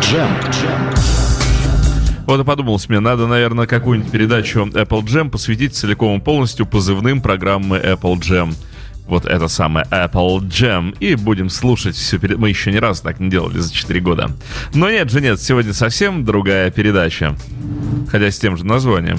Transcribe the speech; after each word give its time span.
Джем. 0.00 0.28
Вот 2.26 2.40
и 2.40 2.44
подумалось 2.44 2.88
мне, 2.88 3.00
надо, 3.00 3.26
наверное, 3.26 3.66
какую-нибудь 3.66 4.12
передачу 4.12 4.60
Apple 4.60 5.02
Jam 5.02 5.30
посвятить 5.30 5.74
целиком 5.74 6.18
и 6.18 6.20
полностью 6.22 6.64
позывным 6.64 7.20
программы 7.20 7.78
Apple 7.78 8.16
Jam. 8.20 8.54
Вот 9.06 9.26
это 9.26 9.48
самое 9.48 9.84
Apple 9.90 10.38
Jam. 10.42 10.96
И 11.00 11.16
будем 11.16 11.50
слушать 11.50 11.96
все 11.96 12.18
перед... 12.18 12.38
Мы 12.38 12.50
еще 12.50 12.70
ни 12.70 12.76
разу 12.76 13.02
так 13.02 13.18
не 13.18 13.28
делали 13.28 13.58
за 13.58 13.72
4 13.72 14.00
года. 14.00 14.30
Но 14.72 14.88
нет 14.88 15.10
же 15.10 15.20
нет, 15.20 15.40
сегодня 15.40 15.72
совсем 15.72 16.24
другая 16.24 16.70
передача. 16.70 17.34
Хотя 18.08 18.30
с 18.30 18.38
тем 18.38 18.56
же 18.56 18.64
названием. 18.64 19.18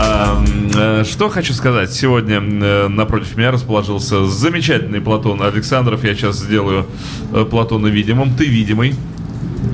А, 0.00 0.42
э, 0.76 1.04
что 1.04 1.28
хочу 1.28 1.52
сказать. 1.52 1.92
Сегодня 1.92 2.40
э, 2.40 2.88
напротив 2.88 3.36
меня 3.36 3.50
расположился 3.50 4.26
замечательный 4.26 5.00
Платон 5.00 5.42
Александров. 5.42 6.04
Я 6.04 6.14
сейчас 6.14 6.38
сделаю 6.38 6.86
э, 7.32 7.44
Платона 7.44 7.88
видимым. 7.88 8.34
Ты 8.36 8.44
видимый. 8.46 8.94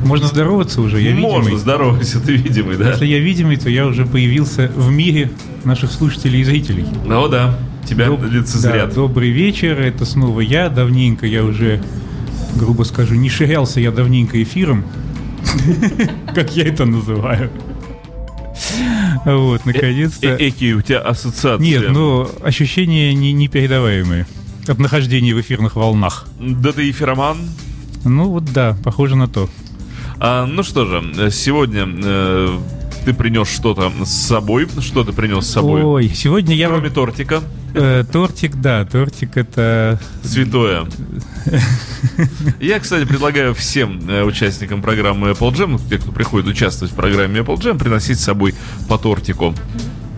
Можно 0.04 0.26
здороваться 0.28 0.80
уже, 0.80 1.00
я 1.00 1.14
Можно 1.14 1.40
видимый. 1.42 1.58
здоровайся, 1.60 2.20
ты 2.20 2.36
видимый, 2.36 2.76
да? 2.78 2.90
Если 2.90 3.06
я 3.06 3.18
видимый, 3.18 3.56
то 3.56 3.68
я 3.68 3.86
уже 3.86 4.06
появился 4.06 4.70
в 4.74 4.90
мире 4.90 5.30
наших 5.64 5.92
слушателей 5.92 6.40
и 6.40 6.44
зрителей. 6.44 6.86
Ну 7.04 7.28
да, 7.28 7.58
тебя 7.86 8.06
Доб- 8.06 8.26
лицезрят. 8.28 8.88
да, 8.90 8.94
добрый 8.94 9.30
вечер, 9.30 9.78
это 9.78 10.06
снова 10.06 10.40
я. 10.40 10.70
Давненько 10.70 11.26
я 11.26 11.44
уже, 11.44 11.82
грубо 12.56 12.84
скажу, 12.84 13.14
не 13.14 13.28
ширялся 13.28 13.78
я 13.80 13.90
давненько 13.90 14.42
эфиром. 14.42 14.84
Как 16.34 16.56
я 16.56 16.64
это 16.64 16.86
называю. 16.86 17.50
Вот, 19.24 19.66
наконец-то. 19.66 20.26
Э- 20.28 20.48
Эки, 20.48 20.72
у 20.72 20.82
тебя 20.82 21.00
ассоциации. 21.00 21.62
Нет, 21.64 21.90
ну, 21.90 22.28
ощущения 22.42 23.12
не- 23.14 23.32
непередаваемые 23.32 24.26
от 24.66 24.78
нахождения 24.78 25.34
в 25.34 25.40
эфирных 25.40 25.76
волнах. 25.76 26.26
Да 26.40 26.72
ты 26.72 26.90
эфироман. 26.90 27.38
Ну 28.04 28.30
вот 28.30 28.44
да, 28.52 28.76
похоже 28.84 29.16
на 29.16 29.28
то. 29.28 29.48
А, 30.18 30.46
ну 30.46 30.62
что 30.62 30.86
же, 30.86 31.02
э, 31.18 31.30
сегодня 31.30 31.86
э, 31.86 32.58
ты 33.04 33.12
принес 33.12 33.48
что-то 33.48 33.92
с 34.04 34.10
собой. 34.10 34.66
Что 34.80 35.04
ты 35.04 35.12
принес 35.12 35.46
с 35.46 35.50
собой? 35.50 35.82
Ой, 35.82 36.08
сегодня 36.08 36.54
я 36.54 36.68
Кроме 36.68 36.90
тортика. 36.90 37.42
э, 37.74 38.04
тортик, 38.10 38.56
да, 38.56 38.84
тортик 38.84 39.36
это... 39.36 40.00
Святое. 40.22 40.86
Я, 42.60 42.80
кстати, 42.80 43.04
предлагаю 43.04 43.54
всем 43.54 44.08
э, 44.08 44.22
участникам 44.22 44.80
программы 44.80 45.30
Apple 45.30 45.52
Jam, 45.52 45.80
те, 45.88 45.98
кто 45.98 46.12
приходит 46.12 46.48
участвовать 46.48 46.92
в 46.92 46.96
программе 46.96 47.40
Apple 47.40 47.56
Jam, 47.56 47.78
приносить 47.78 48.18
с 48.18 48.24
собой 48.24 48.54
по 48.88 48.96
тортику. 48.96 49.54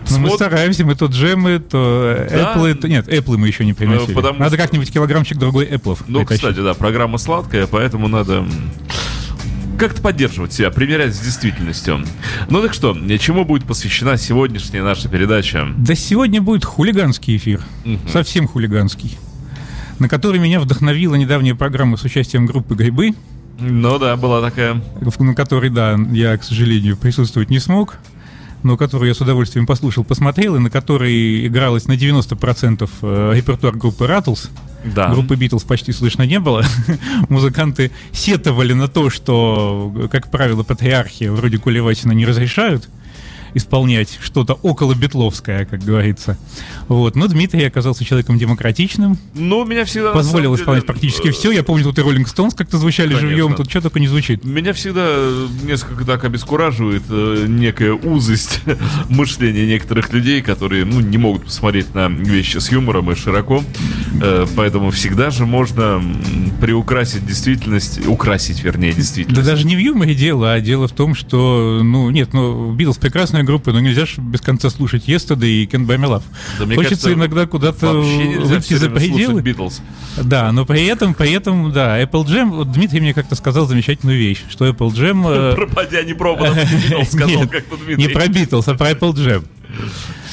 Ну, 0.09 0.19
мы 0.19 0.29
стараемся, 0.29 0.85
мы 0.85 0.95
то 0.95 1.07
джемы, 1.07 1.59
то 1.59 2.27
Да. 2.29 2.55
Apple, 2.55 2.75
то... 2.75 2.87
Нет, 2.87 3.09
Apple 3.09 3.37
мы 3.37 3.47
еще 3.47 3.65
не 3.65 3.73
приносили. 3.73 4.11
Э, 4.11 4.15
потому 4.15 4.39
Надо 4.39 4.55
как-нибудь 4.55 4.91
килограммчик 4.91 5.37
другой 5.37 5.65
Apple 5.65 5.97
Ну, 6.07 6.25
кстати, 6.25 6.59
да, 6.59 6.73
программа 6.73 7.17
сладкая, 7.17 7.67
поэтому 7.67 8.07
надо 8.07 8.45
как-то 9.77 10.01
поддерживать 10.01 10.53
себя, 10.53 10.71
примерять 10.71 11.13
с 11.15 11.19
действительностью. 11.19 12.03
Ну 12.49 12.61
так 12.61 12.73
что, 12.73 12.93
чему 13.19 13.45
будет 13.45 13.65
посвящена 13.65 14.17
сегодняшняя 14.17 14.81
наша 14.83 15.07
передача? 15.09 15.67
Да 15.77 15.95
сегодня 15.95 16.41
будет 16.41 16.65
хулиганский 16.65 17.37
эфир. 17.37 17.61
Совсем 18.11 18.47
хулиганский. 18.47 19.17
На 19.99 20.09
который 20.09 20.39
меня 20.39 20.59
вдохновила 20.59 21.15
недавняя 21.15 21.55
программа 21.55 21.97
с 21.97 22.03
участием 22.03 22.45
группы 22.45 22.75
«Грибы», 22.75 23.13
Ну 23.59 23.97
да, 23.97 24.15
была 24.15 24.41
такая. 24.41 24.81
на 25.19 25.33
которой, 25.33 25.69
да, 25.71 25.97
я, 26.11 26.37
к 26.37 26.43
сожалению, 26.43 26.97
присутствовать 26.97 27.49
не 27.49 27.59
смог, 27.59 27.97
но 28.63 28.77
которую 28.77 29.09
я 29.09 29.13
с 29.13 29.21
удовольствием 29.21 29.65
послушал, 29.65 30.03
посмотрел, 30.03 30.55
и 30.55 30.59
на 30.59 30.69
которой 30.69 31.47
игралось 31.47 31.87
на 31.87 31.93
90% 31.93 32.89
э, 33.01 33.31
репертуар 33.35 33.75
группы 33.75 34.07
«Ратлз». 34.07 34.49
Да. 34.83 35.09
Группы 35.09 35.35
Битлз 35.35 35.63
почти 35.63 35.91
слышно 35.91 36.23
не 36.23 36.39
было. 36.39 36.63
Музыканты 37.29 37.91
сетовали 38.11 38.73
на 38.73 38.87
то, 38.87 39.09
что, 39.09 40.09
как 40.11 40.31
правило, 40.31 40.63
патриархи 40.63 41.25
вроде 41.25 41.57
Коли 41.57 41.79
Васина 41.79 42.13
не 42.13 42.25
разрешают 42.25 42.87
исполнять 43.57 44.17
что-то 44.21 44.53
около 44.61 44.93
битловское, 44.93 45.65
как 45.65 45.83
говорится. 45.83 46.37
Вот. 46.87 47.15
Но 47.15 47.27
Дмитрий 47.27 47.63
оказался 47.65 48.05
человеком 48.05 48.37
демократичным, 48.37 49.17
Ну, 49.35 49.65
меня 49.65 49.85
всегда... 49.85 50.11
позволил 50.11 50.55
исполнять 50.55 50.83
деле, 50.83 50.93
практически 50.93 51.27
э, 51.27 51.31
все. 51.31 51.51
Я 51.51 51.63
помню, 51.63 51.83
тут 51.83 51.97
и 51.99 52.01
Роллинг 52.01 52.27
Стоунс 52.27 52.53
как-то 52.53 52.77
звучали 52.77 53.09
Конечно. 53.09 53.29
живьем, 53.29 53.55
тут 53.55 53.69
что 53.69 53.81
только 53.81 53.99
не 53.99 54.07
звучит. 54.07 54.43
Меня 54.45 54.73
всегда 54.73 55.07
несколько 55.63 56.05
так 56.05 56.23
обескураживает 56.23 57.03
э, 57.09 57.45
некая 57.47 57.93
узость 57.93 58.61
мышления 59.09 59.65
некоторых 59.65 60.13
людей, 60.13 60.41
которые 60.41 60.85
ну, 60.85 60.99
не 61.01 61.17
могут 61.17 61.45
посмотреть 61.45 61.93
на 61.93 62.07
вещи 62.07 62.57
с 62.57 62.71
юмором 62.71 63.11
и 63.11 63.15
широко. 63.15 63.63
Э, 64.21 64.45
поэтому 64.55 64.91
всегда 64.91 65.29
же 65.29 65.45
можно 65.45 66.01
приукрасить 66.61 67.25
действительность, 67.25 68.05
украсить, 68.07 68.63
вернее, 68.63 68.91
Да 68.91 68.97
действительность. 68.97 69.45
даже 69.47 69.65
не 69.65 69.75
в 69.75 69.79
юморе 69.79 70.15
дело, 70.15 70.53
а 70.53 70.59
дело 70.61 70.87
в 70.87 70.91
том, 70.91 71.15
что, 71.15 71.81
ну, 71.83 72.09
нет, 72.09 72.33
ну, 72.33 72.71
Битлз 72.73 72.97
прекрасная 72.97 73.43
группа, 73.47 73.71
но 73.71 73.79
нельзя 73.79 74.05
же 74.05 74.21
без 74.21 74.41
конца 74.41 74.69
слушать 74.69 75.07
Yesterday 75.07 75.63
и 75.63 75.65
Can't 75.65 75.87
Buy 75.87 75.97
Me 75.97 76.07
Love. 76.07 76.23
Да, 76.59 76.65
Хочется 76.65 76.77
кажется, 76.83 77.13
иногда 77.13 77.47
куда-то 77.47 77.93
выйти 77.93 78.75
за 78.75 78.89
пределы. 78.91 79.41
Битлз. 79.41 79.81
Да, 80.21 80.51
но 80.51 80.65
при 80.65 80.85
этом, 80.85 81.13
при 81.15 81.31
этом, 81.31 81.71
да, 81.71 81.99
Apple 82.01 82.25
Jam, 82.25 82.51
вот 82.51 82.71
Дмитрий 82.71 82.99
мне 82.99 83.13
как-то 83.13 83.35
сказал 83.35 83.65
замечательную 83.65 84.19
вещь, 84.19 84.43
что 84.49 84.67
Apple 84.67 84.89
Jam... 84.91 85.25
э, 85.27 85.55
Пропадя 85.55 86.03
не 86.03 86.13
пробовал, 86.13 86.53
Битлз 86.83 87.07
сказал 87.11 87.47
как-то 87.47 87.77
Дмитрий. 87.77 88.05
Не 88.05 88.09
про 88.09 88.25
Beatles, 88.25 88.63
а 88.67 88.75
про 88.75 88.91
Apple 88.91 89.13
Jam. 89.13 89.43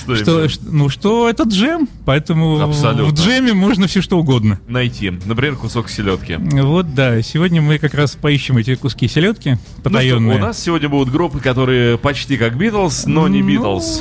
Что 0.04 0.48
Что, 0.48 0.60
ну, 0.70 0.88
что 0.88 1.28
это 1.30 1.44
джем, 1.44 1.88
поэтому 2.04 2.60
Абсолютно. 2.60 3.04
в 3.06 3.12
джеме 3.14 3.52
можно 3.54 3.86
все 3.86 4.02
что 4.02 4.18
угодно. 4.18 4.60
Найти, 4.68 5.10
например, 5.24 5.56
кусок 5.56 5.88
селедки. 5.88 6.36
Вот, 6.36 6.94
да, 6.94 7.20
сегодня 7.22 7.62
мы 7.62 7.78
как 7.78 7.94
раз 7.94 8.12
поищем 8.12 8.56
эти 8.58 8.74
куски 8.74 9.08
селедки 9.08 9.50
Ну 9.52 9.56
что, 9.56 9.82
потаенные. 9.82 10.36
у 10.36 10.40
нас 10.40 10.58
сегодня 10.58 10.88
будут 10.88 11.10
группы, 11.12 11.40
которые 11.40 11.96
почти 11.98 12.36
как 12.36 12.56
Битлз, 12.58 13.06
но 13.06 13.28
не 13.28 13.40
Ну, 13.42 13.48
Битлз. 13.48 14.00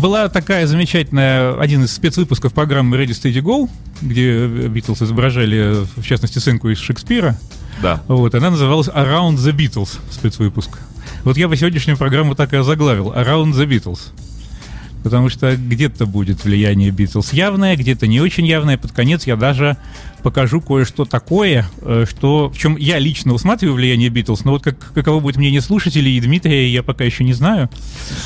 Была 0.00 0.28
такая 0.28 0.66
замечательная, 0.66 1.58
один 1.60 1.84
из 1.84 1.92
спецвыпусков 1.92 2.52
программы 2.52 2.96
Ready 2.96 3.10
Steady 3.10 3.40
Go, 3.42 3.68
где 4.02 4.46
Битлз 4.46 5.02
изображали, 5.02 5.86
в 5.96 6.02
частности, 6.02 6.38
сценку 6.38 6.68
из 6.70 6.78
Шекспира. 6.78 7.38
Да. 7.82 8.02
Вот, 8.08 8.34
она 8.34 8.50
называлась 8.50 8.88
Around 8.88 9.36
the 9.36 9.52
Beatles, 9.54 9.98
спецвыпуск. 10.10 10.78
Вот 11.24 11.36
я 11.36 11.46
бы 11.48 11.56
сегодняшнюю 11.56 11.96
программу 11.96 12.34
так 12.34 12.52
и 12.52 12.56
озаглавил, 12.56 13.12
Around 13.12 13.52
the 13.52 13.66
Beatles. 13.66 14.00
Потому 15.02 15.28
что 15.28 15.56
где-то 15.56 16.06
будет 16.06 16.44
влияние 16.44 16.90
Битлз 16.90 17.32
явное, 17.32 17.76
где-то 17.76 18.06
не 18.06 18.20
очень 18.20 18.46
явное. 18.46 18.76
Под 18.76 18.92
конец 18.92 19.26
я 19.26 19.36
даже 19.36 19.76
покажу 20.22 20.60
кое-что 20.60 21.04
такое, 21.04 21.68
э, 21.82 22.04
что, 22.08 22.50
в 22.50 22.58
чем 22.58 22.76
я 22.76 22.98
лично 22.98 23.32
усматриваю 23.32 23.76
влияние 23.76 24.08
Битлз, 24.08 24.44
но 24.44 24.52
вот 24.52 24.64
как, 24.64 24.76
каково 24.92 25.20
будет 25.20 25.36
мнение 25.36 25.60
слушателей 25.60 26.16
и 26.16 26.20
Дмитрия, 26.20 26.68
я 26.68 26.82
пока 26.82 27.04
еще 27.04 27.22
не 27.22 27.32
знаю. 27.32 27.70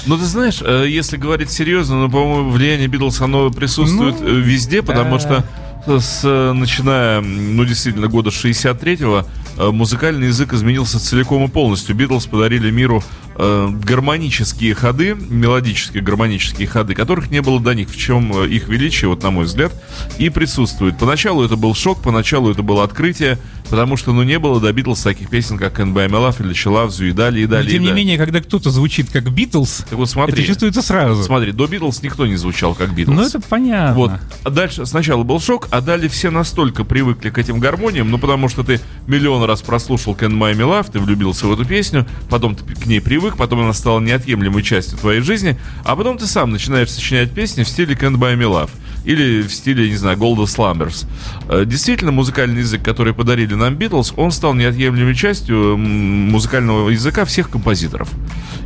Ну, 0.07 0.17
ты 0.17 0.25
знаешь, 0.25 0.63
э, 0.63 0.87
если 0.89 1.19
говорить 1.19 1.51
серьезно, 1.51 2.01
ну, 2.01 2.11
по-моему, 2.11 2.51
влияние 2.51 2.89
Битлз, 2.89 3.21
оно 3.21 3.51
присутствует 3.51 4.19
Ну, 4.21 4.27
э, 4.27 4.41
везде, 4.41 4.83
потому 4.83 5.19
что 5.19 5.45
с, 5.87 6.53
начиная, 6.55 7.21
ну, 7.21 7.65
действительно, 7.65 8.09
года 8.09 8.31
63-го, 8.31 9.27
э, 9.57 9.71
музыкальный 9.71 10.29
язык 10.29 10.53
изменился 10.53 11.01
целиком 11.01 11.45
и 11.45 11.49
полностью. 11.49 11.95
Битлз 11.95 12.27
подарили 12.27 12.71
миру 12.71 13.03
э, 13.41 13.69
гармонические 13.85 14.75
ходы, 14.75 15.15
мелодические 15.15 16.03
гармонические 16.03 16.69
ходы, 16.69 16.95
которых 16.95 17.31
не 17.31 17.41
было 17.41 17.61
до 17.61 17.75
них, 17.75 17.89
в 17.89 17.97
чем 17.97 18.33
э, 18.45 18.49
их 18.49 18.69
величие, 18.69 19.09
вот 19.09 19.23
на 19.23 19.31
мой 19.31 19.45
взгляд, 19.45 19.73
и 20.19 20.29
присутствует. 20.29 20.99
Поначалу 20.99 21.45
это 21.45 21.57
был 21.57 21.75
шок, 21.75 22.03
поначалу 22.03 22.51
это 22.51 22.63
было 22.63 22.85
открытие, 22.85 23.39
потому 23.69 23.97
что, 23.97 24.13
ну, 24.13 24.23
не 24.23 24.39
было 24.39 24.61
до 24.61 24.73
Битлз 24.73 25.01
таких 25.03 25.31
песен, 25.31 25.57
как 25.57 25.79
«Can't 25.79 25.93
Buy 25.95 26.09
Me 26.09 26.19
Love» 26.29 26.45
или 26.45 26.51
«She 26.55 26.71
Loves 26.71 27.01
You» 27.01 27.09
и 27.09 27.13
далее, 27.13 27.45
и 27.45 27.47
Но, 27.47 27.53
далее. 27.53 27.71
тем 27.71 27.79
и 27.79 27.83
не 27.83 27.89
далее. 27.89 28.05
менее, 28.05 28.19
когда 28.19 28.41
кто-то 28.41 28.71
звучит 28.71 29.11
как 29.11 29.31
Битлз, 29.33 29.87
вот 29.93 30.11
смотри. 30.11 30.35
это 30.35 30.43
чувствуется 30.43 30.83
сразу. 30.83 31.23
Смотри, 31.23 31.53
до 31.53 31.67
Битлз 31.67 32.03
никто 32.03 32.27
не 32.27 32.37
звучал 32.37 32.75
как 32.75 32.95
Битлз. 32.95 33.17
Ну, 33.17 33.23
это 33.27 33.41
понятно. 33.41 33.95
Вот. 33.95 34.13
А 34.45 34.51
дальше 34.51 34.85
сначала 34.87 35.23
был 35.23 35.41
шок, 35.41 35.69
а 35.71 35.81
далее 35.81 36.09
все 36.09 36.31
настолько 36.31 36.85
привыкли 36.85 37.31
к 37.31 37.39
этим 37.39 37.61
гармониям, 37.61 38.11
ну 38.11 38.19
потому 38.19 38.49
что 38.49 38.65
ты 38.65 38.81
миллион 39.07 39.45
раз 39.45 39.63
прослушал 39.63 40.15
Can 40.15 40.33
My 40.33 40.53
Me 40.53 40.67
Love, 40.69 40.91
ты 40.93 40.99
влюбился 40.99 41.47
в 41.47 41.53
эту 41.53 41.65
песню, 41.65 42.07
потом 42.29 42.57
ты 42.57 42.65
к 42.75 42.87
ней 42.87 43.01
привык, 43.01 43.30
потом 43.37 43.61
она 43.61 43.73
стала 43.73 44.01
неотъемлемой 44.01 44.63
частью 44.63 44.99
твоей 44.99 45.21
жизни, 45.21 45.59
а 45.85 45.97
потом 45.97 46.19
ты 46.19 46.27
сам 46.27 46.51
начинаешь 46.51 46.91
сочинять 46.91 47.31
песни 47.33 47.63
в 47.63 47.69
стиле 47.69 47.95
Can't 47.95 48.17
Buy 48.17 48.37
Me 48.37 48.45
Love 48.45 48.71
или 49.05 49.43
в 49.43 49.53
стиле, 49.53 49.89
не 49.89 49.97
знаю, 49.97 50.19
Golden 50.19 50.45
Slumbers. 50.45 51.07
Э, 51.49 51.65
Действительно, 51.65 52.13
музыкальный 52.13 52.61
язык, 52.61 52.83
который 52.83 53.15
подарили 53.15 53.55
нам 53.55 53.75
Битлз, 53.75 54.13
он 54.17 54.31
стал 54.31 54.55
неотъемлемой 54.55 55.15
частью 55.15 55.77
музыкального 55.77 56.91
языка 56.91 57.25
всех 57.25 57.51
композиторов. 57.51 58.09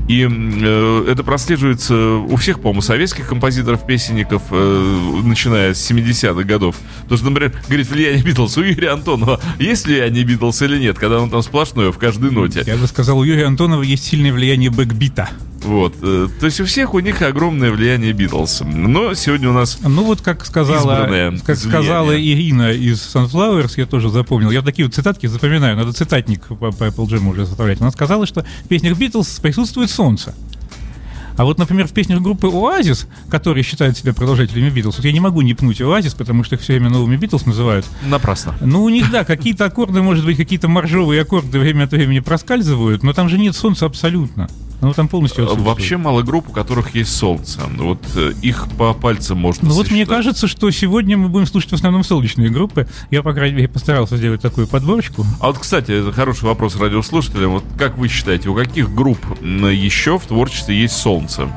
И 0.08 0.26
э, 0.28 1.06
это 1.08 1.22
прослеживается 1.25 2.17
у 2.17 2.37
всех, 2.37 2.60
по-моему, 2.60 2.82
советских 2.82 3.28
композиторов, 3.28 3.87
песенников, 3.87 4.43
э, 4.50 5.20
начиная 5.25 5.72
с 5.72 5.90
70-х 5.90 6.43
годов. 6.43 6.76
Потому 7.02 7.17
что, 7.17 7.31
например, 7.31 7.52
говорит, 7.69 7.88
влияние 7.88 8.22
Битлз 8.22 8.58
у 8.58 8.62
Юрия 8.62 8.90
Антонова. 8.90 9.40
Есть 9.58 9.87
влияние 9.87 10.25
Битлз 10.25 10.62
или 10.62 10.78
нет, 10.78 10.99
когда 10.99 11.20
он 11.20 11.31
там 11.31 11.43
сплошное 11.43 11.90
в 11.90 11.99
каждой 11.99 12.31
ноте? 12.31 12.64
Я 12.67 12.76
бы 12.76 12.87
сказал, 12.87 13.19
у 13.19 13.25
Юрия 13.25 13.46
Антонова 13.46 13.82
есть 13.82 14.05
сильное 14.05 14.32
влияние 14.32 14.54
бэкбита. 14.71 15.29
Вот. 15.65 15.95
э, 16.03 16.29
То 16.41 16.47
есть 16.47 16.61
у 16.61 16.65
всех 16.67 16.95
у 16.95 17.01
них 17.01 17.23
огромное 17.23 17.71
влияние 17.71 18.12
Битлз. 18.12 18.62
Но 18.65 19.15
сегодня 19.15 19.49
у 19.49 19.53
нас 19.53 19.79
Ну 19.83 20.05
вот 20.05 20.21
как 20.21 20.45
сказала, 20.45 21.33
как 21.45 21.56
сказала. 21.56 22.15
Ирина 22.15 22.73
из 22.73 22.99
Sunflowers, 22.99 23.73
я 23.77 23.87
тоже 23.87 24.11
запомнил. 24.11 24.51
Я 24.51 24.62
такие 24.62 24.85
вот 24.87 24.95
цитатки 24.95 25.27
запоминаю, 25.27 25.77
надо 25.77 25.93
цитатник 25.93 26.47
по, 26.47 26.71
по 26.71 26.85
Apple 26.85 27.06
Jam 27.06 27.29
уже 27.29 27.47
составлять. 27.47 27.81
Она 27.81 27.91
сказала, 27.91 28.27
что 28.27 28.45
в 28.65 28.69
песнях 28.69 28.99
Битлз 28.99 29.41
присутствует 29.41 29.91
солнце. 29.91 30.35
А 31.36 31.44
вот, 31.44 31.58
например, 31.58 31.86
в 31.86 31.92
песнях 31.92 32.20
группы 32.20 32.46
Оазис, 32.46 33.06
которые 33.28 33.64
считают 33.64 33.96
себя 33.96 34.14
продолжателями 34.14 34.70
Битлз, 34.70 34.96
вот 34.96 35.04
я 35.04 35.12
не 35.12 35.20
могу 35.20 35.40
не 35.40 35.54
пнуть 35.54 35.81
Оазис, 35.81 36.14
потому 36.14 36.44
что 36.44 36.54
их 36.54 36.60
все 36.60 36.75
время 36.75 36.90
новыми 36.90 37.16
Битлз 37.16 37.46
называют. 37.46 37.86
напрасно. 38.06 38.54
Ну, 38.60 38.82
у 38.84 38.88
них, 38.88 39.10
да, 39.10 39.25
какие-то 39.25 39.64
аккорды, 39.64 40.02
может 40.02 40.25
быть, 40.25 40.36
какие-то 40.36 40.69
моржовые 40.69 41.22
аккорды 41.22 41.58
время 41.58 41.84
от 41.84 41.92
времени 41.92 42.20
проскальзывают, 42.20 43.02
но 43.02 43.12
там 43.12 43.28
же 43.28 43.38
нет 43.38 43.56
солнца 43.56 43.86
абсолютно. 43.86 44.48
Оно 44.84 44.92
там 44.92 45.08
полностью 45.08 45.44
отсутствует. 45.44 45.66
Вообще 45.66 45.96
мало 45.96 46.20
групп, 46.20 46.50
у 46.50 46.52
которых 46.52 46.94
есть 46.94 47.16
солнце. 47.16 47.62
Вот 47.78 48.00
э, 48.16 48.34
их 48.42 48.69
по 48.76 48.92
пальцам 48.92 49.38
можно 49.38 49.66
Ну 49.66 49.75
вот 49.75 49.90
мне 49.90 50.04
кажется, 50.04 50.46
что 50.46 50.70
сегодня 50.70 51.16
мы 51.16 51.31
будем 51.31 51.46
слушать 51.46 51.70
в 51.70 51.75
основном 51.75 52.04
солнечные 52.04 52.50
группы. 52.50 52.86
Я, 53.10 53.22
по 53.22 53.32
крайней 53.32 53.56
мере, 53.56 53.69
постарался 53.69 54.19
сделать 54.19 54.42
такую 54.42 54.66
подборочку. 54.66 55.25
А 55.40 55.46
вот, 55.46 55.58
кстати, 55.58 55.90
это 55.90 56.12
хороший 56.12 56.44
вопрос 56.44 56.76
радиослушателям. 56.76 57.52
Вот 57.52 57.64
как 57.78 57.96
вы 57.96 58.08
считаете, 58.08 58.50
у 58.50 58.54
каких 58.54 58.94
групп 58.94 59.19
еще 59.40 60.19
в 60.19 60.26
творчестве 60.26 60.78
есть 60.78 60.96
солнце? 60.96 61.48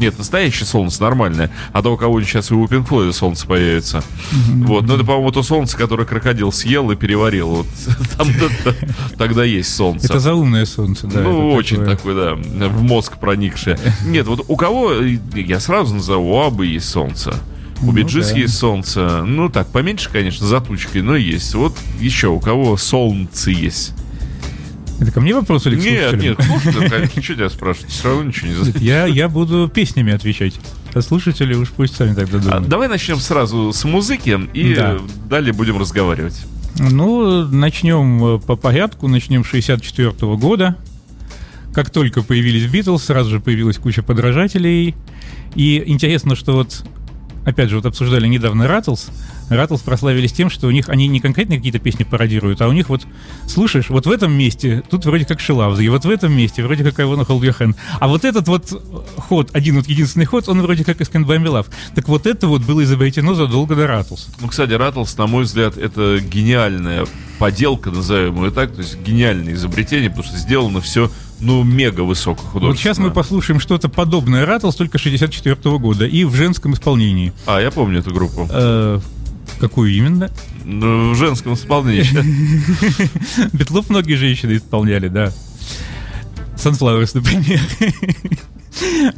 Нет, 0.00 0.16
настоящее 0.16 0.66
солнце 0.66 1.02
нормальное. 1.02 1.50
А 1.72 1.82
то 1.82 1.92
у 1.92 1.96
кого-нибудь 1.98 2.28
сейчас 2.28 2.50
и 2.50 2.54
у 2.54 2.64
Pink 2.64 2.88
Floyd 2.88 3.12
солнце 3.12 3.46
появится. 3.46 4.02
Вот. 4.48 4.86
Но 4.86 4.94
это, 4.94 5.04
по-моему, 5.04 5.30
то 5.30 5.42
солнце, 5.42 5.76
которое 5.76 6.06
крокодил 6.06 6.50
съел 6.52 6.90
и 6.90 6.96
переварил. 6.96 7.48
Вот 7.48 7.66
там 8.16 8.28
тогда 9.18 9.44
есть 9.44 9.74
солнце. 9.74 10.06
Это 10.06 10.18
заумное 10.18 10.64
солнце, 10.64 11.06
да. 11.06 11.20
ну, 11.20 11.52
очень 11.52 11.84
такое. 11.84 11.96
такой, 11.96 12.14
да, 12.14 12.68
в 12.68 12.82
мозг 12.82 13.18
проникшее. 13.18 13.78
Нет, 14.06 14.26
вот 14.26 14.44
у 14.48 14.56
кого, 14.56 14.92
э, 14.94 15.18
я 15.34 15.60
сразу 15.60 15.94
назову, 15.94 16.34
у 16.34 16.40
Абы 16.40 16.66
есть 16.66 16.88
солнце. 16.88 17.34
У 17.82 17.86
Ну, 17.86 17.92
Биджис 17.92 18.30
да. 18.30 18.38
есть 18.38 18.56
солнце. 18.56 19.22
Ну, 19.24 19.48
так, 19.48 19.68
поменьше, 19.68 20.10
конечно, 20.10 20.46
за 20.46 20.60
тучкой, 20.60 21.02
но 21.02 21.16
есть. 21.16 21.54
Вот 21.54 21.76
еще 21.98 22.28
у 22.28 22.40
кого 22.40 22.76
солнце 22.76 23.50
есть. 23.50 23.94
Это 25.00 25.12
ко 25.12 25.20
мне 25.20 25.34
вопрос 25.34 25.66
или 25.66 25.76
к 25.76 25.82
Нет, 25.84 26.20
нет, 26.20 26.38
слушай, 26.44 26.88
конечно, 26.90 27.22
что 27.22 27.34
тебя 27.34 27.48
спрашивать? 27.48 27.90
Все 27.90 28.08
равно 28.08 28.24
ничего 28.24 28.48
не 28.48 28.54
за- 28.54 28.78
Я, 28.78 29.06
я 29.06 29.28
буду 29.28 29.68
песнями 29.72 30.12
отвечать. 30.12 30.60
А 30.92 31.00
слушатели 31.00 31.54
уж 31.54 31.70
пусть 31.70 31.96
сами 31.96 32.14
тогда 32.14 32.38
А, 32.38 32.40
думают. 32.40 32.68
Давай 32.68 32.88
начнем 32.88 33.16
сразу 33.18 33.72
с 33.72 33.82
музыки 33.84 34.38
и 34.52 34.74
Да. 34.74 34.98
далее 35.28 35.52
будем 35.54 35.78
разговаривать. 35.78 36.44
Ну, 36.78 37.46
начнем 37.48 38.24
э, 38.36 38.38
по 38.40 38.56
порядку. 38.56 39.08
Начнем 39.08 39.44
с 39.44 39.48
64 39.48 40.36
года. 40.36 40.76
Как 41.74 41.90
только 41.90 42.22
появились 42.22 42.66
Битлз, 42.70 43.04
сразу 43.04 43.30
же 43.30 43.40
появилась 43.40 43.76
куча 43.78 44.02
подражателей. 44.02 44.94
И 45.54 45.82
интересно, 45.86 46.36
что 46.36 46.52
вот, 46.52 46.84
опять 47.44 47.70
же, 47.70 47.76
вот 47.76 47.86
обсуждали 47.86 48.26
недавно 48.26 48.66
Раттлс. 48.68 49.08
Раттлс 49.56 49.80
прославились 49.80 50.32
тем, 50.32 50.48
что 50.48 50.68
у 50.68 50.70
них 50.70 50.88
они 50.88 51.08
не 51.08 51.20
конкретно 51.20 51.56
какие-то 51.56 51.78
песни 51.78 52.04
пародируют, 52.04 52.60
а 52.62 52.68
у 52.68 52.72
них 52.72 52.88
вот, 52.88 53.02
слушаешь, 53.46 53.90
вот 53.90 54.06
в 54.06 54.10
этом 54.10 54.32
месте 54.32 54.82
тут 54.88 55.04
вроде 55.04 55.24
как 55.24 55.40
Шилавзи, 55.40 55.82
и 55.82 55.88
вот 55.88 56.04
в 56.04 56.10
этом 56.10 56.32
месте 56.32 56.62
вроде 56.62 56.84
как 56.84 56.98
your 56.98 57.58
hand. 57.58 57.76
А 57.98 58.08
вот 58.08 58.24
этот 58.24 58.48
вот 58.48 58.70
ход, 59.16 59.50
один 59.52 59.76
вот 59.76 59.86
единственный 59.86 60.26
ход, 60.26 60.48
он 60.48 60.62
вроде 60.62 60.84
как 60.84 61.00
из 61.00 61.08
Can't 61.08 61.26
Love. 61.26 61.66
Так 61.94 62.08
вот 62.08 62.26
это 62.26 62.46
вот 62.46 62.62
было 62.62 62.84
изобретено 62.84 63.34
задолго 63.34 63.74
до 63.74 63.86
Раттлс. 63.86 64.28
Ну, 64.40 64.48
кстати, 64.48 64.72
Раттлс, 64.72 65.16
на 65.16 65.26
мой 65.26 65.44
взгляд, 65.44 65.76
это 65.76 66.20
гениальная 66.20 67.06
поделка, 67.38 67.90
назовем 67.90 68.44
ее 68.44 68.50
так, 68.50 68.72
то 68.72 68.82
есть 68.82 68.98
гениальное 69.00 69.54
изобретение, 69.54 70.10
потому 70.10 70.28
что 70.28 70.36
сделано 70.36 70.80
все, 70.80 71.10
ну, 71.40 71.62
мега 71.62 72.02
высокохудожественно. 72.02 72.70
Вот 72.70 72.78
сейчас 72.78 72.98
мы 72.98 73.10
послушаем 73.10 73.60
что-то 73.60 73.88
подобное 73.88 74.44
Раттлс 74.44 74.76
только 74.76 74.98
64 74.98 75.78
года 75.78 76.06
и 76.06 76.24
в 76.24 76.34
женском 76.34 76.74
исполнении. 76.74 77.32
А, 77.46 77.60
я 77.60 77.70
помню 77.70 78.00
эту 78.00 78.12
группу. 78.12 78.46
Э, 78.50 79.00
какую 79.60 79.92
именно? 79.92 80.30
Ну, 80.64 81.12
В 81.12 81.14
женском 81.16 81.54
исполнении. 81.54 82.06
Битлов 83.56 83.90
многие 83.90 84.14
женщины 84.14 84.56
исполняли, 84.56 85.08
да. 85.08 85.32
Sunflowers, 86.56 87.10
например. 87.14 87.60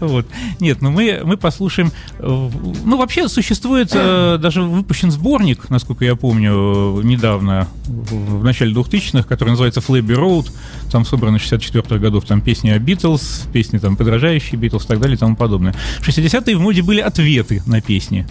Вот. 0.00 0.26
Нет, 0.60 0.80
ну 0.80 0.90
мы, 0.90 1.20
мы 1.24 1.36
послушаем... 1.36 1.92
Ну, 2.18 2.96
вообще 2.96 3.28
существует 3.28 3.90
э, 3.92 4.38
даже 4.40 4.62
выпущен 4.62 5.10
сборник, 5.10 5.70
насколько 5.70 6.04
я 6.04 6.16
помню, 6.16 7.00
недавно, 7.02 7.68
в, 7.84 8.40
в 8.40 8.44
начале 8.44 8.72
2000-х, 8.72 9.24
который 9.28 9.50
называется 9.50 9.80
Flabby 9.80 10.16
Road. 10.16 10.50
Там 10.90 11.04
собраны 11.04 11.36
64-х 11.36 11.98
годов 11.98 12.24
там 12.24 12.40
песни 12.40 12.70
о 12.70 12.78
Битлз, 12.78 13.46
песни 13.52 13.78
там 13.78 13.96
подражающие 13.96 14.58
Битлз 14.58 14.84
и 14.84 14.88
так 14.88 15.00
далее 15.00 15.16
и 15.16 15.18
тому 15.18 15.36
подобное. 15.36 15.74
В 16.00 16.08
60-е 16.08 16.56
в 16.56 16.60
моде 16.60 16.82
были 16.82 17.00
ответы 17.00 17.62
на 17.66 17.80
песни. 17.80 18.26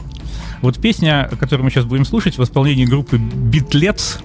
Вот 0.62 0.80
песня, 0.80 1.30
которую 1.40 1.66
мы 1.66 1.72
сейчас 1.72 1.86
будем 1.86 2.06
слушать 2.06 2.38
в 2.38 2.44
исполнении 2.44 2.86
группы 2.86 3.18
Beatlettes, 3.18 4.18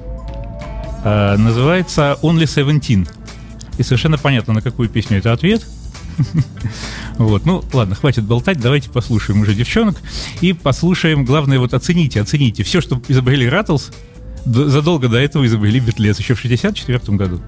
э, 1.04 1.36
называется 1.36 2.18
Only 2.22 2.44
Seventeen. 2.44 3.08
И 3.78 3.82
совершенно 3.82 4.18
понятно, 4.18 4.54
на 4.54 4.62
какую 4.62 4.88
песню 4.88 5.18
это 5.18 5.32
ответ. 5.32 5.66
Вот, 7.18 7.46
ну 7.46 7.64
ладно, 7.72 7.94
хватит 7.94 8.24
болтать, 8.24 8.60
давайте 8.60 8.90
послушаем 8.90 9.40
уже 9.40 9.54
девчонок 9.54 9.96
и 10.42 10.52
послушаем, 10.52 11.24
главное, 11.24 11.58
вот 11.58 11.72
оцените, 11.72 12.20
оцените. 12.20 12.62
Все, 12.62 12.82
что 12.82 13.00
изобрели 13.08 13.46
д- 14.44 14.68
задолго 14.68 15.08
до 15.08 15.16
этого 15.16 15.46
изобрели 15.46 15.80
Битлес, 15.80 16.18
еще 16.18 16.34
в 16.34 16.40
64 16.40 17.16
году. 17.16 17.40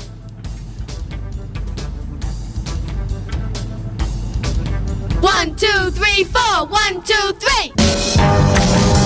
One, 5.39 5.55
two, 5.55 5.91
three, 5.93 6.25
four. 6.25 6.67
One, 6.67 7.01
two, 7.03 7.33
three. 7.39 8.98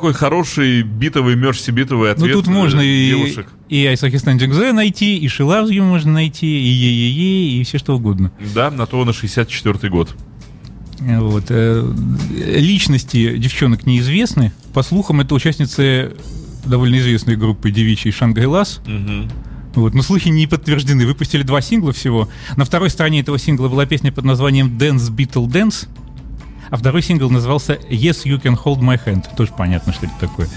Такой 0.00 0.14
хороший 0.14 0.80
битовый, 0.80 1.36
мерси-битовый 1.36 2.08
Ну 2.08 2.12
ответ 2.12 2.32
тут 2.32 2.48
э, 2.48 2.50
можно 2.50 2.80
и, 2.80 3.08
девушек. 3.10 3.48
и 3.68 3.84
I 3.84 3.88
Saw 3.88 4.01
Her 4.01 4.14
Standing 4.14 4.50
There 4.50 4.72
найти, 4.72 5.18
и 5.18 5.26
She 5.26 5.46
Loves 5.46 5.68
You 5.68 5.82
можно 5.82 6.12
найти, 6.12 6.46
и 6.46 6.68
Yeah-Yeah-Yeah, 6.68 7.60
и 7.60 7.64
все 7.64 7.76
что 7.76 7.94
угодно. 7.96 8.32
Да, 8.54 8.70
на 8.70 8.86
то 8.86 9.04
на 9.04 9.10
64-й 9.10 9.90
год. 9.90 10.16
Вот. 11.00 11.44
э, 11.50 11.92
Личности 12.56 13.36
девчонок 13.36 13.84
неизвестны. 13.84 14.52
По 14.72 14.82
слухам, 14.82 15.20
это 15.20 15.34
участницы 15.34 16.12
довольно 16.64 16.96
известной 16.98 17.36
группы 17.36 17.70
девичьей 17.70 18.14
Shangri-Las. 18.14 18.80
Мгм. 18.86 19.30
Вот, 19.74 19.92
но 19.92 20.00
слухи 20.00 20.30
не 20.30 20.46
подтверждены. 20.46 21.06
Выпустили 21.06 21.42
два 21.42 21.60
сингла 21.60 21.92
всего. 21.92 22.30
На 22.56 22.64
второй 22.64 22.88
стороне 22.88 23.20
этого 23.20 23.38
сингла 23.38 23.68
была 23.68 23.84
песня 23.84 24.10
под 24.12 24.24
названием 24.24 24.78
Dance 24.78 25.14
Beatle 25.14 25.46
Dance, 25.46 25.88
а 26.70 26.76
второй 26.76 27.02
сингл 27.02 27.30
назывался 27.30 27.74
Yes 27.74 28.24
You 28.24 28.40
Can 28.40 28.56
Hold 28.64 28.80
My 28.80 29.00
Hand. 29.04 29.24
Тоже 29.36 29.52
понятно, 29.56 29.92
что 29.92 30.06
это 30.06 30.14
такое. 30.20 30.48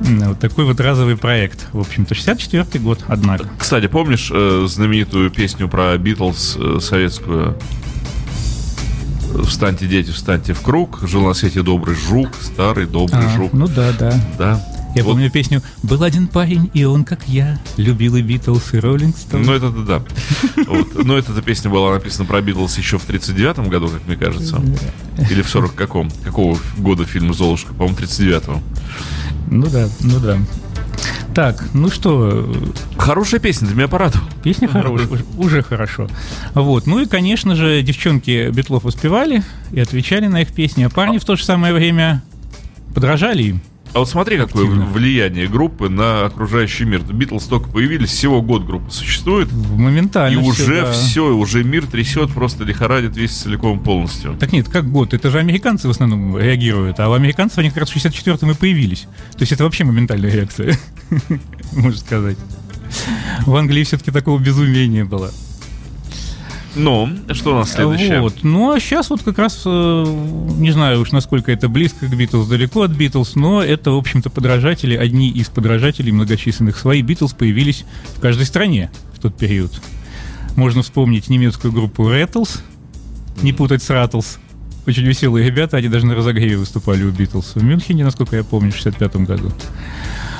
Вот 0.00 0.40
такой 0.40 0.64
вот 0.64 0.80
разовый 0.80 1.16
проект. 1.16 1.66
В 1.72 1.78
общем-то, 1.80 2.14
64-й 2.14 2.78
год, 2.80 3.04
однако. 3.06 3.48
Кстати, 3.58 3.86
помнишь 3.86 4.30
э, 4.32 4.66
знаменитую 4.68 5.30
песню 5.30 5.68
про 5.68 5.96
Битлз 5.96 6.56
э, 6.58 6.78
советскую? 6.80 7.56
Встаньте, 9.46 9.86
дети, 9.86 10.10
встаньте 10.10 10.52
в 10.52 10.60
круг. 10.60 11.00
Жил 11.02 11.22
на 11.26 11.34
свете 11.34 11.62
добрый 11.62 11.96
жук, 11.96 12.28
старый 12.40 12.86
добрый 12.86 13.24
А, 13.26 13.36
жук. 13.36 13.52
ну 13.52 13.66
да, 13.66 13.92
да. 13.98 14.12
Да. 14.38 14.66
Я 14.94 15.04
Вот. 15.04 15.12
помню 15.12 15.30
песню 15.30 15.62
«Был 15.82 16.02
один 16.02 16.28
парень, 16.28 16.70
и 16.74 16.84
он, 16.84 17.04
как 17.04 17.26
я, 17.26 17.58
любил 17.78 18.16
и 18.16 18.22
Битлз, 18.22 18.74
и 18.74 18.78
Роллинг 18.78 19.16
Стоунс». 19.16 19.46
Ну, 19.46 19.52
это 19.54 19.70
да. 19.70 20.02
Вот. 20.66 21.04
Но 21.04 21.16
эта 21.16 21.40
песня 21.40 21.70
была 21.70 21.94
написана 21.94 22.26
про 22.26 22.40
Битлз 22.42 22.76
еще 22.76 22.98
в 22.98 23.08
39-м 23.08 23.68
году, 23.68 23.88
как 23.88 24.06
мне 24.06 24.16
кажется. 24.16 24.60
Или 25.30 25.40
в 25.42 25.48
40 25.48 25.74
каком? 25.74 26.10
Какого 26.24 26.58
года 26.76 27.04
фильм 27.06 27.32
«Золушка»? 27.32 27.72
По-моему, 27.74 27.96
39-го. 27.98 28.60
Ну 29.50 29.66
да, 29.68 29.88
ну 30.00 30.18
да. 30.20 30.38
Так, 31.34 31.64
ну 31.72 31.88
что, 31.90 32.54
Хорошая 32.98 33.40
песня, 33.40 33.66
ты 33.66 33.74
меня 33.74 33.88
порадовал. 33.88 34.26
Песня 34.44 34.68
хорошая, 34.68 35.08
уж- 35.08 35.20
уже 35.38 35.62
хорошо. 35.62 36.06
Вот. 36.52 36.86
Ну 36.86 36.98
и, 37.00 37.06
конечно 37.06 37.56
же, 37.56 37.80
девчонки 37.82 38.50
Битлов 38.50 38.84
успевали 38.84 39.42
и 39.72 39.80
отвечали 39.80 40.26
на 40.26 40.42
их 40.42 40.52
песни, 40.52 40.82
а 40.84 40.90
парни 40.90 41.16
в 41.16 41.24
то 41.24 41.36
же 41.36 41.44
самое 41.44 41.72
время 41.72 42.22
подражали 42.94 43.42
им. 43.44 43.62
А 43.94 43.98
вот 43.98 44.08
смотри, 44.08 44.38
какое 44.38 44.64
Активно. 44.64 44.86
влияние 44.86 45.48
группы 45.48 45.88
на 45.90 46.24
окружающий 46.24 46.84
мир. 46.84 47.02
Битлз 47.02 47.44
только 47.44 47.68
появились, 47.68 48.08
всего 48.08 48.40
год 48.40 48.64
группа 48.64 48.90
существует. 48.90 49.50
И 49.52 49.54
Моментально. 49.54 50.40
всё, 50.40 50.50
уже 50.50 50.82
да. 50.82 50.92
все, 50.92 51.34
уже 51.36 51.62
мир 51.62 51.84
трясет, 51.86 52.32
просто 52.32 52.64
лихорадит 52.64 53.16
весь 53.16 53.32
целиком 53.32 53.80
полностью. 53.80 54.34
Так 54.40 54.52
нет, 54.52 54.68
как 54.68 54.90
год? 54.90 55.12
Это 55.12 55.30
же 55.30 55.38
американцы 55.38 55.88
в 55.88 55.90
основном 55.90 56.38
реагируют, 56.38 57.00
а 57.00 57.10
у 57.10 57.12
американцев 57.12 57.58
они 57.58 57.68
как 57.68 57.78
раз 57.78 57.90
в 57.90 57.96
64-м 57.96 58.50
и 58.52 58.54
появились. 58.54 59.02
То 59.32 59.40
есть 59.40 59.52
это 59.52 59.64
вообще 59.64 59.84
моментальная 59.84 60.30
реакция, 60.30 60.78
можно 61.72 61.98
сказать. 61.98 62.38
В 63.46 63.54
Англии 63.54 63.84
все-таки 63.84 64.10
такого 64.10 64.38
безумия 64.38 64.86
не 64.86 65.04
было. 65.04 65.30
Но, 66.74 67.08
что 67.32 67.52
у 67.52 67.58
нас 67.58 67.72
следующее? 67.72 68.20
Вот. 68.20 68.42
Ну, 68.42 68.70
а 68.70 68.80
сейчас 68.80 69.10
вот 69.10 69.22
как 69.22 69.38
раз, 69.38 69.62
э, 69.66 70.04
не 70.58 70.70
знаю 70.70 71.00
уж, 71.00 71.12
насколько 71.12 71.52
это 71.52 71.68
близко 71.68 72.06
к 72.06 72.16
Битлз, 72.16 72.46
далеко 72.48 72.82
от 72.82 72.92
Битлз, 72.92 73.34
но 73.34 73.62
это, 73.62 73.90
в 73.90 73.96
общем-то, 73.96 74.30
подражатели, 74.30 74.96
одни 74.96 75.30
из 75.30 75.48
подражателей 75.48 76.12
многочисленных. 76.12 76.78
Свои 76.78 77.02
Битлз 77.02 77.34
появились 77.34 77.84
в 78.16 78.20
каждой 78.20 78.46
стране 78.46 78.90
в 79.14 79.20
тот 79.20 79.36
период. 79.36 79.72
Можно 80.56 80.82
вспомнить 80.82 81.28
немецкую 81.28 81.72
группу 81.72 82.08
Rattles, 82.08 82.60
не 83.42 83.52
путать 83.52 83.82
с 83.82 83.90
Rattles. 83.90 84.38
Очень 84.86 85.04
веселые 85.04 85.46
ребята, 85.46 85.76
они 85.76 85.88
даже 85.88 86.06
на 86.06 86.14
разогреве 86.14 86.56
выступали 86.56 87.04
у 87.04 87.10
Битлз. 87.10 87.54
В 87.54 87.62
Мюнхене, 87.62 88.04
насколько 88.04 88.36
я 88.36 88.44
помню, 88.44 88.72
в 88.72 88.76
65 88.76 89.16
году. 89.16 89.52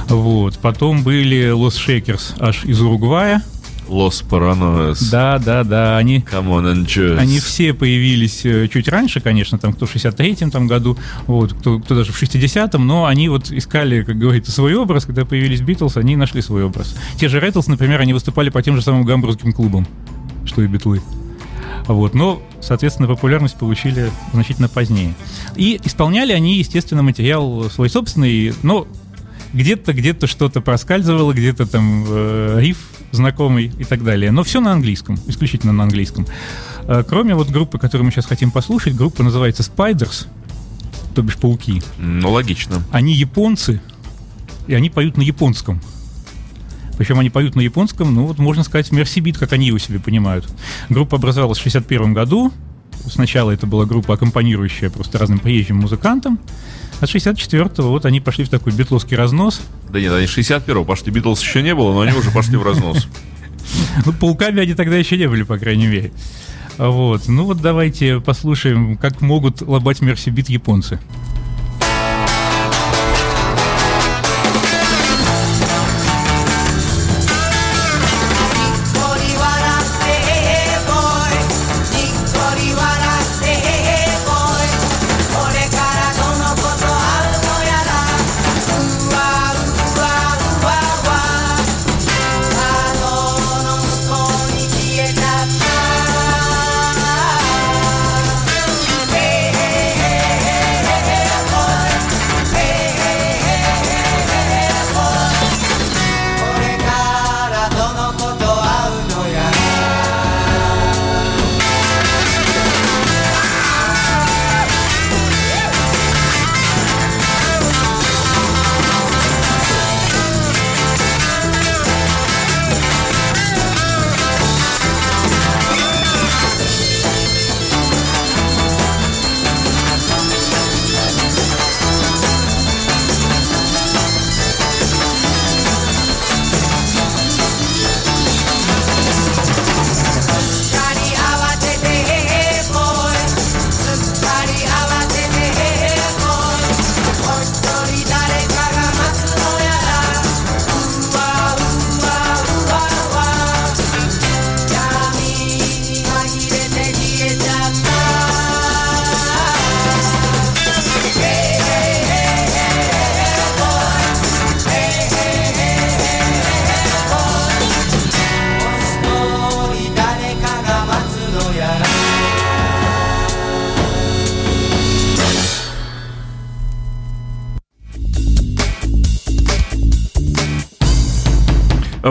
Вот. 0.08 0.58
Потом 0.58 1.02
были 1.02 1.52
Los 1.54 1.76
Shakers 1.78 2.34
аж 2.40 2.64
из 2.64 2.80
Уругвая. 2.80 3.42
Los 3.88 4.24
Paranoias. 4.28 5.10
Да, 5.10 5.38
да, 5.38 5.64
да, 5.64 5.96
они 5.98 6.18
Come 6.18 6.48
on 6.48 6.72
and 6.72 6.86
choose. 6.86 7.18
они 7.18 7.38
все 7.40 7.74
появились 7.74 8.44
э, 8.44 8.68
чуть 8.68 8.88
раньше, 8.88 9.20
конечно, 9.20 9.58
там 9.58 9.72
кто 9.72 9.86
в 9.86 9.94
63-м 9.94 10.50
там 10.50 10.66
году, 10.66 10.96
вот, 11.26 11.52
кто, 11.52 11.78
кто 11.78 11.94
даже 11.96 12.12
в 12.12 12.22
60-м, 12.22 12.86
но 12.86 13.06
они 13.06 13.28
вот 13.28 13.50
искали, 13.50 14.02
как 14.02 14.18
говорится, 14.18 14.52
свой 14.52 14.74
образ, 14.74 15.04
когда 15.04 15.24
появились 15.24 15.60
Битлз, 15.60 15.96
они 15.96 16.16
нашли 16.16 16.42
свой 16.42 16.64
образ. 16.64 16.96
Те 17.16 17.28
же 17.28 17.40
Рэтлс, 17.40 17.66
например, 17.66 18.00
они 18.00 18.12
выступали 18.12 18.50
по 18.50 18.62
тем 18.62 18.76
же 18.76 18.82
самым 18.82 19.04
гамбургским 19.04 19.52
клубам, 19.52 19.86
что 20.44 20.62
и 20.62 20.66
Битлы. 20.66 21.02
Вот, 21.86 22.14
но, 22.14 22.40
соответственно, 22.60 23.08
популярность 23.08 23.56
получили 23.56 24.10
значительно 24.32 24.68
позднее. 24.68 25.14
И 25.56 25.80
исполняли 25.82 26.32
они, 26.32 26.58
естественно, 26.58 27.02
материал 27.02 27.68
свой 27.70 27.90
собственный, 27.90 28.54
но 28.62 28.86
где-то 29.52 29.92
где-то 29.92 30.26
что-то 30.26 30.60
проскальзывало, 30.60 31.32
где-то 31.32 31.66
там 31.66 32.04
э, 32.08 32.58
риф 32.60 32.78
знакомый 33.12 33.72
и 33.78 33.84
так 33.84 34.02
далее. 34.02 34.32
Но 34.32 34.42
все 34.42 34.60
на 34.60 34.72
английском, 34.72 35.18
исключительно 35.28 35.72
на 35.72 35.84
английском. 35.84 36.26
Э, 36.84 37.04
кроме 37.06 37.34
вот 37.34 37.50
группы, 37.50 37.78
которую 37.78 38.06
мы 38.06 38.10
сейчас 38.10 38.26
хотим 38.26 38.50
послушать, 38.50 38.96
группа 38.96 39.22
называется 39.22 39.62
Spiders, 39.62 40.26
то 41.14 41.22
бишь 41.22 41.36
пауки. 41.36 41.82
Ну, 41.98 42.30
логично. 42.30 42.82
Они 42.90 43.14
японцы, 43.14 43.80
и 44.66 44.74
они 44.74 44.90
поют 44.90 45.16
на 45.16 45.22
японском. 45.22 45.80
Причем 46.98 47.18
они 47.18 47.30
поют 47.30 47.56
на 47.56 47.60
японском, 47.60 48.14
ну 48.14 48.26
вот 48.26 48.38
можно 48.38 48.64
сказать, 48.64 48.90
мерсибит, 48.92 49.38
как 49.38 49.52
они 49.52 49.66
его 49.66 49.78
себе 49.78 49.98
понимают. 49.98 50.48
Группа 50.88 51.16
образовалась 51.16 51.58
в 51.58 51.62
61 51.62 52.12
году. 52.12 52.52
Сначала 53.08 53.50
это 53.50 53.66
была 53.66 53.84
группа, 53.84 54.14
аккомпанирующая 54.14 54.90
просто 54.90 55.18
разным 55.18 55.38
приезжим 55.38 55.78
музыкантам. 55.78 56.38
А 57.00 57.06
с 57.06 57.14
64-го 57.14 57.88
вот 57.88 58.06
они 58.06 58.20
пошли 58.20 58.44
в 58.44 58.48
такой 58.48 58.72
битловский 58.72 59.16
разнос. 59.16 59.60
Да 59.90 60.00
нет, 60.00 60.12
они 60.12 60.26
61-го 60.26 60.84
пошли. 60.84 61.10
Битлз 61.10 61.42
еще 61.42 61.62
не 61.62 61.74
было, 61.74 61.92
но 61.92 62.00
они 62.02 62.16
уже 62.16 62.30
пошли 62.30 62.56
в 62.56 62.62
разнос. 62.62 63.08
Ну, 64.04 64.12
пауками 64.12 64.60
они 64.60 64.74
тогда 64.74 64.96
еще 64.96 65.16
не 65.16 65.28
были, 65.28 65.44
по 65.44 65.56
крайней 65.56 65.86
мере. 65.86 66.12
А 66.78 66.90
Вот. 66.90 67.28
Ну 67.28 67.44
вот 67.44 67.60
давайте 67.62 68.20
послушаем, 68.20 68.96
как 68.96 69.20
могут 69.20 69.62
лобать 69.62 70.00
мерсибит 70.00 70.48
японцы. 70.48 70.98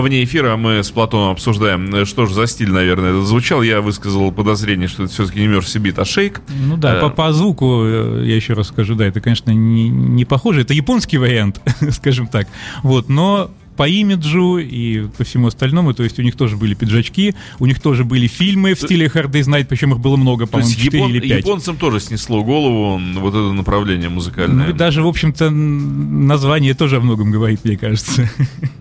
Вне 0.01 0.23
эфира 0.23 0.55
мы 0.57 0.83
с 0.83 0.91
Платоном 0.91 1.31
обсуждаем, 1.31 1.93
э, 1.93 2.05
что 2.05 2.25
же 2.25 2.33
за 2.33 2.47
стиль, 2.47 2.71
наверное, 2.71 3.11
это 3.11 3.23
звучал. 3.23 3.61
Я 3.61 3.81
высказал 3.81 4.31
подозрение, 4.31 4.87
что 4.87 5.03
это 5.03 5.11
все-таки 5.13 5.39
не 5.39 5.47
Мерси 5.47 5.77
Бит, 5.79 5.99
а 5.99 6.05
Шейк. 6.05 6.41
Ну 6.49 6.77
да, 6.77 6.97
Э, 6.97 7.01
по, 7.01 7.09
по 7.09 7.31
звуку, 7.33 7.83
э, 7.85 8.23
я 8.25 8.35
еще 8.35 8.53
раз 8.53 8.67
скажу, 8.67 8.95
да, 8.95 9.05
это, 9.05 9.21
конечно, 9.21 9.51
не, 9.51 9.89
не 9.89 10.25
похоже. 10.25 10.61
Это 10.61 10.73
японский 10.73 11.17
вариант, 11.17 11.61
скажем 11.91 12.27
так. 12.27 12.47
Вот, 12.83 13.09
но 13.09 13.51
по 13.77 13.87
имиджу 13.87 14.57
и 14.57 15.07
по 15.17 15.23
всему 15.23 15.47
остальному, 15.47 15.93
то 15.93 16.03
есть 16.03 16.19
у 16.19 16.21
них 16.21 16.35
тоже 16.35 16.57
были 16.57 16.73
пиджачки, 16.75 17.33
у 17.57 17.65
них 17.65 17.79
тоже 17.79 18.03
были 18.03 18.27
фильмы 18.27 18.73
в 18.75 18.79
стиле 18.79 19.07
Hard 19.07 19.31
Day's 19.31 19.47
Night, 19.47 19.65
причем 19.67 19.93
их 19.93 19.99
было 19.99 20.17
много, 20.17 20.45
по-моему, 20.45 20.69
4 20.71 20.99
япон- 20.99 21.09
или 21.09 21.19
5. 21.21 21.39
японцам 21.39 21.77
тоже 21.77 21.99
снесло 21.99 22.43
голову 22.43 23.01
вот 23.19 23.29
это 23.29 23.53
направление 23.53 24.09
музыкальное. 24.09 24.65
Ну 24.67 24.71
и 24.71 24.73
даже, 24.77 25.01
в 25.01 25.07
общем-то, 25.07 25.49
название 25.49 26.73
тоже 26.73 26.97
о 26.97 26.99
многом 26.99 27.31
говорит, 27.31 27.61
мне 27.63 27.77
кажется. 27.77 28.29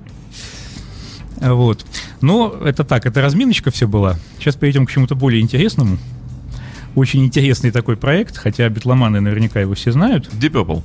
Вот. 1.41 1.87
Ну, 2.21 2.51
это 2.51 2.85
так, 2.85 3.07
это 3.07 3.23
разминочка 3.23 3.71
все 3.71 3.89
была. 3.89 4.17
Сейчас 4.39 4.57
перейдем 4.57 4.87
к 4.87 4.91
чему-то 4.91 5.15
более 5.15 5.41
интересному. 5.41 5.99
Очень 6.95 7.25
интересный 7.25 7.71
такой 7.71 7.97
проект, 7.97 8.37
хотя 8.37 8.69
битломаны 8.69 9.21
наверняка 9.21 9.61
его 9.61 9.75
все 9.75 9.93
знают. 9.93 10.29
Deep 10.33 10.53
Purple. 10.53 10.83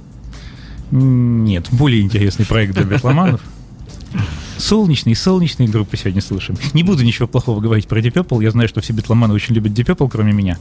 Нет, 0.92 1.68
более 1.72 2.02
интересный 2.02 2.46
проект 2.46 2.74
для 2.74 2.84
битломанов. 2.84 3.42
Солнечные, 4.58 5.16
солнечные 5.16 5.68
группы 5.68 5.98
сегодня 5.98 6.22
слушаем. 6.22 6.58
Не 6.74 6.84
буду 6.84 7.04
ничего 7.04 7.28
плохого 7.28 7.60
говорить 7.60 7.88
про 7.88 8.00
Deep 8.00 8.14
Purple. 8.14 8.44
Я 8.44 8.52
знаю, 8.52 8.70
что 8.70 8.82
все 8.82 8.94
битломаны 8.94 9.34
очень 9.34 9.54
любят 9.54 9.74
Deep 9.74 9.86
Purple, 9.86 10.10
кроме 10.10 10.34
меня. 10.34 10.58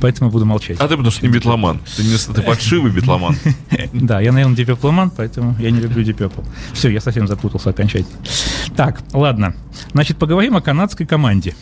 Поэтому 0.00 0.30
буду 0.30 0.44
молчать. 0.46 0.78
А 0.78 0.88
ты 0.88 0.96
потому 0.96 1.10
что 1.10 1.26
не 1.26 1.32
битломан. 1.32 1.80
Ты, 1.96 2.04
не, 2.04 2.16
ты 2.16 2.42
подшивый 2.42 2.92
битломан. 2.92 3.36
Да, 3.92 4.20
я, 4.20 4.32
наверное, 4.32 4.56
Deep 4.56 4.66
Purple-ман, 4.66 5.10
поэтому 5.10 5.56
я 5.58 5.70
не 5.70 5.80
люблю 5.80 6.02
Deep 6.02 6.16
Purple. 6.16 6.44
Все, 6.72 6.88
я 6.88 7.00
совсем 7.00 7.26
запутался 7.26 7.70
окончательно. 7.70 8.16
Так, 8.76 9.02
ладно. 9.12 9.54
Значит, 9.92 10.18
поговорим 10.18 10.56
о 10.56 10.60
канадской 10.60 11.06
команде. 11.06 11.54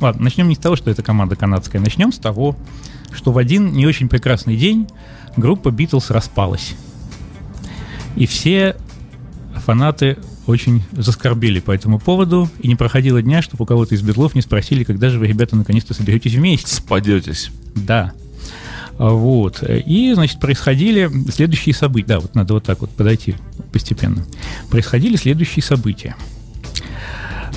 Ладно, 0.00 0.24
начнем 0.24 0.48
не 0.48 0.54
с 0.54 0.58
того, 0.58 0.76
что 0.76 0.90
это 0.90 1.02
команда 1.02 1.36
канадская. 1.36 1.80
Начнем 1.80 2.12
с 2.12 2.18
того, 2.18 2.56
что 3.12 3.32
в 3.32 3.38
один 3.38 3.72
не 3.72 3.86
очень 3.86 4.08
прекрасный 4.08 4.56
день 4.56 4.88
группа 5.36 5.70
Битлз 5.70 6.10
распалась. 6.10 6.74
И 8.16 8.26
все 8.26 8.76
фанаты 9.64 10.18
очень 10.46 10.82
заскорбели 10.92 11.60
по 11.60 11.70
этому 11.70 11.98
поводу, 11.98 12.48
и 12.60 12.68
не 12.68 12.74
проходило 12.74 13.22
дня, 13.22 13.42
чтобы 13.42 13.62
у 13.62 13.66
кого-то 13.66 13.94
из 13.94 14.02
битлов 14.02 14.34
не 14.34 14.42
спросили, 14.42 14.84
когда 14.84 15.08
же 15.08 15.18
вы, 15.18 15.26
ребята, 15.26 15.56
наконец-то 15.56 15.94
соберетесь 15.94 16.34
вместе. 16.34 16.74
Спадетесь. 16.74 17.50
Да. 17.74 18.12
А, 18.98 19.10
Вот. 19.10 19.62
И, 19.62 20.12
значит, 20.14 20.40
происходили 20.40 21.10
следующие 21.30 21.74
события. 21.74 22.08
Да, 22.08 22.20
вот 22.20 22.34
надо 22.34 22.54
вот 22.54 22.64
так 22.64 22.80
вот 22.80 22.90
подойти 22.90 23.36
постепенно. 23.72 24.26
Происходили 24.70 25.16
следующие 25.16 25.62
события. 25.62 26.16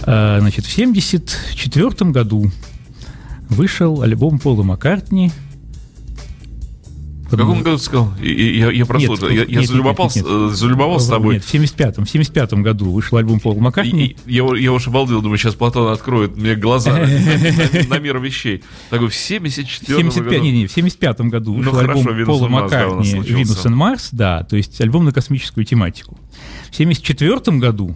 А, 0.04 0.40
Значит, 0.40 0.66
в 0.66 0.72
1974 0.72 2.12
году 2.12 2.52
вышел 3.50 4.02
альбом 4.02 4.40
Пола 4.40 4.64
Маккартни. 4.64 5.32
В 7.36 7.40
каком 7.40 7.64
году 7.64 7.78
ты 7.78 7.84
сказал? 7.84 8.14
Я, 8.22 8.72
я 8.72 8.86
прослушал. 8.86 9.30
Нет, 9.30 9.34
Я, 9.34 9.40
нет, 9.46 9.50
я 9.50 9.60
нет, 9.62 9.70
залюбовался, 9.70 10.20
нет, 10.20 10.28
нет. 10.28 10.52
э, 10.52 10.56
залюбовался 10.56 11.06
с 11.06 11.10
тобой. 11.10 11.34
Нет, 11.36 11.44
в 11.44 11.54
75-м. 11.54 12.06
В 12.06 12.10
75 12.10 12.54
году 12.56 12.92
вышел 12.92 13.18
альбом 13.18 13.40
Пола 13.40 13.60
Маккартни. 13.60 14.16
Я, 14.26 14.44
я 14.58 14.72
уж 14.74 14.88
обалдел, 14.88 15.22
думаю, 15.22 15.38
сейчас 15.38 15.56
Платон 15.56 15.92
откроет 15.92 16.36
мне 16.38 16.56
глаза 16.56 16.92
на, 17.90 18.00
мир 18.00 18.20
вещей. 18.20 18.64
Такой 18.90 19.10
в 19.10 19.12
В 19.12 19.16
74 19.16 19.98
75, 20.00 20.24
году. 20.32 20.44
не, 20.44 20.52
не, 20.52 20.68
в 20.68 20.72
75 20.72 21.22
году 21.22 21.54
Ну, 21.54 21.58
вышел 21.60 21.74
хорошо, 21.74 22.00
альбом 22.00 22.16
«Venus 22.16 22.26
Пола 22.26 22.48
and 22.48 22.52
Mars», 22.52 22.70
да, 22.70 22.88
у 22.88 22.96
нас 22.96 23.08
Маккартни. 23.14 23.36
«Винус 23.36 23.66
и 23.66 23.70
Марс», 23.70 24.10
да, 24.12 24.44
то 24.44 24.56
есть 24.56 24.82
альбом 24.82 25.06
на 25.06 25.12
космическую 25.12 25.66
тематику. 25.66 26.18
В 26.72 26.76
74 26.76 27.58
году 27.58 27.96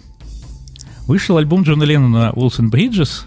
вышел 1.08 1.38
альбом 1.38 1.64
Джона 1.64 1.84
Леннона 1.84 2.32
«Уолсон 2.34 2.70
Бриджес», 2.70 3.26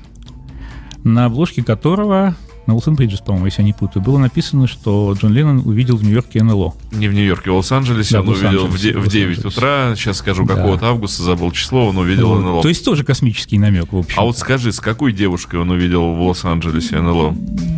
на 1.04 1.24
обложке 1.26 1.64
которого, 1.64 2.36
на 2.66 2.74
Уолсон 2.74 2.94
Бриджес, 2.94 3.20
по-моему, 3.20 3.46
если 3.46 3.62
я 3.62 3.66
не 3.66 3.72
путаю, 3.72 4.02
было 4.02 4.18
написано, 4.18 4.66
что 4.68 5.12
Джон 5.18 5.32
Леннон 5.32 5.62
увидел 5.64 5.96
в 5.96 6.04
Нью-Йорке 6.04 6.42
НЛО. 6.42 6.74
Не 6.92 7.08
в 7.08 7.12
Нью-Йорке, 7.14 7.50
а 7.50 7.52
в 7.54 7.56
Лос-Анджелесе. 7.56 8.14
Да, 8.14 8.20
он 8.22 8.28
увидел 8.28 8.66
в, 8.66 8.78
де- 8.78 8.96
в 8.96 9.08
9 9.08 9.36
Лос-Анджелесе. 9.44 9.48
утра. 9.48 9.94
Сейчас 9.96 10.18
скажу, 10.18 10.44
Да. 10.44 10.54
какого-то 10.54 10.86
августа, 10.86 11.22
забыл 11.22 11.50
число, 11.50 11.88
он 11.88 11.98
увидел 11.98 12.28
Вот. 12.28 12.40
НЛО. 12.40 12.62
То 12.62 12.68
есть 12.68 12.84
тоже 12.84 13.04
космический 13.04 13.58
намек, 13.58 13.92
в 13.92 13.96
общем. 13.96 14.18
А 14.20 14.22
вот 14.24 14.38
скажи, 14.38 14.72
с 14.72 14.80
какой 14.80 15.12
девушкой 15.12 15.60
он 15.60 15.70
увидел 15.70 16.14
в 16.14 16.22
Лос-Анджелесе 16.22 17.00
НЛО? 17.00 17.34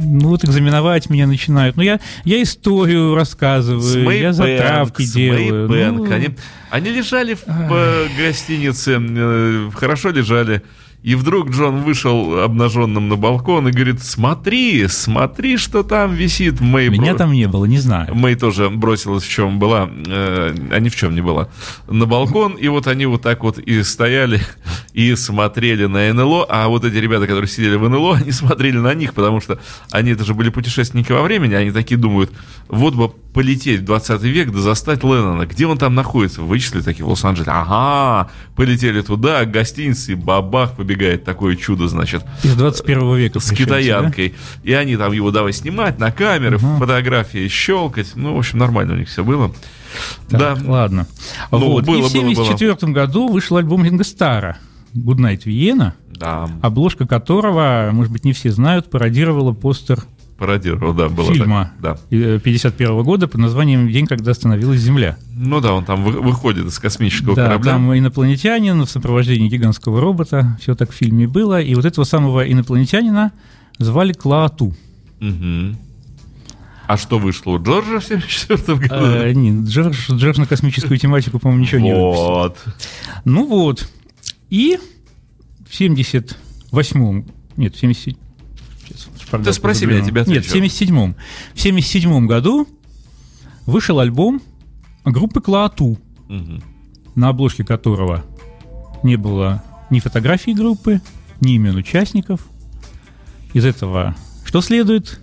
Ну 0.07 0.29
вот 0.29 0.45
экзаменовать 0.45 1.11
меня 1.11 1.27
начинают. 1.27 1.77
Ну 1.77 1.83
я, 1.83 1.99
я 2.25 2.43
историю 2.43 3.15
рассказываю, 3.15 3.81
С 3.83 3.97
я 3.97 4.33
затравки 4.33 5.03
с 5.03 5.13
делаю. 5.13 5.69
Ну, 5.69 6.05
Они, 6.13 6.29
они 6.71 6.91
лежали 6.91 7.35
в 7.35 7.43
э, 7.47 8.07
гостинице, 8.17 8.99
э, 9.01 9.71
хорошо 9.75 10.11
лежали. 10.11 10.63
И 11.05 11.17
вдруг 11.17 11.51
Джон 11.51 11.83
вышел 11.83 12.41
обнаженным 12.41 13.11
на 13.11 13.17
балкон 13.17 13.69
и 13.69 13.73
говорит, 13.73 14.03
смотри, 14.03 14.89
смотри, 14.89 15.59
что 15.59 15.83
там 15.83 16.15
висит. 16.15 16.63
Мэй 16.63 16.89
Меня 16.89 17.13
бро- 17.13 17.19
там 17.19 17.33
не 17.33 17.47
было, 17.47 17.67
не 17.67 17.77
знаю. 17.77 18.15
Мэй 18.15 18.37
тоже 18.37 18.71
бросилась 18.71 19.23
в 19.23 19.29
чем 19.29 19.59
была, 19.59 19.87
э, 19.87 20.55
а 20.71 20.81
ни 20.81 20.89
в 20.89 20.97
чем 20.97 21.15
не 21.15 21.21
была, 21.21 21.49
на 21.89 22.07
балкон, 22.07 22.55
и 22.55 22.69
вот 22.69 22.87
они 22.87 23.05
вот 23.05 23.21
так 23.21 23.45
вот 23.45 23.59
и 23.59 23.83
стояли, 23.83 24.41
и 24.95 25.15
смотрели 25.15 25.85
на 25.85 26.11
НЛО, 26.11 26.47
а 26.49 26.69
вот 26.69 26.87
эти 26.87 26.97
ребята, 26.97 27.27
которые 27.27 27.49
сидели 27.49 27.77
в 27.77 27.87
НЛО, 27.87 28.17
они 28.23 28.33
смотрели 28.33 28.79
на 28.79 28.95
них, 28.95 29.13
потому 29.13 29.43
что 29.43 29.59
они 29.91 30.13
это 30.13 30.25
же 30.25 30.33
были 30.33 30.49
путешественники 30.49 31.13
во 31.13 31.21
времени, 31.21 31.53
они 31.53 31.71
такие 31.71 31.99
думают, 31.99 32.33
вот 32.69 32.95
бы 32.95 33.11
полететь 33.35 33.81
в 33.81 33.85
20 33.85 34.23
век, 34.23 34.53
да 34.53 34.61
застать 34.61 35.03
Леннона, 35.03 35.45
где 35.45 35.67
он 35.67 35.77
там 35.77 35.95
находится, 35.95 36.41
вычислили 36.41 36.81
такие 36.81 37.05
в 37.05 37.09
Лос-Анджелесе, 37.09 37.51
ага, 37.51 38.31
полетели 38.57 39.03
туда, 39.03 39.45
к 39.45 39.51
гостинице, 39.51 40.13
и 40.13 40.15
побегает 40.95 41.25
такое 41.25 41.57
чудо, 41.57 41.89
значит, 41.89 42.25
Из 42.43 42.55
21 42.55 43.17
века. 43.17 43.41
с 43.41 43.49
пришельцы, 43.49 43.67
да? 43.67 43.79
китаянкой. 43.79 44.35
И 44.63 44.73
они 44.73 44.97
там 44.97 45.13
его 45.13 45.31
давай 45.31 45.53
снимать 45.53 45.99
на 45.99 46.13
камеры, 46.13 46.59
фотографии 46.59 47.49
щелкать. 47.49 48.13
Ну, 48.15 48.35
в 48.35 48.39
общем, 48.39 48.59
нормально 48.59 48.95
у 48.95 48.97
них 48.97 49.09
все 49.09 49.25
было. 49.25 49.53
Так, 50.29 50.41
да. 50.41 50.71
ладно. 50.71 51.07
Ну, 51.51 51.59
вот. 51.59 51.85
было, 51.85 51.97
и 51.97 52.03
в 52.03 52.13
было, 52.13 52.23
было. 52.23 52.31
1974 52.31 52.93
году 52.93 53.29
вышел 53.29 53.57
альбом 53.57 53.85
Ринга 53.85 54.05
Стара 54.05 54.59
«Good 54.95 55.19
Night 55.19 55.45
Vienna», 55.45 55.93
Да, 56.09 56.49
обложка 56.63 57.07
которого, 57.07 57.91
может 57.93 58.13
быть, 58.13 58.25
не 58.25 58.33
все 58.33 58.51
знают, 58.51 58.91
пародировала 58.91 59.53
постер 59.53 59.99
пародировал, 60.37 60.93
да, 60.95 61.09
было 61.09 61.33
фильма 61.33 61.73
так. 61.81 61.99
Да. 61.99 62.17
1951 62.17 63.03
года 63.03 63.29
под 63.29 63.41
названием 63.41 63.91
«День, 63.91 64.07
когда 64.07 64.33
остановилась 64.33 64.81
Земля». 64.81 65.17
Ну 65.33 65.61
да, 65.61 65.73
он 65.75 65.85
там 65.85 66.03
вы- 66.05 66.21
выходит 66.21 66.67
из 66.67 66.79
космического 66.79 67.35
Да, 67.37 67.47
корабля. 67.47 67.73
там 67.73 67.97
инопланетянин 67.97 68.81
в 68.85 68.91
сопровождении 68.91 69.49
гигантского 69.49 70.01
робота, 70.01 70.57
все 70.61 70.75
так 70.75 70.91
в 70.91 70.95
фильме 70.95 71.27
было, 71.29 71.61
и 71.61 71.75
вот 71.75 71.85
этого 71.85 72.05
самого 72.05 72.51
инопланетянина 72.51 73.33
звали 73.79 74.13
Клаату. 74.13 74.75
Мгм. 75.21 75.77
А 76.87 76.97
что 76.99 77.19
вышло 77.19 77.53
у 77.53 77.63
Джорджа 77.63 77.99
в 78.01 78.05
74 78.05 78.77
году? 78.79 78.95
Э, 79.07 79.33
нет, 79.33 79.67
Джордж, 79.69 79.97
Джордж 80.13 80.39
на 80.39 80.47
космическую 80.47 80.99
тематику, 80.99 81.39
по-моему, 81.39 81.63
ничего 81.63 81.81
не 81.81 81.95
выпустил. 81.95 82.25
Вот. 82.27 82.59
Ну 83.25 83.47
вот. 83.47 83.89
И 84.51 84.79
в 85.67 85.73
78-м... 85.81 87.25
Нет, 87.57 87.75
в 87.75 87.79
77 87.81 88.17
Сейчас, 88.87 89.09
Ты 89.45 89.53
спроси 89.53 89.87
меня, 89.87 89.99
я 89.99 90.05
тебе 90.05 90.25
Нет, 90.27 90.45
в 90.45 90.55
77-м. 90.55 91.17
В 91.55 91.61
77 91.61 92.27
году 92.27 92.69
вышел 93.67 93.99
альбом 94.01 94.43
группы 95.05 95.41
Клаату, 95.41 95.99
на 97.15 97.29
обложке 97.29 97.65
которого 97.65 98.25
не 99.03 99.17
было 99.17 99.63
ни 99.91 100.01
фотографии 100.01 100.53
группы, 100.53 101.01
ни 101.41 101.55
имен 101.55 101.77
участников. 101.77 102.47
Из 103.53 103.65
этого 103.65 104.17
что 104.45 104.61
следует? 104.61 105.21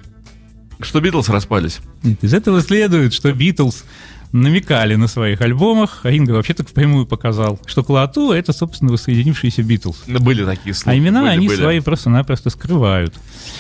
Что 0.82 1.00
Битлз 1.00 1.30
распались? 1.30 1.80
Нет, 2.04 2.24
из 2.24 2.34
этого 2.34 2.62
следует, 2.62 3.14
что 3.14 3.32
Битлз 3.32 3.86
намекали 4.32 4.96
на 4.96 5.08
своих 5.08 5.42
альбомах, 5.42 6.02
а 6.04 6.12
Инга 6.12 6.32
вообще 6.32 6.54
так 6.54 6.70
впрямую 6.70 7.06
показал, 7.06 7.60
что 7.66 7.84
Клаату— 7.84 8.32
это, 8.34 8.54
собственно, 8.54 8.92
воссоединившиеся 8.92 9.64
Битлз. 9.64 10.04
Были 10.08 10.46
такие 10.46 10.74
слухи. 10.74 10.96
А 10.96 10.98
имена 10.98 11.22
были, 11.22 11.32
они 11.32 11.48
были. 11.48 11.58
свои 11.58 11.80
просто-напросто 11.80 12.50
скрывают. 12.50 13.14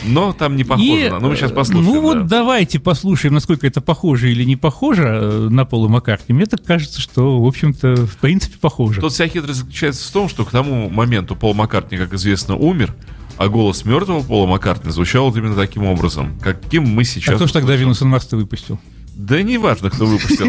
Но 0.05 0.33
там 0.33 0.55
не 0.55 0.63
похоже. 0.63 1.07
И, 1.07 1.09
на- 1.09 1.19
Ну, 1.19 1.29
мы 1.29 1.35
сейчас 1.35 1.51
э, 1.51 1.53
послушаем. 1.53 1.85
Ну 1.85 2.01
вот 2.01 2.17
да. 2.23 2.37
давайте 2.37 2.79
послушаем, 2.79 3.33
насколько 3.33 3.67
это 3.67 3.81
похоже 3.81 4.31
или 4.31 4.43
не 4.43 4.55
похоже 4.55 5.03
э, 5.03 5.47
на 5.49 5.65
Пола 5.65 5.87
Маккартни. 5.87 6.33
Мне 6.33 6.45
так 6.45 6.63
кажется, 6.63 7.01
что, 7.01 7.39
в 7.39 7.45
общем-то, 7.45 8.07
в 8.07 8.17
принципе, 8.17 8.57
похоже. 8.59 9.01
Тут 9.01 9.13
вся 9.13 9.27
хитрость 9.27 9.59
заключается 9.59 10.07
в 10.07 10.11
том, 10.11 10.29
что 10.29 10.45
к 10.45 10.51
тому 10.51 10.89
моменту 10.89 11.35
Пол 11.35 11.53
Маккартни, 11.53 11.97
как 11.97 12.13
известно, 12.13 12.55
умер, 12.55 12.93
а 13.37 13.47
голос 13.47 13.85
мертвого 13.85 14.21
Пола 14.21 14.47
Маккартни 14.47 14.91
звучал 14.91 15.25
вот 15.29 15.37
именно 15.37 15.55
таким 15.55 15.83
образом, 15.85 16.39
каким 16.39 16.87
мы 16.87 17.03
сейчас... 17.03 17.33
а 17.33 17.35
кто 17.35 17.47
ж 17.47 17.51
тогда. 17.51 17.75
Винус 17.75 18.01
Марс 18.01 18.31
выпустил? 18.31 18.79
Да 19.15 19.41
не 19.41 19.57
важно, 19.57 19.89
кто 19.89 20.05
выпустил. 20.05 20.47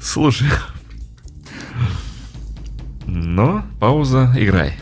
Слушай. 0.00 0.48
Но 3.06 3.64
пауза, 3.78 4.32
играй. 4.36 4.74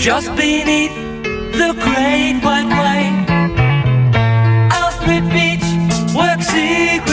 1870, 0.00 0.36
beneath 0.36 0.89
secret. 6.52 7.09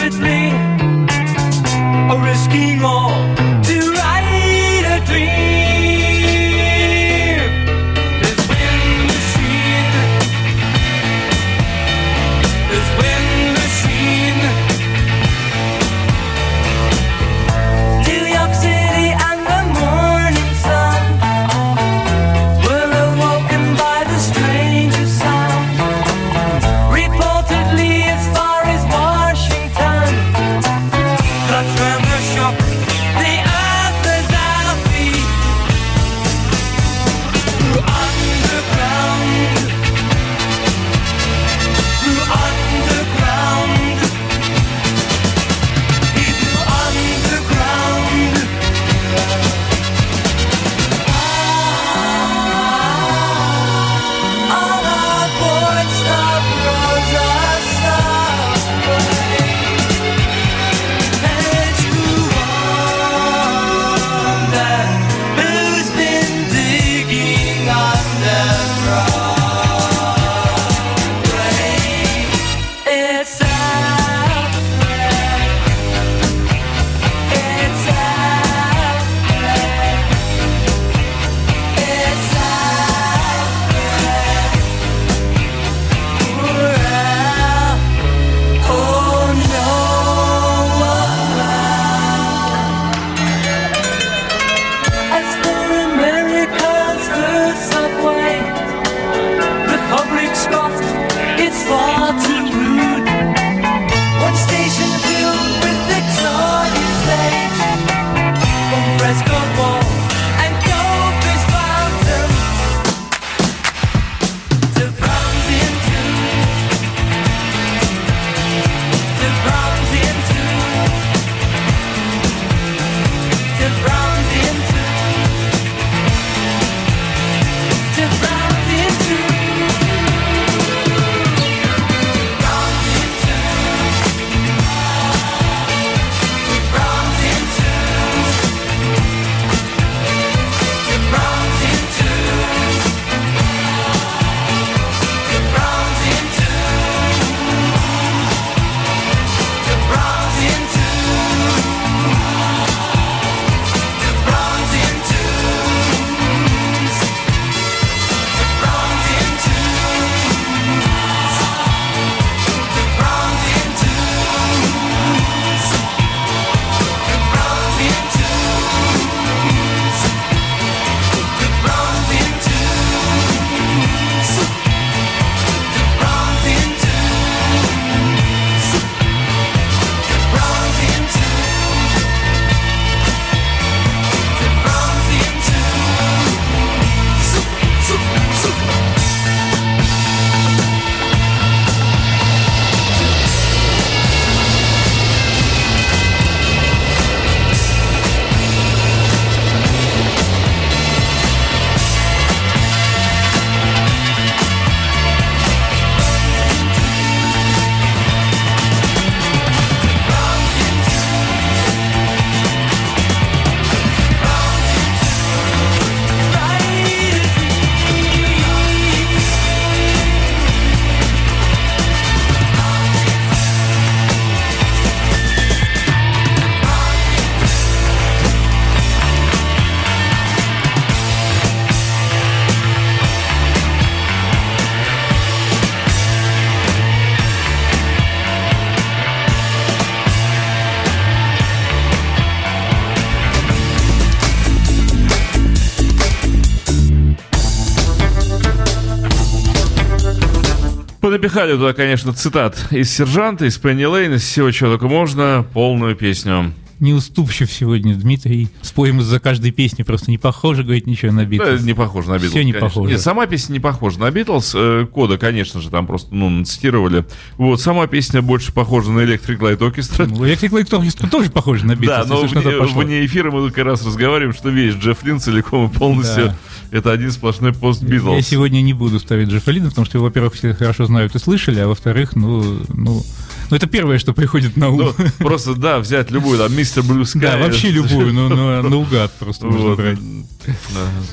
Понапихали 251.38 251.60
туда, 251.60 251.74
конечно, 251.74 252.14
цитат 252.14 252.58
из 252.72 252.90
«Сержанта», 252.90 253.46
из 253.46 253.60
«Пенни 253.60 253.86
Лейн», 253.86 254.16
из 254.16 254.24
всего, 254.24 254.50
чего 254.50 254.72
только 254.72 254.88
можно, 254.88 255.46
полную 255.54 255.96
песню. 255.96 256.52
Неуступчив 256.80 257.52
сегодня 257.52 257.96
Дмитрий. 257.96 258.50
Споем 258.62 259.00
из-за 259.00 259.20
каждой 259.20 259.52
песни 259.52 259.82
просто 259.84 260.12
не 260.12 260.18
похоже, 260.20 260.64
говорит, 260.64 260.86
ничего 260.86 261.12
на 261.12 261.24
Да, 261.24 261.26
Битлз. 261.26 261.64
не 261.64 261.74
похоже 261.74 262.10
на 262.10 262.16
Битлз. 262.16 262.30
Всё 262.32 262.44
не 262.44 262.52
конечно. 262.52 262.70
похоже. 262.70 262.92
Нет, 262.92 263.02
сама 263.02 263.26
песня 263.26 263.54
не 263.54 263.60
похожа 263.60 264.00
на 264.00 264.12
Битлз. 264.12 264.52
Э, 264.56 264.86
Кода, 264.92 265.18
конечно 265.18 265.60
же, 265.60 265.70
там 265.72 265.88
просто, 265.88 266.14
ну, 266.14 266.44
цитировали. 266.46 267.06
Вот, 267.38 267.60
сама 267.62 267.88
песня 267.88 268.22
больше 268.22 268.52
похожа 268.54 268.92
на 268.92 269.00
Electric 269.00 269.40
Light 269.40 269.58
Orchestra. 269.60 270.06
Ну, 270.08 270.24
Electric 270.26 270.50
Light 270.52 270.70
Orchestra 270.70 271.10
тоже 271.10 271.32
похоже 271.32 271.66
на 271.66 271.76
Битлз, 271.76 271.88
Да, 271.88 272.06
но 272.06 272.22
вне, 272.22 272.84
вне 272.84 273.06
эфира 273.06 273.32
мы 273.32 273.50
как 273.50 273.66
раз 273.66 273.84
разговариваем, 273.86 274.34
что 274.34 274.50
весь 274.50 274.76
Джефф 274.76 275.04
Лин 275.04 275.20
целиком 275.20 275.70
и 275.70 275.74
полностью 275.74 276.26
Да. 276.28 276.78
это 276.78 276.92
один 276.92 277.12
сплошной 277.12 277.54
пост 277.54 277.82
Я 277.82 277.90
Битлз. 277.90 278.28
сегодня 278.28 278.62
не 278.62 278.74
буду 278.74 279.00
ставить 279.00 279.30
Джеффа 279.30 279.50
Лина, 279.52 279.70
потому 279.70 279.86
что 279.86 279.98
его, 279.98 280.06
во-первых, 280.06 280.36
все 280.36 280.54
хорошо 280.54 280.86
знают 280.86 281.16
и 281.16 281.20
слышали, 281.20 281.60
а 281.60 281.68
во-вторых, 281.68 282.16
ну, 282.16 282.60
ну, 282.70 283.04
ну, 283.50 283.58
это 283.58 283.68
первое, 283.68 283.98
что 283.98 284.14
приходит 284.14 284.58
на 284.58 284.70
ум. 284.70 284.94
Ну, 284.98 285.06
просто, 285.20 285.56
да, 285.56 285.80
взять 285.80 286.12
любую, 286.12 286.38
там, 286.38 286.56
Мистер 286.56 286.84
Блю 286.84 287.06
да, 287.16 287.38
вообще 287.38 287.72
любую, 287.72 288.14
но 288.14 288.30
но 288.30 288.62
наугад 288.70 289.12
просто 289.14 289.48
можно 289.48 289.76
брать. 289.76 290.00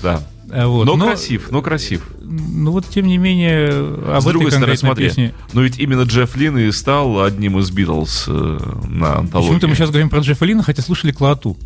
Да. 0.03 0.23
А 0.51 0.69
вот, 0.69 0.85
Но 0.85 0.97
красив, 0.97 1.51
но 1.51 1.63
красив. 1.63 2.03
Ну 2.23 2.71
вот, 2.71 2.87
тем 2.89 3.07
не 3.07 3.19
менее, 3.19 3.71
об 3.71 4.21
С 4.21 4.25
этой 4.25 4.33
другой 4.33 4.51
стороны, 4.53 4.77
смотри, 4.77 5.09
песне... 5.09 5.35
но 5.53 5.63
ведь 5.63 5.79
именно 5.79 6.03
Джефф 6.03 6.37
Лин 6.37 6.59
и 6.59 6.71
стал 6.71 7.23
одним 7.23 7.59
из 7.59 7.71
Битлз 7.71 8.27
э, 8.29 8.59
на 8.89 9.19
антологии. 9.19 9.49
Почему-то 9.49 9.69
мы 9.69 9.75
сейчас 9.75 9.91
говорим 9.91 10.11
про 10.11 10.21
Джеффа 10.21 10.45
Лина, 10.45 10.63
хотя 10.63 10.83
слушали 10.83 11.13
Клоату. 11.13 11.57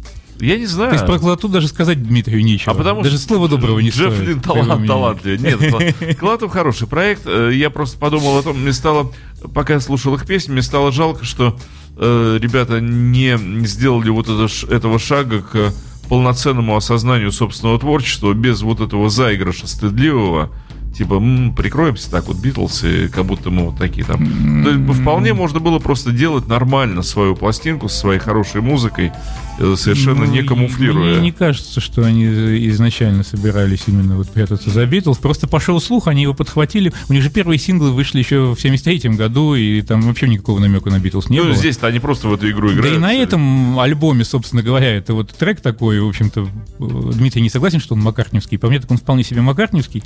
Я 0.40 0.56
не 0.58 0.66
знаю. 0.66 0.90
То 0.90 0.94
есть 0.96 1.06
про 1.06 1.18
Клоату 1.18 1.48
даже 1.48 1.68
сказать 1.68 2.02
Дмитрию 2.02 2.44
нечего. 2.44 2.72
А 2.72 2.74
потому 2.74 3.02
даже 3.02 3.16
что 3.18 3.26
слова 3.28 3.48
доброго 3.48 3.80
не 3.80 3.90
Джефф 3.90 4.12
стоит. 4.14 4.28
Лин 4.28 4.40
талант, 4.40 4.86
талантливый. 4.86 5.38
Нет, 5.38 5.60
Кла- 5.60 6.14
Клатов 6.18 6.52
хороший 6.52 6.86
проект. 6.86 7.22
Э, 7.26 7.50
Я 7.52 7.70
просто 7.70 7.98
подумал 7.98 8.38
о 8.38 8.42
том, 8.42 8.58
мне 8.60 8.72
стало, 8.72 9.12
пока 9.54 9.74
я 9.74 9.80
слушал 9.80 10.14
их 10.14 10.26
песни, 10.26 10.52
мне 10.52 10.62
стало 10.62 10.92
жалко, 10.92 11.24
что 11.24 11.58
э, 11.96 12.38
ребята 12.40 12.80
не 12.80 13.36
сделали 13.66 14.10
вот 14.10 14.28
это 14.28 14.46
этого 14.74 14.98
шага 14.98 15.40
к 15.42 15.72
полноценному 16.08 16.76
осознанию 16.76 17.32
собственного 17.32 17.78
творчества 17.78 18.32
без 18.32 18.62
вот 18.62 18.80
этого 18.80 19.10
заигрыша 19.10 19.66
стыдливого. 19.66 20.50
Типа, 20.98 21.14
«М, 21.14 21.54
прикроемся 21.54 22.10
так 22.10 22.26
вот, 22.26 22.38
Битлз, 22.38 22.82
и 22.82 23.06
как 23.06 23.24
будто 23.24 23.50
мы 23.50 23.66
вот 23.66 23.78
такие 23.78 24.04
там. 24.04 24.18
То 24.64 24.70
есть, 24.70 25.00
вполне 25.00 25.32
можно 25.32 25.60
было 25.60 25.78
просто 25.78 26.10
делать 26.10 26.48
нормально 26.48 27.02
свою 27.02 27.36
пластинку 27.36 27.88
со 27.88 27.96
своей 27.98 28.18
хорошей 28.18 28.60
музыкой, 28.62 29.12
э, 29.60 29.74
совершенно 29.76 30.26
Ну, 30.26 30.32
не 30.32 30.42
камуфлируя. 30.42 31.12
Мне 31.14 31.20
не 31.20 31.32
кажется, 31.32 31.80
что 31.80 32.02
они 32.02 32.24
изначально 32.68 33.22
собирались 33.22 33.84
именно 33.86 34.16
вот 34.16 34.28
прятаться 34.28 34.70
за 34.70 34.86
Битлз. 34.86 35.18
Просто 35.18 35.46
пошел 35.46 35.80
слух, 35.80 36.08
они 36.08 36.22
его 36.22 36.34
подхватили. 36.34 36.92
У 37.08 37.12
них 37.12 37.22
же 37.22 37.30
первые 37.30 37.58
синглы 37.60 37.92
вышли 37.92 38.18
еще 38.18 38.54
в 38.56 38.60
73 38.60 39.10
году, 39.10 39.54
и 39.54 39.80
там 39.82 40.00
вообще 40.02 40.26
никакого 40.26 40.58
намека 40.58 40.90
на 40.90 40.98
Битлз 40.98 41.28
не 41.28 41.38
ну, 41.38 41.44
было. 41.44 41.54
здесь-то 41.54 41.86
они 41.86 42.00
просто 42.00 42.26
в 42.26 42.34
эту 42.34 42.50
игру 42.50 42.68
Да 42.70 42.74
играют. 42.74 42.96
и 42.96 42.98
на 42.98 43.14
этом 43.14 43.78
альбоме, 43.78 44.24
собственно 44.24 44.62
говоря, 44.62 44.92
это 44.96 45.14
вот 45.14 45.30
трек 45.30 45.60
такой, 45.60 46.00
в 46.00 46.08
общем-то, 46.08 46.40
э, 46.80 47.10
Дмитрий 47.14 47.40
не 47.42 47.50
согласен, 47.50 47.78
что 47.78 47.94
он 47.94 48.00
маккартневский. 48.00 48.58
По 48.58 48.66
мне, 48.68 48.80
так 48.80 48.90
он 48.90 48.96
вполне 48.96 49.22
себе 49.22 49.42
маккартневский. 49.42 50.02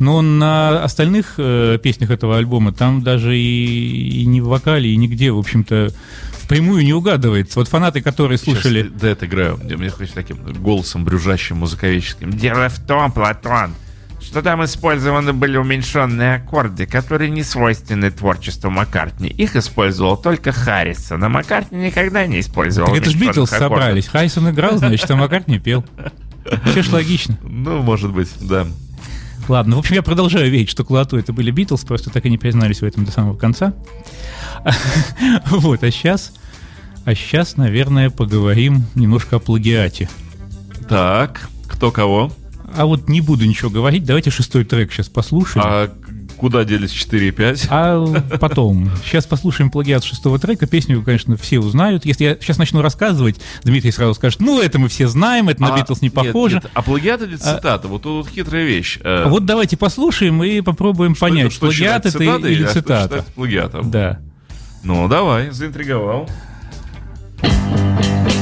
Но 0.00 0.22
на 0.38 0.82
остальных 0.84 1.34
э, 1.38 1.78
песнях 1.82 2.10
этого 2.10 2.36
альбома 2.36 2.72
там 2.72 3.02
даже 3.02 3.36
и, 3.36 4.22
и 4.22 4.26
не 4.26 4.40
в 4.40 4.46
вокале, 4.46 4.90
и 4.90 4.96
нигде, 4.96 5.30
в 5.30 5.38
общем-то, 5.38 5.92
впрямую 6.32 6.84
не 6.84 6.92
угадывается. 6.92 7.58
Вот 7.58 7.68
фанаты, 7.68 8.00
которые 8.00 8.38
слушали... 8.38 8.82
Сейчас 8.82 9.00
дуэт 9.00 9.22
играю. 9.24 9.60
Мне, 9.62 9.90
хочется 9.90 10.16
таким 10.16 10.38
голосом 10.38 11.04
брюжащим, 11.04 11.58
музыковеческим. 11.58 12.30
Дело 12.30 12.68
в 12.68 12.78
том, 12.80 13.10
Платон, 13.12 13.74
что 14.20 14.42
там 14.42 14.64
использованы 14.64 15.32
были 15.32 15.56
уменьшенные 15.56 16.36
аккорды, 16.36 16.86
которые 16.86 17.30
не 17.30 17.42
свойственны 17.42 18.10
творчеству 18.10 18.70
Маккартни. 18.70 19.28
Их 19.28 19.56
использовал 19.56 20.16
только 20.16 20.52
Харрисон, 20.52 21.22
а 21.24 21.28
Маккартни 21.28 21.86
никогда 21.86 22.26
не 22.26 22.40
использовал 22.40 22.88
Так 22.88 22.98
это 22.98 23.10
же 23.10 23.18
Битлз 23.18 23.50
собрались. 23.50 24.08
Хайсон 24.08 24.50
играл, 24.50 24.78
значит, 24.78 25.10
а 25.10 25.16
Маккартни 25.16 25.58
пел. 25.58 25.84
Все 26.66 26.82
ж 26.82 26.88
логично. 26.90 27.38
Ну, 27.42 27.82
может 27.82 28.12
быть, 28.12 28.28
да. 28.40 28.66
Ладно, 29.48 29.76
в 29.76 29.78
общем, 29.80 29.96
я 29.96 30.02
продолжаю 30.02 30.50
верить, 30.50 30.70
что 30.70 30.84
Клоату 30.84 31.16
это 31.16 31.32
были 31.32 31.50
Битлз, 31.50 31.84
просто 31.84 32.10
так 32.10 32.24
и 32.26 32.30
не 32.30 32.38
признались 32.38 32.80
в 32.80 32.84
этом 32.84 33.04
до 33.04 33.12
самого 33.12 33.36
конца. 33.36 33.74
Вот, 35.46 35.82
а 35.82 35.90
сейчас... 35.90 36.32
А 37.04 37.16
сейчас, 37.16 37.56
наверное, 37.56 38.10
поговорим 38.10 38.84
немножко 38.94 39.36
о 39.36 39.38
плагиате. 39.40 40.08
Так, 40.88 41.48
кто 41.66 41.90
кого? 41.90 42.30
А 42.76 42.86
вот 42.86 43.08
не 43.08 43.20
буду 43.20 43.44
ничего 43.44 43.70
говорить, 43.70 44.04
давайте 44.04 44.30
шестой 44.30 44.64
трек 44.64 44.92
сейчас 44.92 45.08
послушаем. 45.08 45.66
А 45.66 45.90
куда 46.42 46.64
делись 46.64 46.90
4 46.90 47.28
и 47.28 47.30
5? 47.30 47.66
А 47.70 48.04
потом. 48.40 48.90
Сейчас 49.04 49.26
послушаем 49.26 49.70
плагиат 49.70 50.02
шестого 50.02 50.40
трека. 50.40 50.66
Песню, 50.66 51.00
конечно, 51.02 51.36
все 51.36 51.60
узнают. 51.60 52.04
Если 52.04 52.24
я 52.24 52.34
сейчас 52.34 52.58
начну 52.58 52.82
рассказывать, 52.82 53.40
Дмитрий 53.62 53.92
сразу 53.92 54.14
скажет, 54.14 54.40
ну, 54.40 54.60
это 54.60 54.80
мы 54.80 54.88
все 54.88 55.06
знаем, 55.06 55.48
это 55.48 55.62
на 55.62 55.72
А, 55.72 55.78
Битлз 55.78 56.02
не 56.02 56.06
нет, 56.06 56.14
похоже. 56.14 56.56
нет, 56.56 56.66
а 56.74 56.82
плагиат 56.82 57.22
или 57.22 57.36
цитата? 57.36 57.86
Вот 57.86 58.02
тут 58.02 58.28
хитрая 58.28 58.64
вещь. 58.64 58.98
Э, 59.04 59.22
А 59.24 59.28
Вот 59.28 59.46
давайте 59.46 59.76
послушаем 59.76 60.42
и 60.42 60.60
попробуем 60.62 61.14
что 61.14 61.26
понять, 61.26 61.46
это- 61.46 61.54
что 61.54 61.66
плагиат 61.66 62.06
это 62.06 62.18
или 62.48 62.64
а 62.64 62.70
что 62.70 62.74
цитата. 62.74 63.14
считать 63.18 63.34
плагиатом? 63.34 63.90
Да. 63.92 64.18
Ну, 64.82 65.06
давай, 65.06 65.50
заинтриговал. 65.52 66.28
I 67.44 68.41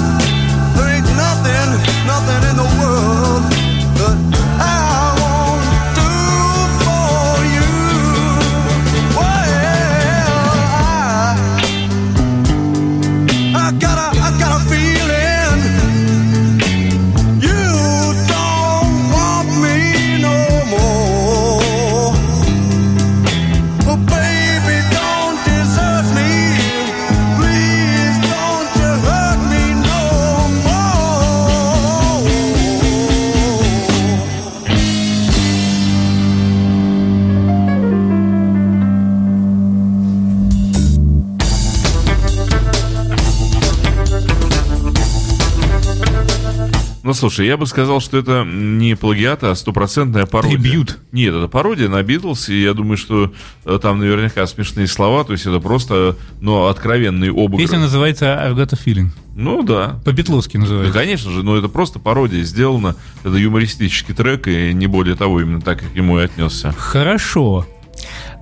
слушай, 47.21 47.47
я 47.47 47.55
бы 47.57 47.65
сказал, 47.67 48.01
что 48.01 48.17
это 48.17 48.43
не 48.43 48.95
плагиат, 48.95 49.43
а 49.43 49.55
стопроцентная 49.55 50.25
пародия. 50.25 50.57
Трибьют. 50.57 50.97
Нет, 51.11 51.33
это 51.33 51.47
пародия 51.47 51.87
на 51.87 52.01
Битлз, 52.03 52.49
и 52.49 52.61
я 52.61 52.73
думаю, 52.73 52.97
что 52.97 53.31
э, 53.65 53.79
там 53.81 53.99
наверняка 53.99 54.45
смешные 54.47 54.87
слова, 54.87 55.23
то 55.23 55.31
есть 55.33 55.45
это 55.45 55.59
просто, 55.59 56.17
ну, 56.41 56.65
откровенный 56.67 57.29
обыгрыш. 57.29 57.61
Песня 57.61 57.79
называется 57.79 58.25
I've 58.25 58.55
got 58.55 58.73
a 58.73 58.77
feeling. 58.85 59.07
Ну, 59.35 59.63
да. 59.63 59.99
По-бетловски 60.03 60.57
Да, 60.57 60.61
называется. 60.63 60.93
конечно 60.93 61.31
же, 61.31 61.43
но 61.43 61.55
это 61.55 61.69
просто 61.69 61.99
пародия 61.99 62.43
сделана. 62.43 62.95
Это 63.23 63.35
юмористический 63.37 64.13
трек, 64.13 64.47
и 64.47 64.73
не 64.73 64.87
более 64.87 65.15
того, 65.15 65.39
именно 65.41 65.61
так, 65.61 65.79
как 65.79 65.91
к 65.91 65.95
нему 65.95 66.19
и 66.19 66.23
отнесся. 66.23 66.73
Хорошо. 66.77 67.65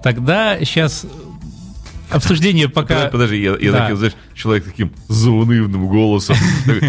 Тогда 0.04 0.58
сейчас 0.64 1.06
обсуждение 2.10 2.70
пока... 2.70 3.08
Подожди, 3.08 3.42
я, 3.42 3.56
я 3.60 3.72
Да. 3.72 3.80
таким, 3.82 3.98
знаешь, 3.98 4.14
человек 4.36 4.66
таким 4.66 4.92
заунывным 5.08 5.88
голосом, 5.88 6.36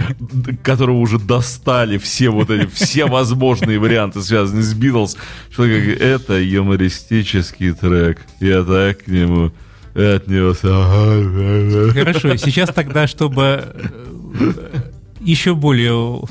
которого 0.62 0.98
уже 0.98 1.18
достали 1.18 1.98
все 1.98 2.30
вот 2.30 2.50
эти, 2.50 2.66
все 2.66 3.06
возможные 3.06 3.78
варианты, 3.78 4.22
связанные 4.22 4.62
с 4.62 4.74
Битлз. 4.74 5.16
Человек 5.54 5.83
говорит, 5.83 6.00
это 6.02 6.40
юмористический 6.40 7.72
трек. 7.72 8.18
Я 8.40 8.62
так 8.62 9.04
к 9.04 9.06
нему 9.09 9.52
отнесся. 9.94 11.92
Хорошо, 11.92 12.37
сейчас 12.37 12.70
тогда, 12.74 13.06
чтобы 13.06 13.64
э, 13.74 14.52
еще 15.20 15.54
более 15.54 16.22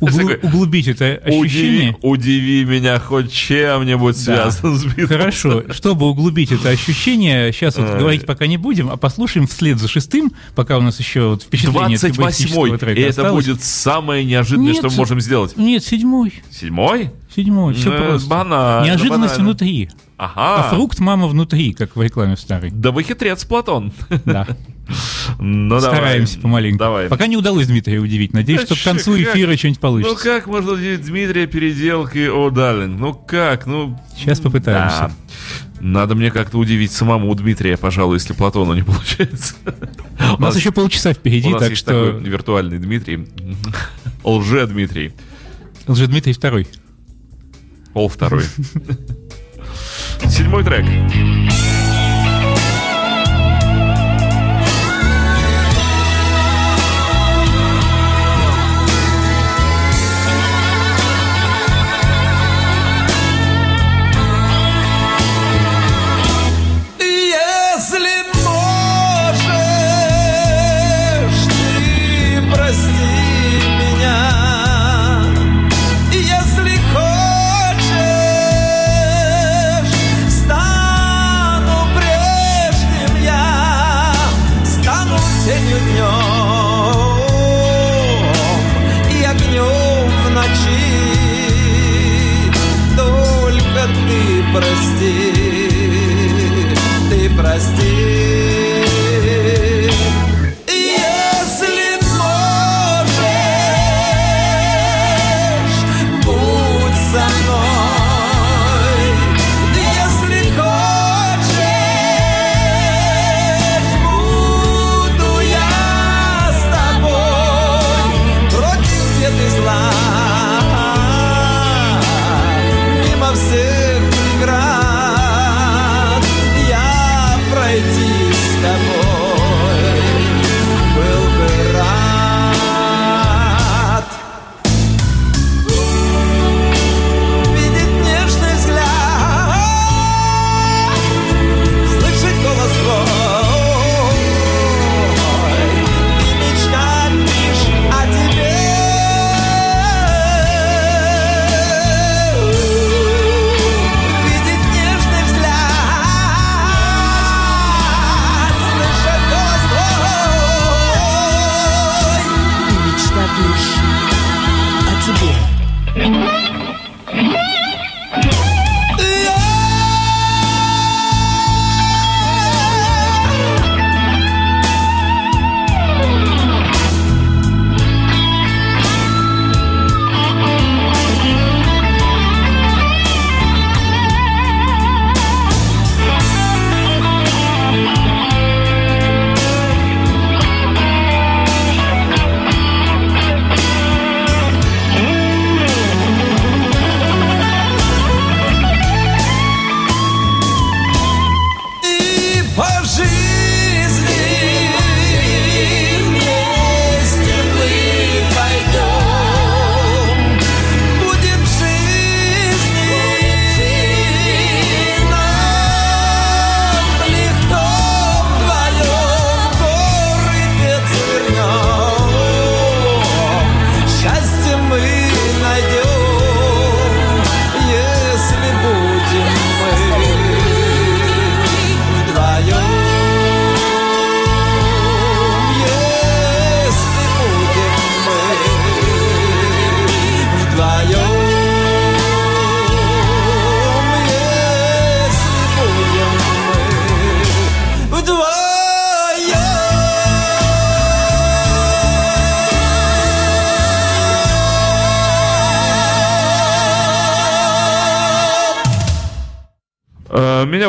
такой, 0.00 0.38
углубить 0.42 0.88
это 0.88 1.20
Удиви, 1.26 1.44
ощущение... 1.44 1.96
удиви 2.02 2.64
меня 2.64 2.98
хоть 3.00 3.32
чем-нибудь 3.32 4.14
Да. 4.26 4.50
связанным 4.50 4.76
с 4.76 4.84
Битлз. 4.84 5.08
Хорошо, 5.08 5.64
чтобы 5.72 6.06
углубить 6.06 6.52
это 6.52 6.68
ощущение, 6.70 7.52
сейчас 7.52 7.76
вот 7.76 7.88
говорить 7.98 8.24
пока 8.26 8.46
не 8.46 8.56
будем, 8.56 8.90
а 8.90 8.96
послушаем 8.96 9.46
вслед 9.46 9.78
за 9.78 9.88
шестым, 9.88 10.32
пока 10.54 10.78
у 10.78 10.80
нас 10.80 10.98
еще 10.98 11.28
вот 11.30 11.42
впечатление 11.42 11.96
от 11.96 12.02
28-й, 12.04 12.16
юмористического 12.16 12.78
трека 12.78 13.00
и 13.00 13.02
это 13.02 13.22
осталось. 13.22 13.46
будет 13.46 13.62
самое 13.64 14.24
неожиданное, 14.24 14.68
Нет. 14.72 14.78
что 14.78 14.88
мы 14.90 14.96
можем 14.96 15.20
сделать. 15.20 15.56
Нет, 15.56 15.84
седьмой. 15.84 16.32
Седьмой? 16.50 17.10
Седьмой, 17.34 17.74
все 17.74 17.90
Ну, 17.90 17.96
просто. 18.06 18.28
банально, 18.28 18.84
Неожиданность 18.86 19.34
банально. 19.34 19.44
внутри. 19.44 19.90
А 20.16 20.32
Ага. 20.64 20.74
фрукт 20.74 20.98
мама 20.98 21.28
внутри, 21.28 21.72
как 21.72 21.94
в 21.94 22.02
рекламе 22.02 22.36
старой. 22.36 22.70
Да 22.72 22.90
вы 22.90 23.02
хитрец, 23.04 23.44
Платон. 23.44 23.92
Да. 24.24 24.46
Ну, 25.40 25.68
давай. 25.80 25.96
Стараемся 25.96 26.38
помаленьку. 26.40 26.78
Давай. 26.78 27.08
Пока 27.08 27.26
не 27.26 27.36
удалось 27.36 27.66
Дмитрия 27.68 27.98
удивить. 27.98 28.32
Надеюсь, 28.32 28.60
Да 28.62 28.66
что 28.66 28.74
к 28.76 28.82
концу 28.82 29.12
как? 29.12 29.20
эфира 29.20 29.56
что-нибудь 29.56 29.78
Ну 29.82 29.88
получится. 29.88 30.24
как 30.24 30.46
можно 30.48 30.72
удивить 30.72 31.02
Дмитрия 31.06 31.46
переделкой 31.46 32.28
О 32.30 32.50
Дарлинг? 32.50 32.98
Ну 32.98 33.14
как? 33.14 33.66
Ну... 33.66 33.98
Сейчас 34.16 34.40
попытаемся. 34.40 34.98
Да. 34.98 35.12
Надо 35.80 36.16
мне 36.16 36.32
как-то 36.32 36.58
удивить 36.58 36.90
самому 36.90 37.32
Дмитрия, 37.36 37.76
пожалуй, 37.76 38.16
если 38.16 38.32
Платону 38.32 38.74
не 38.74 38.82
получается. 38.82 39.54
У 40.38 40.42
нас 40.42 40.56
еще 40.56 40.72
полчаса 40.72 41.12
впереди, 41.12 41.54
так 41.56 41.76
что 41.76 42.08
виртуальный 42.10 42.78
Дмитрий. 42.78 43.28
Лже-Дмитрий. 44.24 45.12
Лже-Дмитрий 45.86 46.32
второй. 46.32 46.66
Пол 47.92 48.08
второй. 48.08 48.42
Седьмой 50.26 50.64
трек. 50.64 50.84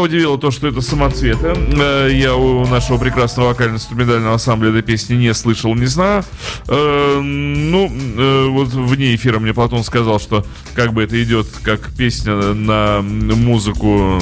Удивило 0.02 0.38
то, 0.38 0.50
что 0.52 0.68
это 0.68 0.82
самоцветы. 0.82 1.54
Э, 1.56 2.10
Я 2.12 2.36
у 2.36 2.66
нашего 2.66 2.98
прекрасного 2.98 3.50
вокально-инструментального 3.50 4.34
ансамбля 4.34 4.70
этой 4.70 4.82
песни 4.82 5.16
не 5.16 5.34
слышал, 5.34 5.76
не 5.76 5.86
знаю. 5.88 6.24
Э, 6.68 7.20
Ну, 7.22 7.92
э, 7.92 8.48
вот 8.48 8.70
вне 8.70 9.14
эфира 9.16 9.40
мне 9.40 9.54
Платон 9.54 9.84
сказал, 9.84 10.20
что 10.20 10.46
как 10.74 10.94
бы 10.94 11.04
это 11.04 11.22
идет 11.22 11.48
как 11.64 11.92
песня 11.98 12.34
на 12.36 13.02
музыку 13.02 14.20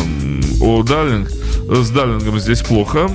о 0.62 0.84
Дарлинг. 0.84 1.30
С 1.30 1.90
Дарлингом 1.92 2.40
здесь 2.40 2.62
плохо. 2.62 3.10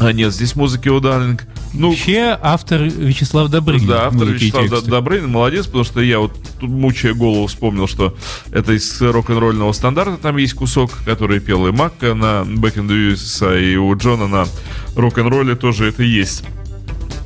А 0.00 0.12
нет, 0.12 0.32
здесь 0.32 0.54
музыки 0.54 0.88
о 0.88 1.00
Дарлинг. 1.00 1.44
Ну, 1.74 1.90
Вообще 1.90 2.38
автор 2.42 2.82
Вячеслав 2.82 3.50
Добрынин. 3.50 3.86
да, 3.86 4.06
автор 4.06 4.28
Вячеслав 4.28 4.68
тексты. 4.68 4.90
Добрынин 4.90 5.30
молодец, 5.30 5.66
потому 5.66 5.84
что 5.84 6.00
я 6.00 6.18
вот 6.18 6.32
тут, 6.60 6.68
мучая 6.68 7.14
голову, 7.14 7.46
вспомнил, 7.46 7.86
что 7.86 8.16
это 8.52 8.72
из 8.72 9.00
рок-н-ролльного 9.00 9.72
стандарта, 9.72 10.16
там 10.16 10.36
есть 10.38 10.54
кусок, 10.54 10.90
который 11.04 11.40
пел 11.40 11.66
и 11.66 11.72
Макка 11.72 12.14
на 12.14 12.42
Back 12.42 12.76
in 12.76 12.88
the 12.88 13.12
USA, 13.12 13.60
и 13.60 13.76
у 13.76 13.94
Джона 13.96 14.26
на 14.28 14.46
рок-н-ролле 14.96 15.54
тоже 15.56 15.88
это 15.88 16.02
есть. 16.02 16.42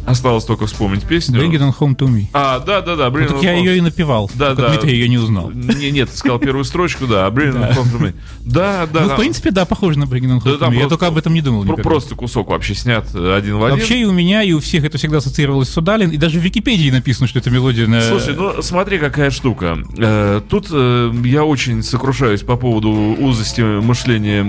Осталось 0.07 0.44
только 0.44 0.66
вспомнить 0.66 1.05
песню. 1.05 1.40
Bring 1.40 1.53
it 1.53 1.61
on 1.61 1.72
home 1.78 1.96
to 1.96 2.09
me. 2.09 2.26
А, 2.32 2.59
да, 2.59 2.80
да, 2.80 2.96
да, 2.96 3.09
Вот 3.11 3.20
Bring 3.20 3.28
так 3.28 3.42
я 3.42 3.53
ее 3.55 3.78
и 3.78 3.80
напевал. 3.80 4.30
Да, 4.34 4.55
да. 4.55 4.68
Дмитрий 4.68 4.92
ее 4.94 5.09
не 5.09 5.18
узнал. 5.18 5.50
Не, 5.50 5.90
нет, 5.90 6.11
ты 6.11 6.16
сказал 6.16 6.38
первую 6.38 6.64
строчку, 6.64 7.07
да, 7.07 7.28
Bring 7.28 7.53
It 7.53 7.57
On 7.57 7.76
Home 7.76 7.92
to 7.92 8.00
Me. 8.00 8.14
Да, 8.44 8.88
да, 8.92 9.03
Ну, 9.03 9.09
в 9.11 9.16
принципе, 9.16 9.50
да, 9.53 9.64
похоже 9.64 9.98
на 9.98 10.05
Bring 10.05 10.22
it 10.22 10.30
on 10.30 10.42
home 10.42 10.59
to 10.59 10.70
me. 10.70 10.78
Я 10.78 10.88
только 10.88 11.07
об 11.07 11.16
этом 11.16 11.34
не 11.34 11.40
думал. 11.40 11.64
Просто 11.76 12.14
кусок 12.14 12.48
вообще 12.50 12.74
снят 12.74 13.07
э, 13.14 13.36
один 13.36 13.59
в 13.59 13.64
один. 13.64 13.78
Вообще 13.78 14.00
и 14.00 14.05
у 14.05 14.12
меня, 14.12 14.42
и 14.42 14.53
у 14.53 14.61
всех 14.61 14.84
это 14.84 14.98
всегда 14.98 15.18
ассоциировалось 15.18 15.68
с 15.68 15.72
Судалин, 15.72 16.11
и 16.11 16.16
даже 16.16 16.38
в 16.40 16.42
Википедии 16.42 16.90
написано, 16.90 17.26
что 17.28 17.38
это 17.38 17.50
мелодия 17.50 17.86
на... 17.86 18.00
Слушай, 18.03 18.34
ну 18.34 18.61
смотри, 18.62 18.98
какая 18.98 19.30
штука. 19.30 19.78
Э, 19.98 20.40
Тут 20.48 20.68
э, 20.70 21.12
я 21.24 21.44
очень 21.44 21.82
сокрушаюсь 21.82 22.42
по 22.42 22.57
поводу 22.57 22.90
узости 22.90 23.61
мышления 23.61 24.42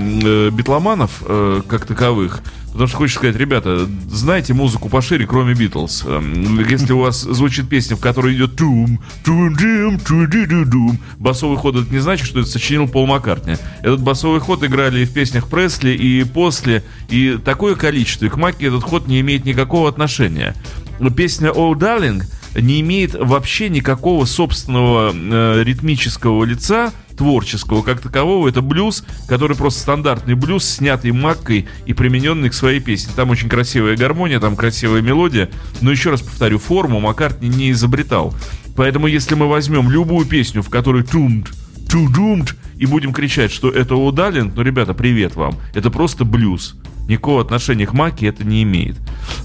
битломанов 0.49 1.21
как 1.67 1.85
таковых. 1.85 2.41
Потому 2.73 2.87
что 2.87 2.97
хочешь 2.97 3.15
сказать, 3.15 3.35
ребята, 3.35 3.87
знаете 4.09 4.55
музыку 4.55 4.89
пошире, 4.89 5.27
кроме 5.27 5.53
Битлз. 5.53 6.05
Эм, 6.07 6.59
Если 6.67 6.91
у 6.91 6.99
вас 6.99 7.21
звучит 7.21 7.69
песня, 7.69 7.95
в 7.95 7.99
которой 7.99 8.33
идет 8.35 8.55
тум, 8.55 8.99
тум 9.23 9.55
дим 9.55 9.99
ту 9.99 10.25
ди 10.25 10.45
ду 10.47 10.65
дум 10.65 10.97
басовый 11.19 11.57
ход, 11.57 11.75
это 11.75 11.93
не 11.93 11.99
значит, 11.99 12.25
что 12.25 12.39
это 12.39 12.49
сочинил 12.49 12.87
Пол 12.87 13.05
Маккартни. 13.05 13.57
Этот 13.83 14.01
басовый 14.01 14.39
ход 14.39 14.63
играли 14.63 15.01
и 15.01 15.05
в 15.05 15.13
песнях 15.13 15.49
Пресли, 15.49 15.91
и 15.91 16.23
после, 16.23 16.83
и 17.09 17.37
такое 17.37 17.75
количество. 17.75 18.25
И 18.25 18.29
к 18.29 18.37
Маке 18.37 18.67
этот 18.67 18.83
ход 18.83 19.07
не 19.07 19.21
имеет 19.21 19.45
никакого 19.45 19.87
отношения. 19.87 20.55
Но 20.99 21.11
Песня 21.11 21.49
«Oh, 21.49 21.73
Darling» 21.73 22.23
не 22.55 22.81
имеет 22.81 23.13
вообще 23.13 23.69
никакого 23.69 24.25
собственного 24.25 25.13
э, 25.13 25.63
ритмического 25.63 26.43
лица, 26.43 26.91
творческого 27.15 27.81
как 27.81 28.01
такового. 28.01 28.47
Это 28.47 28.61
блюз, 28.61 29.05
который 29.27 29.55
просто 29.55 29.81
стандартный 29.81 30.35
блюз, 30.35 30.65
снятый 30.65 31.11
Маккой 31.11 31.67
и 31.85 31.93
примененный 31.93 32.49
к 32.49 32.53
своей 32.53 32.79
песне. 32.79 33.13
Там 33.15 33.29
очень 33.29 33.49
красивая 33.49 33.95
гармония, 33.95 34.39
там 34.39 34.55
красивая 34.55 35.01
мелодия. 35.01 35.49
Но 35.81 35.91
еще 35.91 36.09
раз 36.09 36.21
повторю, 36.21 36.59
форму 36.59 36.99
Маккартни 36.99 37.49
не 37.49 37.71
изобретал. 37.71 38.33
Поэтому 38.75 39.07
если 39.07 39.35
мы 39.35 39.47
возьмем 39.47 39.89
любую 39.89 40.25
песню, 40.25 40.61
в 40.61 40.69
которой 40.69 41.03
тумд, 41.03 41.49
тудумд, 41.89 42.55
и 42.77 42.85
будем 42.85 43.13
кричать, 43.13 43.51
что 43.51 43.69
это 43.69 43.95
удален, 43.95 44.51
ну, 44.55 44.61
ребята, 44.61 44.93
привет 44.93 45.35
вам. 45.35 45.55
Это 45.73 45.91
просто 45.91 46.25
блюз. 46.25 46.75
Никакого 47.07 47.41
отношения 47.41 47.85
к 47.85 47.93
Маке 47.93 48.27
это 48.27 48.43
не 48.43 48.63
имеет. 48.63 48.95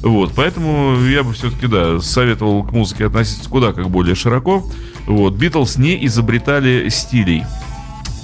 Вот, 0.01 0.33
поэтому 0.35 0.97
я 1.07 1.23
бы 1.23 1.33
все-таки, 1.33 1.67
да, 1.67 2.01
советовал 2.01 2.63
к 2.63 2.73
музыке 2.73 3.07
относиться 3.07 3.49
куда 3.49 3.73
как 3.73 3.91
более 3.91 4.15
широко. 4.15 4.65
Вот, 5.07 5.35
Битлз 5.35 5.77
не 5.77 6.05
изобретали 6.07 6.89
стилей. 6.89 7.45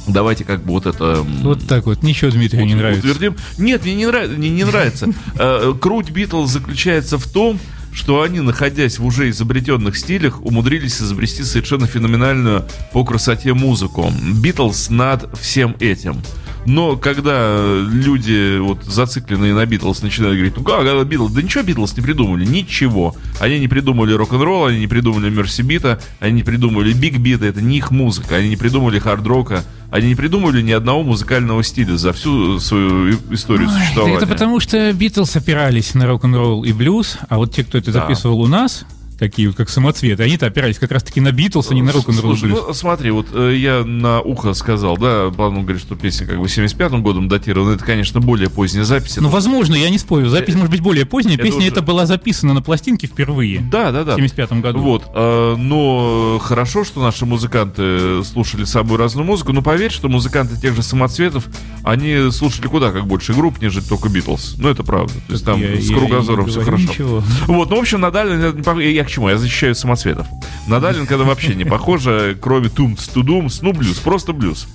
Давайте 0.07 0.45
как 0.45 0.63
бы 0.63 0.73
вот 0.73 0.87
это... 0.87 1.25
Вот 1.43 1.67
так 1.67 1.87
вот, 1.87 2.03
ничего 2.03 2.31
Дмитрию 2.31 2.67
не 2.67 2.75
нравится. 2.75 3.07
утвердим. 3.07 3.37
Нет, 3.59 3.85
мне 3.85 3.95
не, 3.95 4.05
нрав- 4.07 4.37
не, 4.37 4.51
не 4.51 4.65
нравится. 4.65 5.09
Э, 5.39 5.73
Круть 5.81 6.11
Битлз 6.11 6.51
заключается 6.51 7.17
в 7.19 7.27
том, 7.27 7.59
что 7.91 8.23
они, 8.23 8.41
находясь 8.41 8.99
в 8.99 9.07
уже 9.07 9.31
изобретенных 9.31 9.97
стилях, 9.97 10.45
умудрились 10.45 11.01
изобрести 11.01 11.43
совершенно 11.45 11.87
феноменальную 11.87 12.67
по 12.93 13.05
красоте 13.05 13.55
музыку. 13.55 14.13
Битлз 14.43 14.91
над 14.91 15.39
всем 15.39 15.75
этим. 15.81 16.21
Но 16.67 16.97
когда 16.97 17.63
люди 17.91 18.59
вот 18.59 18.85
зацикленные 18.85 19.53
на 19.55 19.67
Битлз 19.67 20.03
начинают 20.03 20.37
говорить, 20.37 20.57
ну 20.57 20.63
как, 20.63 20.81
а 20.87 21.05
Битлз? 21.05 21.33
Да 21.33 21.43
ничего 21.43 21.63
Битлз 21.63 21.97
не 21.97 22.03
придумали, 22.03 22.45
ничего. 22.47 23.15
Они 23.41 23.59
не 23.61 23.69
придумали 23.69 24.13
рок-н-ролл, 24.15 24.67
они 24.67 24.79
не 24.81 24.87
придумали 24.87 25.29
Мерси 25.31 25.63
Бита, 25.63 26.01
они 26.21 26.33
не 26.37 26.43
придумали 26.43 26.93
Биг 26.93 27.19
Бита, 27.19 27.45
это 27.47 27.61
не 27.61 27.79
их 27.79 27.91
музыка, 27.91 28.37
они 28.37 28.49
не 28.49 28.57
придумали 28.57 28.99
хард-рока, 28.99 29.63
они 29.91 30.09
не 30.09 30.15
придумали 30.15 30.63
ни 30.63 30.73
одного 30.73 31.03
музыкального 31.03 31.63
стиля 31.63 31.97
за 31.97 32.13
всю 32.13 32.59
свою 32.61 33.17
историю 33.31 33.69
Ой, 33.69 33.75
да 33.75 33.81
существования. 33.81 34.17
это 34.17 34.27
потому, 34.27 34.61
что 34.61 34.93
Битлз 34.93 35.37
опирались 35.37 35.95
на 35.95 36.07
рок-н-ролл 36.07 36.65
и 36.65 36.73
блюз, 36.73 37.19
а 37.29 37.37
вот 37.37 37.53
те, 37.55 37.63
кто 37.65 37.79
это 37.79 37.93
Да. 37.93 38.01
записывал 38.01 38.41
у 38.41 38.47
нас, 38.47 38.85
такие 39.19 39.49
вот 39.49 39.57
как 39.57 39.69
самоцветы, 39.69 40.23
они-то 40.23 40.47
опирались 40.47 40.79
как 40.79 40.91
раз-таки 40.91 41.21
на 41.21 41.33
Битлз, 41.33 41.71
а 41.71 41.75
не 41.75 41.83
на 41.83 41.93
рок-н-ролл 41.93 42.37
ну 42.43 42.75
смотри, 42.75 43.11
вот 43.11 43.29
э, 43.33 43.55
я 43.57 43.85
на 43.85 44.21
ухо 44.21 44.55
сказал, 44.55 44.97
да, 44.97 45.31
Планов 45.31 45.63
говорит, 45.65 45.81
что 45.83 45.95
песня 45.97 46.27
как 46.27 46.39
бы 46.39 46.47
75-м 46.47 47.03
годом 47.03 47.29
датирована, 47.29 47.75
это, 47.75 47.85
конечно, 47.85 48.21
более 48.21 48.51
поздняя 48.51 48.85
запись. 48.85 49.17
Ну, 49.17 49.25
Это- 49.29 49.35
возможно, 49.35 49.75
я 49.75 49.91
не 49.91 49.99
спорю. 49.99 50.29
Запись 50.29 50.55
может 50.55 50.71
быть 50.71 50.81
более 50.81 51.07
поздняя. 51.07 51.35
это 51.37 51.45
Песня 51.45 51.59
уже- 51.61 51.69
эта 51.69 51.83
была 51.83 52.07
записана 52.07 52.55
на 52.55 52.63
пластинке 52.63 53.07
впервые. 53.07 53.61
Да, 53.61 53.93
да, 53.93 54.05
да. 54.05 54.15
В 54.15 54.17
75 54.17 54.61
году. 54.61 54.79
Вот, 54.81 55.05
э, 55.15 55.57
но 55.59 56.39
хорошо, 56.43 56.85
что 56.85 57.03
наши 57.03 57.25
музыканты 57.27 58.23
слушали 58.25 58.65
самую 58.65 58.99
разную 58.99 59.27
музыку, 59.27 59.53
но 59.53 59.63
поверь, 59.63 59.91
что 59.91 60.09
музыканты 60.09 60.61
тех 60.61 60.75
же 60.75 60.83
самоцветов, 60.83 61.47
они 61.85 62.31
слушали 62.31 62.67
куда 62.67 62.91
как 62.91 63.07
больше 63.07 63.33
групп, 63.33 63.61
нежели 63.61 63.83
только 63.83 64.09
Битлз. 64.09 64.57
Ну, 64.59 64.69
это 64.69 64.83
правда. 64.83 65.13
То 65.27 65.33
есть 65.33 65.45
там 65.45 65.61
Я- 65.61 65.81
с 65.81 65.85
я- 65.85 65.97
кругозором 65.97 66.47
я 66.47 66.51
все 66.51 66.61
хорошо. 66.63 66.83
Ничего. 66.85 67.23
Вот, 67.47 67.71
ну, 67.71 67.77
в 67.77 67.81
общем, 67.81 68.01
на 68.01 68.09
не 68.09 68.63
пох- 68.63 68.83
я 69.05 69.09
к 69.09 69.11
чему? 69.11 69.29
Я 69.29 69.39
защищаю 69.39 69.75
самоцветов. 69.75 70.27
На 70.67 70.81
Далин, 70.81 71.07
когда 71.07 71.25
вообще 71.25 71.55
не 71.55 71.65
похоже, 71.65 72.37
кроме 72.41 72.69
тумс, 72.69 73.07
тудумс, 73.09 73.61
ну, 73.63 73.73
блюз, 73.73 73.99
просто 73.99 74.33
блюз. 74.33 74.67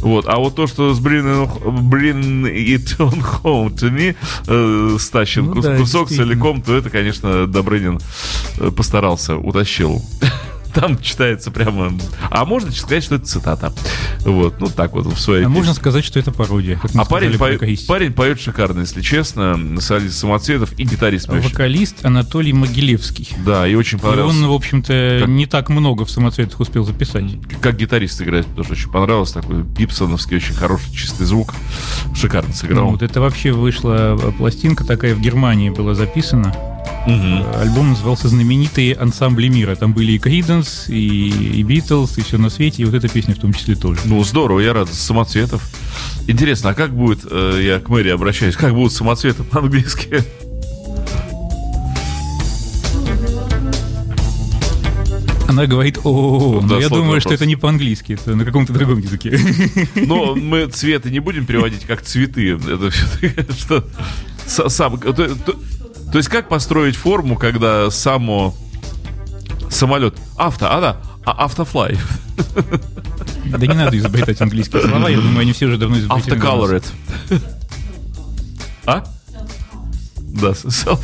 Вот, 0.00 0.26
а 0.28 0.36
вот 0.36 0.54
то, 0.54 0.66
что 0.66 0.92
с 0.92 1.00
Bring, 1.00 1.48
Bring 1.90 2.42
It 2.44 2.98
On 2.98 3.24
Home 3.42 3.74
to 3.74 3.90
Me 3.90 4.14
э, 4.46 4.98
стащен 4.98 5.46
Ну 5.46 5.54
кус- 5.54 5.64
да, 5.64 5.76
кусок 5.78 6.08
целиком, 6.10 6.60
то 6.60 6.74
это, 6.76 6.90
конечно, 6.90 7.46
Добрынин 7.46 7.98
э, 8.58 8.70
постарался, 8.70 9.36
утащил. 9.36 10.02
Там 10.74 10.98
читается 10.98 11.50
прямо... 11.50 11.92
А 12.30 12.44
можно 12.44 12.70
сказать, 12.72 13.04
что 13.04 13.14
это 13.14 13.26
цитата. 13.26 13.72
Вот, 14.20 14.60
ну 14.60 14.66
так 14.66 14.92
вот 14.92 15.06
в 15.06 15.18
своей 15.20 15.44
А 15.44 15.48
можно 15.48 15.70
песне. 15.70 15.80
сказать, 15.80 16.04
что 16.04 16.18
это 16.18 16.32
пародия. 16.32 16.80
А 16.96 17.04
парень, 17.04 17.36
вокалист. 17.36 17.86
парень 17.86 18.12
поет 18.12 18.40
шикарно, 18.40 18.80
если 18.80 19.00
честно. 19.00 19.58
Солист 19.80 20.18
Самоцветов 20.18 20.72
и 20.78 20.84
гитарист. 20.84 21.28
очень 21.30 21.48
Вокалист 21.50 22.04
Анатолий 22.04 22.52
Могилевский. 22.52 23.28
да, 23.44 23.66
и 23.68 23.74
очень 23.74 23.98
И 23.98 24.00
понравился. 24.00 24.36
он, 24.38 24.46
в 24.48 24.52
общем-то, 24.52 25.18
Как- 25.20 25.28
не 25.28 25.46
так 25.46 25.68
много 25.68 26.04
в 26.04 26.10
самоцветах 26.10 26.58
успел 26.60 26.84
записать. 26.84 27.24
Как 27.60 27.76
гитарист 27.76 28.20
играет, 28.22 28.46
тоже 28.56 28.72
очень 28.72 28.90
понравилось. 28.90 29.32
Такой 29.32 29.62
гибсоновский, 29.62 30.36
очень 30.38 30.54
хороший, 30.54 30.92
чистый 30.92 31.24
звук. 31.24 31.54
Шикарно 32.16 32.52
сыграл. 32.52 32.86
Ну, 32.86 32.90
вот 32.92 33.02
это 33.02 33.20
вообще 33.20 33.52
вышла 33.52 34.18
пластинка 34.38 34.84
такая 34.84 35.14
в 35.14 35.20
Германии 35.20 35.70
была 35.70 35.94
записана. 35.94 36.54
Э, 37.06 37.60
Альбом 37.60 37.90
назывался 37.90 38.28
«Знаменитые 38.28 38.94
ансамбли 38.94 39.48
мира». 39.48 39.74
Там 39.76 39.92
были 39.92 40.12
и 40.12 40.18
Криденс, 40.18 40.86
и, 40.88 41.62
Битлз, 41.62 42.18
и 42.18 42.22
все 42.22 42.38
на 42.38 42.48
свете, 42.50 42.82
и 42.82 42.84
вот 42.84 42.94
эта 42.94 43.08
песня 43.08 43.34
в 43.34 43.38
том 43.38 43.52
числе 43.52 43.74
тоже. 43.74 44.00
Ну, 44.04 44.22
здорово, 44.24 44.60
я 44.60 44.72
рад 44.72 44.92
самоцветов. 44.92 45.62
Интересно, 46.26 46.70
а 46.70 46.74
как 46.74 46.94
будет, 46.94 47.20
э, 47.30 47.60
я 47.62 47.80
к 47.80 47.88
Мэри 47.88 48.08
обращаюсь, 48.08 48.56
как 48.56 48.74
будут 48.74 48.92
самоцветы 48.92 49.42
по-английски? 49.44 50.24
Она 55.46 55.66
говорит 55.66 55.98
о 56.02 56.60
Да, 56.62 56.66
но 56.66 56.80
я 56.80 56.88
думаю, 56.88 57.20
что 57.20 57.28
вопрос. 57.28 57.40
это 57.40 57.46
не 57.46 57.54
по-английски, 57.54 58.14
это 58.14 58.34
на 58.34 58.44
каком-то 58.44 58.72
другом 58.72 58.98
языке. 58.98 59.38
Но 59.94 60.34
мы 60.34 60.66
цветы 60.66 61.10
не 61.10 61.20
будем 61.20 61.46
переводить 61.46 61.84
как 61.84 62.02
цветы. 62.02 62.54
Это 62.54 62.90
все 62.90 63.34
что 63.56 63.84
сам. 64.46 64.98
То, 66.12 66.18
есть 66.18 66.28
как 66.28 66.48
построить 66.48 66.96
форму, 66.96 67.36
когда 67.36 67.90
само 67.90 68.54
самолет 69.70 70.16
авто, 70.36 70.66
а 70.70 70.80
да, 70.80 70.96
а, 71.24 71.44
автофлай, 71.44 71.98
Да 73.46 73.66
не 73.66 73.74
надо 73.74 73.98
изобретать 73.98 74.40
английские 74.40 74.82
слова, 74.82 75.08
я 75.08 75.16
думаю, 75.16 75.40
они 75.40 75.52
все 75.52 75.66
уже 75.66 75.76
давно 75.76 75.98
изобретены. 75.98 76.34
автоколорит. 76.34 76.84
А? 78.86 79.04
Да, 80.18 80.50
self. 80.50 81.00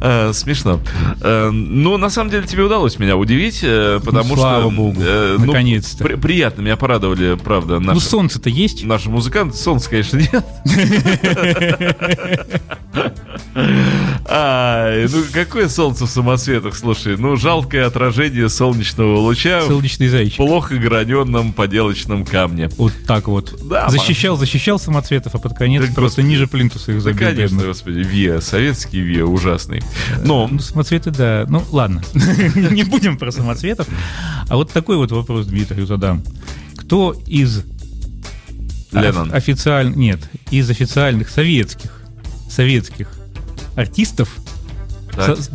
Э, 0.00 0.32
Смешно. 0.34 0.80
Э, 1.22 1.50
Ну, 1.50 1.96
на 1.96 2.10
самом 2.10 2.30
деле, 2.30 2.46
тебе 2.46 2.62
удалось 2.64 2.98
меня 2.98 3.16
удивить, 3.16 3.60
э, 3.62 4.00
потому 4.04 4.30
Ну, 4.30 4.36
слава 4.36 4.60
что... 4.62 4.70
богу, 4.70 5.00
э, 5.00 5.36
ну, 5.38 5.46
наконец-то. 5.46 6.04
при- 6.04 6.14
Приятно, 6.16 6.62
меня 6.62 6.76
порадовали, 6.76 7.36
правда, 7.42 7.78
Ну, 7.80 7.94
наши, 7.94 8.00
солнце-то 8.00 8.50
есть. 8.50 8.84
наши 8.84 9.08
музыканты. 9.10 9.56
Солнца, 9.56 9.88
конечно, 9.90 10.18
нет. 10.18 10.44
Ай, 14.28 15.06
ну 15.08 15.22
какое 15.32 15.68
солнце 15.68 16.06
в 16.06 16.10
самоцветах, 16.10 16.76
слушай. 16.76 17.16
Ну, 17.16 17.36
жалкое 17.36 17.86
отражение 17.86 18.48
солнечного 18.48 19.18
луча 19.18 19.60
в 19.60 19.66
Солнечный 19.68 20.08
зайчик. 20.08 20.36
плохо 20.36 20.74
граненном 20.76 21.52
поделочном 21.52 22.24
камне. 22.24 22.68
Вот 22.76 22.92
так 23.06 23.28
вот. 23.28 23.54
Да, 23.68 23.88
защищал, 23.88 24.36
защищал 24.36 24.78
самоцветов, 24.78 25.34
а 25.34 25.38
под 25.38 25.54
конец 25.56 25.82
Да, 25.82 25.86
просто 25.94 26.22
господи. 26.22 26.26
ниже 26.26 26.46
плинтуса 26.48 26.92
их 26.92 26.98
Да, 26.98 27.02
забил. 27.04 27.18
конечно, 27.28 27.54
бедных. 27.56 27.66
господи, 27.66 27.98
ВИА, 28.00 28.40
советский 28.40 29.00
ВИА, 29.00 29.24
ужасный. 29.24 29.82
Но, 30.24 30.48
Ну, 30.48 30.58
самоцветы, 30.58 31.10
да. 31.10 31.46
Ну, 31.48 31.64
ладно. 31.70 32.02
Не 32.14 32.84
будем 32.84 33.18
про 33.18 33.30
самоцветов. 33.32 33.88
А 34.48 34.56
вот 34.56 34.72
такой 34.72 34.96
вот 34.96 35.10
вопрос 35.12 35.46
Дмитрию 35.46 35.86
задам. 35.86 36.22
Кто 36.76 37.14
из 37.26 37.64
Леннон. 38.92 39.32
Нет, 39.94 40.20
из 40.50 40.70
официальных 40.70 41.28
советских 41.28 42.02
советских 42.48 43.08
артистов 43.74 44.36
Так. 45.16 45.38
со- 45.38 45.50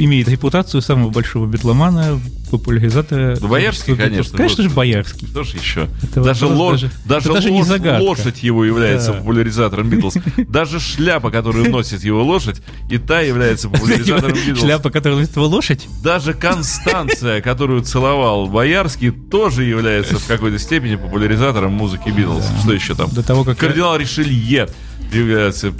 имеет 0.00 0.28
репутацию 0.28 0.82
самого 0.82 1.10
большого 1.10 1.46
битломана, 1.46 2.20
популяризатора... 2.50 3.36
Ну, 3.40 3.48
Боярский, 3.48 3.96
конечно. 3.96 4.36
Конечно 4.36 4.62
же. 4.64 4.70
Боярский. 4.70 5.26
Кто 5.26 5.42
же 5.42 5.56
еще? 5.56 5.88
Это 6.02 6.22
даже, 6.22 6.46
вопрос 6.46 6.60
ло- 6.60 6.70
даже- 6.72 6.90
даже, 7.32 7.32
даже 7.32 7.64
загадка. 7.64 8.02
лошадь 8.02 8.42
его 8.42 8.64
является 8.64 9.12
Да. 9.12 9.18
популяризатором 9.18 9.88
Битлз. 9.90 10.14
Даже 10.48 10.78
шляпа, 10.80 11.30
которую 11.30 11.70
носит 11.70 12.04
его 12.04 12.22
лошадь, 12.22 12.60
и 12.90 12.98
та 12.98 13.20
является 13.20 13.68
популяризатором 13.70 14.34
Битлз. 14.36 14.60
Шляпа, 14.60 14.90
которую 14.90 15.20
носит 15.22 15.34
его 15.36 15.46
лошадь? 15.46 15.88
Даже 16.04 16.34
Констанция, 16.34 17.40
которую 17.40 17.82
целовал 17.82 18.46
Боярский, 18.46 19.10
тоже 19.10 19.64
является 19.64 20.18
в 20.18 20.26
какой-то 20.26 20.58
степени 20.58 20.96
популяризатором 20.96 21.72
музыки 21.72 22.10
Битлз. 22.10 22.44
Что 22.62 22.72
еще 22.72 22.94
там? 22.94 23.10
До 23.10 23.22
того, 23.22 23.44
как 23.44 23.58
Кардинал 23.58 23.96
Ришелье 23.96 24.68
является... 25.12 25.72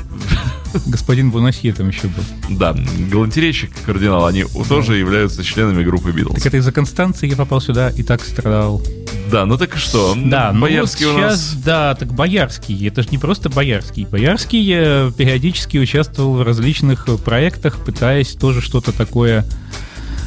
господин 0.86 1.30
Бонасье 1.30 1.72
там 1.72 1.88
еще 1.88 2.08
был. 2.08 2.24
Да, 2.50 2.76
галантерейщик 3.10 3.70
и 3.70 3.84
кардинал, 3.84 4.26
они 4.26 4.44
тоже 4.68 4.96
являются 4.96 5.42
членами 5.42 5.84
группы 5.84 6.12
Битлз. 6.12 6.34
Так 6.34 6.46
это 6.46 6.56
из-за 6.58 6.72
Констанции 6.72 7.28
я 7.28 7.36
попал 7.36 7.60
сюда 7.60 7.90
и 7.90 8.02
так 8.02 8.22
страдал. 8.22 8.82
Да, 9.30 9.44
ну 9.44 9.58
так 9.58 9.74
и 9.74 9.78
что? 9.78 10.14
Да, 10.16 10.52
ну 10.52 10.60
вот 10.60 10.68
Боярский 10.68 11.06
у 11.06 11.12
сейчас, 11.12 11.30
нас... 11.30 11.62
да, 11.64 11.94
так 11.94 12.12
Боярский, 12.12 12.86
это 12.86 13.02
же 13.02 13.08
не 13.10 13.18
просто 13.18 13.48
Боярский. 13.48 14.04
Боярский 14.04 14.72
э, 14.72 15.10
периодически 15.16 15.78
участвовал 15.78 16.36
в 16.36 16.42
различных 16.42 17.06
проектах, 17.24 17.84
пытаясь 17.84 18.34
тоже 18.34 18.60
что-то 18.60 18.92
такое, 18.92 19.44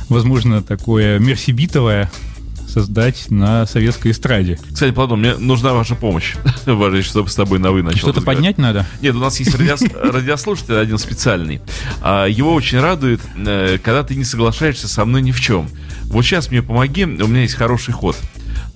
возможно, 0.09 0.61
такое 0.61 1.19
мерсибитовое 1.19 2.11
создать 2.69 3.29
на 3.31 3.65
советской 3.65 4.11
эстраде. 4.11 4.59
Кстати, 4.71 4.91
Платон, 4.91 5.19
мне 5.19 5.35
нужна 5.35 5.73
ваша 5.73 5.95
помощь. 5.95 6.35
Важно, 6.65 7.01
чтобы 7.01 7.29
с 7.29 7.35
тобой 7.35 7.59
на 7.59 7.71
«вы» 7.71 7.83
начал 7.83 7.99
Что-то 7.99 8.21
поднять 8.21 8.57
надо? 8.57 8.85
Нет, 9.01 9.15
у 9.15 9.19
нас 9.19 9.39
есть 9.39 9.55
радиос- 9.55 10.11
радиослушатель 10.11 10.75
один 10.75 10.97
специальный. 10.97 11.61
А, 12.01 12.25
Его 12.25 12.53
очень 12.53 12.79
радует, 12.79 13.21
э, 13.35 13.77
когда 13.83 14.03
ты 14.03 14.15
не 14.15 14.23
соглашаешься 14.23 14.87
со 14.87 15.05
мной 15.05 15.21
ни 15.21 15.31
в 15.31 15.39
чем. 15.39 15.67
Вот 16.05 16.23
сейчас 16.23 16.49
мне 16.49 16.61
помоги, 16.61 17.05
у 17.05 17.27
меня 17.27 17.41
есть 17.41 17.55
хороший 17.55 17.93
ход. 17.93 18.15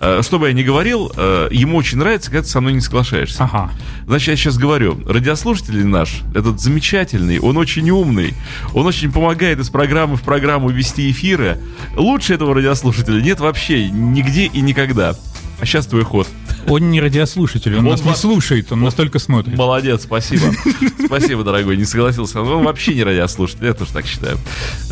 Э, 0.04 0.22
Что 0.22 0.38
бы 0.38 0.48
я 0.48 0.54
ни 0.54 0.64
говорил, 0.64 1.12
э, 1.16 1.48
ему 1.52 1.78
очень 1.78 1.98
нравится, 1.98 2.30
когда 2.30 2.44
ты 2.44 2.50
со 2.50 2.60
мной 2.60 2.74
не 2.74 2.82
соглашаешься. 2.82 3.46
Ага. 3.46 3.72
Значит, 4.06 4.28
я 4.28 4.36
сейчас 4.36 4.58
говорю, 4.58 5.02
радиослушатель 5.08 5.86
наш, 5.88 6.24
этот 6.36 6.60
замечательный, 6.60 7.40
он 7.40 7.56
очень 7.56 7.90
умный, 7.90 8.34
он 8.74 8.86
очень 8.86 9.14
помогает 9.14 9.60
из 9.60 9.70
программы 9.70 10.18
в 10.18 10.22
программу 10.22 10.70
вести 10.70 11.10
эфиры. 11.10 11.58
Лучше 11.96 12.34
этого 12.34 12.54
радиослушателя 12.54 13.22
нет 13.22 13.40
вообще 13.40 13.90
нигде 13.90 14.48
и 14.48 14.60
никогда. 14.60 15.16
А 15.62 15.66
сейчас 15.66 15.88
твой 15.88 16.04
ход. 16.04 16.28
Он 16.68 16.90
не 16.90 17.02
радиослушатель, 17.02 17.74
он, 17.74 17.86
Он 17.86 17.92
нас 17.92 18.02
не 18.02 18.10
вас- 18.10 18.22
слушает, 18.22 18.72
он 18.72 18.82
настолько 18.82 19.20
смотрит. 19.20 19.58
Молодец, 19.58 20.04
спасибо. 20.04 20.46
Спасибо, 21.06 21.44
дорогой, 21.44 21.78
не 21.78 21.86
согласился. 21.86 22.42
Он 22.42 22.64
вообще 22.64 22.96
не 22.96 23.04
радиослушатель, 23.04 23.66
я 23.66 23.74
тоже 23.74 23.92
так 23.92 24.06
считаю. 24.08 24.38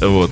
Вот. 0.02 0.30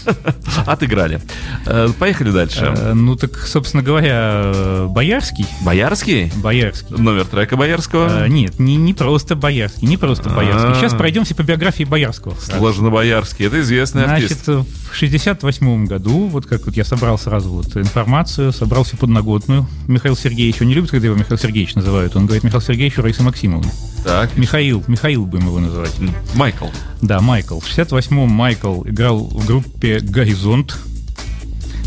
Отыграли. 0.66 1.20
Э, 1.66 1.88
Поехали 1.98 2.30
дальше. 2.30 2.74
Э, 2.76 2.92
Ну 2.94 3.16
так, 3.16 3.36
собственно 3.46 3.82
говоря, 3.82 4.86
Боярский, 4.88 5.46
Боярский? 5.62 6.30
Боярский. 6.36 6.96
Номер 6.96 7.24
трека 7.26 7.56
Боярского? 7.56 8.24
Э, 8.24 8.28
Нет, 8.28 8.58
не, 8.58 8.76
не 8.76 8.94
просто 8.94 9.36
Боярский, 9.36 9.86
не 9.88 9.96
просто 9.96 10.30
Боярский. 10.30 10.70
А. 10.70 10.74
Сейчас 10.74 10.94
пройдемся 10.94 11.34
по 11.34 11.42
биографии 11.42 11.84
Боярского. 11.84 12.34
Сложно-Боярский. 12.40 13.46
Это 13.46 13.60
известный 13.60 14.04
артист. 14.04 14.44
Значит, 14.44 14.66
в 14.90 14.96
68 14.96 15.86
году, 15.86 16.26
вот 16.26 16.46
как 16.46 16.66
вот 16.66 16.76
я 16.76 16.84
собрал 16.84 17.18
сразу 17.18 17.50
вот 17.50 17.76
информацию, 17.76 18.52
собрал 18.52 18.84
всю 18.84 18.96
подноготную. 18.96 19.66
Михаил 19.88 20.16
Сергеевич, 20.16 20.60
он 20.60 20.68
не 20.68 20.74
любит, 20.74 20.90
когда 20.90 21.06
его 21.06 21.16
Михаил 21.16 21.38
Сергеевич 21.38 21.74
называют. 21.74 22.16
Он 22.16 22.26
говорит 22.26 22.44
Михаил 22.44 22.60
Сергеевич 22.60 22.98
у 22.98 23.02
Раисы 23.02 23.22
Максимовны. 23.22 23.70
Так. 24.04 24.36
Михаил, 24.36 24.82
Михаил 24.86 25.26
будем 25.26 25.46
его 25.46 25.58
называть. 25.58 25.94
Майкл. 26.34 26.66
Да, 27.02 27.20
Майкл. 27.20 27.60
В 27.60 27.66
68-м 27.66 28.28
Майкл 28.28 28.82
играл 28.84 29.24
в 29.24 29.46
группе 29.46 30.00
«Горизонт». 30.00 30.76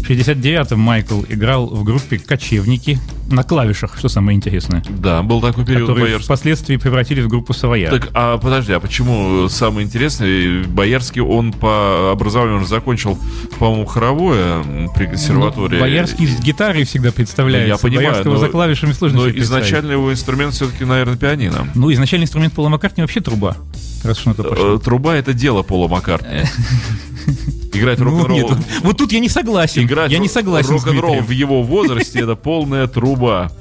В 0.03 0.09
69-м 0.09 0.77
Майкл 0.77 1.21
играл 1.29 1.67
в 1.67 1.85
группе 1.85 2.19
«Кочевники» 2.19 2.99
на 3.31 3.43
клавишах, 3.43 3.97
что 3.97 4.09
самое 4.09 4.35
интересное. 4.35 4.83
Да, 4.89 5.23
был 5.23 5.39
такой 5.39 5.63
период 5.65 5.83
Которые 5.87 6.03
Боярский. 6.07 6.25
впоследствии 6.25 6.75
превратились 6.75 7.23
в 7.23 7.29
группу 7.29 7.53
«Савояр». 7.53 7.89
Так, 7.89 8.09
а 8.13 8.37
подожди, 8.37 8.73
а 8.73 8.81
почему 8.81 9.47
самое 9.47 9.87
интересное, 9.87 10.65
Боярский, 10.65 11.21
он 11.21 11.53
по 11.53 12.11
образованию 12.11 12.65
закончил, 12.65 13.17
по-моему, 13.59 13.85
хоровое 13.85 14.89
при 14.93 15.05
консерватории. 15.05 15.75
Ну, 15.75 15.81
Боярский 15.81 16.27
с 16.27 16.37
гитарой 16.41 16.83
всегда 16.83 17.13
представляется. 17.13 17.69
Я 17.69 17.77
понимаю, 17.77 18.09
Боярского 18.09 18.33
но- 18.33 18.39
за 18.39 18.49
клавишами 18.49 18.91
сложно 18.91 19.21
Но 19.21 19.29
изначально 19.29 19.93
его 19.93 20.11
инструмент 20.11 20.53
все-таки, 20.53 20.83
наверное, 20.83 21.15
пианино. 21.15 21.69
Ну, 21.75 21.91
изначальный 21.93 22.25
инструмент 22.25 22.53
Пола 22.53 22.67
Маккартни 22.67 23.03
вообще 23.03 23.21
труба. 23.21 23.55
Раз 24.03 24.19
уж 24.19 24.25
на 24.25 24.33
то 24.33 24.43
пошло. 24.43 24.75
Э, 24.75 24.79
Труба 24.79 25.15
это 25.15 25.33
дело 25.33 25.63
Пола 25.63 25.87
Маккартни. 25.87 26.41
Играть 27.73 27.99
Ну, 27.99 28.05
рок-н-ролл. 28.05 28.37
нет, 28.37 28.57
вот, 28.81 28.97
тут 28.97 29.11
я 29.11 29.19
не 29.19 29.29
согласен. 29.29 29.83
Играть 29.83 30.11
я 30.11 30.19
не 30.19 30.27
согласен 30.29 30.71
рок-н-ролл 30.71 31.21
в 31.21 31.29
его 31.31 31.63
возрасте 31.63 32.19
это 32.19 32.35
полная 32.35 32.87
труба. 32.87 33.51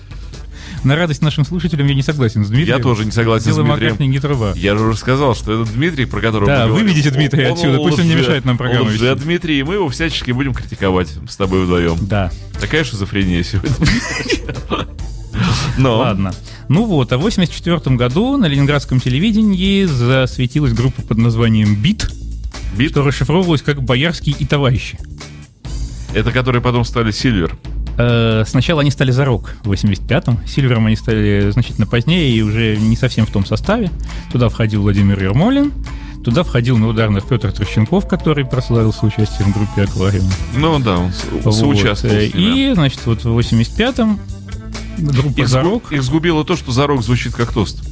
На 0.84 0.96
радость 0.96 1.22
нашим 1.22 1.44
слушателям 1.44 1.86
я 1.86 1.94
не 1.94 2.02
согласен 2.02 2.44
с 2.44 2.48
Дмитрием. 2.48 2.76
Я 2.78 2.82
тоже 2.82 3.04
не 3.04 3.12
согласен 3.12 3.44
Дело 3.46 3.54
с 3.54 3.58
Дмитрием. 3.58 3.80
Маккартни 3.92 4.06
не 4.08 4.18
труба. 4.18 4.52
Я 4.56 4.76
же 4.76 4.82
уже 4.84 4.98
сказал, 4.98 5.36
что 5.36 5.62
это 5.62 5.72
Дмитрий, 5.72 6.06
про 6.06 6.20
которого 6.20 6.46
Да, 6.46 6.66
говорим. 6.66 6.86
выведите 6.86 7.10
Дмитрия 7.10 7.46
Он- 7.46 7.52
отсюда, 7.52 7.78
пусть 7.78 8.00
он 8.00 8.06
не 8.08 8.16
мешает 8.16 8.44
нам 8.44 8.58
программу 8.58 8.86
Он 8.86 8.90
же 8.90 9.14
Дмитрий, 9.14 9.60
и 9.60 9.62
мы 9.62 9.74
его 9.74 9.88
всячески 9.90 10.32
будем 10.32 10.52
критиковать 10.54 11.08
с 11.28 11.36
тобой 11.36 11.62
вдвоем. 11.64 11.96
Да. 12.00 12.32
Такая 12.60 12.82
шизофрения 12.82 13.44
сегодня. 13.44 13.70
Но, 15.78 15.98
Ладно. 15.98 16.32
Ну 16.68 16.84
вот, 16.84 17.12
а 17.12 17.18
в 17.18 17.22
84 17.22 17.96
году 17.96 18.36
на 18.36 18.46
ленинградском 18.46 18.98
телевидении 19.00 19.84
засветилась 19.84 20.72
группа 20.72 21.02
под 21.02 21.18
названием 21.18 21.74
«Бит», 21.76 22.10
бит, 22.76 22.90
что 22.90 23.02
расшифровывалось 23.02 23.62
как 23.62 23.82
«Боярский 23.82 24.34
и 24.38 24.44
товарищи». 24.44 24.98
это 26.14 26.30
которые 26.32 26.60
потом 26.62 26.84
стали 26.84 27.10
Сильвер. 27.10 27.56
Э, 27.98 28.44
Сначала 28.46 28.80
они 28.82 28.90
стали 28.90 29.10
за 29.10 29.24
рок 29.24 29.54
в 29.64 29.70
85-м, 29.72 30.46
Сильвером 30.46 30.86
они 30.86 30.96
стали 30.96 31.50
значительно 31.50 31.86
позднее 31.86 32.30
и 32.30 32.42
уже 32.42 32.76
не 32.76 32.96
совсем 32.96 33.26
в 33.26 33.30
том 33.30 33.44
составе. 33.46 33.90
Туда 34.30 34.48
входил 34.48 34.82
Владимир 34.82 35.22
Ермолин, 35.22 35.72
туда 36.24 36.42
входил 36.42 36.78
на 36.78 36.88
ударных 36.88 37.26
Петр 37.28 37.52
Трощенков, 37.52 38.08
который 38.08 38.44
прославился 38.44 39.04
участием 39.06 39.52
в 39.52 39.56
группе 39.56 39.82
«Аквариум». 39.82 40.30
Ну 40.56 40.78
да, 40.78 40.98
он 40.98 41.12
Вот. 41.42 41.54
соучаствовал. 41.54 42.14
И, 42.18 42.72
значит, 42.74 43.00
вот 43.04 43.24
в 43.24 43.38
85-м 43.38 44.18
группа 44.98 45.40
Их, 45.40 45.48
«За 45.48 45.60
сгу- 45.60 45.62
рок». 45.64 45.92
их 45.92 46.02
сгубило 46.02 46.44
то, 46.44 46.56
что 46.56 46.72
зарок 46.72 47.02
звучит 47.02 47.34
как 47.34 47.52
тост. 47.52 47.82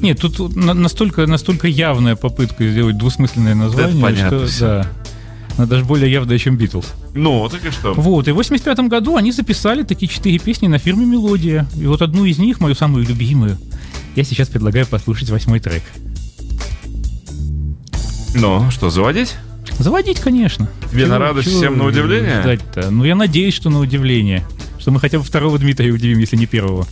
Нет, 0.00 0.20
тут 0.20 0.54
на- 0.56 0.74
настолько, 0.74 1.26
настолько 1.26 1.66
явная 1.68 2.16
попытка 2.16 2.66
сделать 2.68 2.96
двусмысленное 2.98 3.54
название, 3.54 4.02
понятно 4.02 4.46
что 4.46 4.60
да, 4.60 4.86
она 5.56 5.66
даже 5.66 5.84
более 5.84 6.10
явная, 6.10 6.38
чем 6.38 6.56
Битлз. 6.56 6.86
Ну, 7.14 7.48
так 7.48 7.64
и 7.64 7.70
что? 7.70 7.92
Вот, 7.94 8.28
и 8.28 8.30
в 8.30 8.36
85 8.36 8.88
году 8.88 9.16
они 9.16 9.32
записали 9.32 9.82
такие 9.82 10.08
четыре 10.08 10.38
песни 10.38 10.68
на 10.68 10.78
фирме 10.78 11.04
«Мелодия». 11.04 11.66
И 11.76 11.86
вот 11.86 12.00
одну 12.02 12.24
из 12.24 12.38
них, 12.38 12.60
мою 12.60 12.74
самую 12.76 13.04
любимую, 13.06 13.58
я 14.14 14.22
сейчас 14.24 14.48
предлагаю 14.48 14.86
послушать 14.86 15.30
восьмой 15.30 15.58
трек. 15.60 15.82
Ну, 18.34 18.70
что, 18.70 18.90
заводить? 18.90 19.34
Заводить, 19.78 20.20
конечно. 20.20 20.68
Тебе 20.90 21.02
Чего- 21.02 21.12
на 21.14 21.18
радость, 21.18 21.48
чего 21.48 21.58
всем 21.58 21.78
на 21.78 21.84
удивление? 21.86 22.40
ждать-то? 22.40 22.90
Ну, 22.90 23.04
я 23.04 23.14
надеюсь, 23.16 23.54
что 23.54 23.70
на 23.70 23.80
удивление. 23.80 24.44
Что 24.78 24.90
мы 24.92 25.00
хотя 25.00 25.18
бы 25.18 25.24
второго 25.24 25.58
Дмитрия 25.58 25.90
удивим, 25.90 26.18
если 26.18 26.36
не 26.36 26.46
первого. 26.46 26.86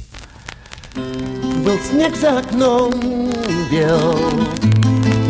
Был 1.67 1.81
снег 1.81 2.15
за 2.15 2.39
окном 2.39 2.93
бел, 3.73 4.17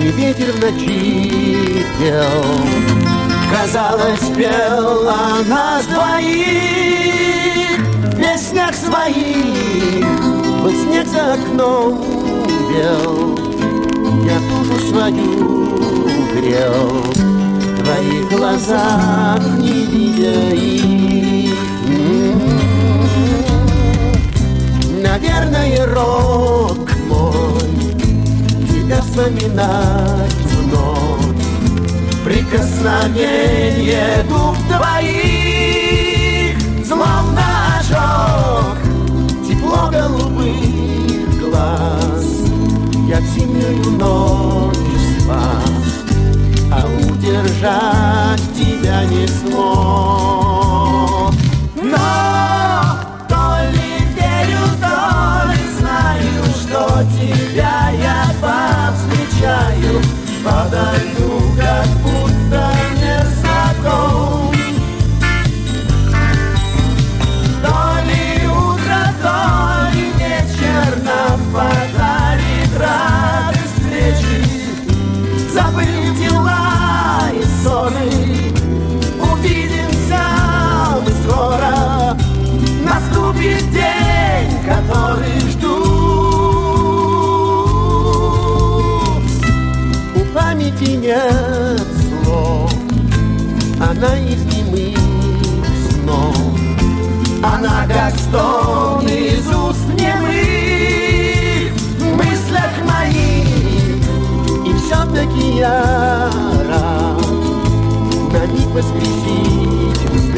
И 0.03 0.09
ветер 0.09 0.53
в 0.53 0.61
ночи 0.61 1.83
пел. 1.99 2.45
Казалось, 3.51 4.37
пел 4.37 5.09
о 5.09 5.43
нас 5.49 5.87
двоих 5.87 7.79
В 8.03 8.17
песнях 8.19 8.75
своих 8.75 10.05
Был 10.63 10.73
снег 10.73 11.07
за 11.07 11.33
окном 11.33 12.05
бел, 12.69 13.39
Я 14.27 14.39
душу 14.51 14.79
свою 14.91 15.71
грел 16.35 17.03
В 17.17 17.83
твоих 17.83 18.31
глазах 18.31 19.41
не 19.57 19.87
видя 19.87 20.55
их 20.55 21.46
Наверное, 25.17 25.81
рок 25.87 26.91
мой. 27.09 27.71
Тебя 28.69 29.01
вспоминать 29.01 30.35
вновь. 30.61 31.41
Прикосновение 32.23 34.23
губ 34.29 34.59
твоих. 34.69 36.59
Словно 36.87 37.41
ожог 37.81 38.77
Тепло 39.49 39.89
голубых 39.91 41.41
глаз. 41.41 42.27
Я 43.09 43.17
в 43.21 43.25
зимнюю 43.25 43.93
ночь 43.93 44.77
спас. 45.23 45.87
А 46.71 46.85
удержать 47.09 48.43
тебя 48.55 49.03
не 49.05 49.27
смог 49.27 50.46
Тебя 57.05 57.91
я 57.91 58.25
повстречаю. 58.41 60.01
Подойду, 60.43 61.43
как 61.59 61.87
будто 62.03 62.26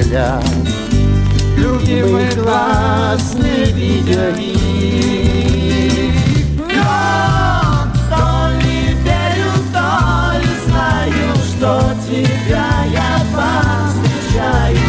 взгляд 0.09 0.43
Любимый 1.57 2.31
глаз, 2.35 3.35
не 3.35 3.67
Но 6.57 7.87
то 8.09 8.27
ли 8.59 8.95
верю, 9.05 9.53
то 9.73 9.91
ли 10.39 10.53
знаю, 10.67 11.29
что 11.49 11.71
тебя 12.07 12.71
я 12.91 13.11
повстречаю. 13.35 14.89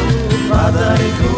Подойду, 0.50 1.29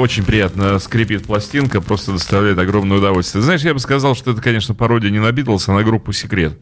Очень 0.00 0.24
приятно 0.24 0.78
скрипит 0.78 1.26
пластинка, 1.26 1.82
просто 1.82 2.12
доставляет 2.12 2.58
огромное 2.58 2.96
удовольствие. 2.96 3.42
Знаешь, 3.42 3.60
я 3.60 3.74
бы 3.74 3.80
сказал, 3.80 4.14
что 4.14 4.30
это, 4.30 4.40
конечно, 4.40 4.74
пародия 4.74 5.10
не 5.10 5.18
на 5.18 5.30
Битлз, 5.30 5.68
а 5.68 5.72
на 5.72 5.84
группу 5.84 6.12
«Секрет». 6.12 6.58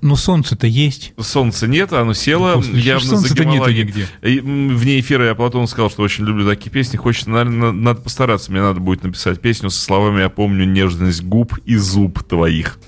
Ну, 0.00 0.16
солнце-то 0.16 0.66
есть. 0.66 1.12
Солнца 1.18 1.66
нет, 1.66 1.92
оно 1.92 2.14
село 2.14 2.56
Господи, 2.56 2.78
явно 2.78 3.16
за 3.16 3.34
Гималаи. 3.34 3.74
нигде. 3.74 4.06
И, 4.22 4.40
Вне 4.40 5.00
эфира 5.00 5.26
я 5.26 5.34
Платон 5.34 5.66
сказал, 5.66 5.90
что 5.90 6.02
очень 6.02 6.24
люблю 6.24 6.46
такие 6.46 6.70
песни. 6.70 6.96
Хочется, 6.96 7.28
наверное, 7.30 7.72
надо 7.72 8.00
постараться. 8.00 8.50
Мне 8.52 8.62
надо 8.62 8.80
будет 8.80 9.02
написать 9.02 9.40
песню 9.40 9.68
со 9.68 9.80
словами 9.80 10.20
«Я 10.20 10.30
помню 10.30 10.64
нежность 10.64 11.22
губ 11.22 11.58
и 11.66 11.76
зуб 11.76 12.22
твоих». 12.22 12.78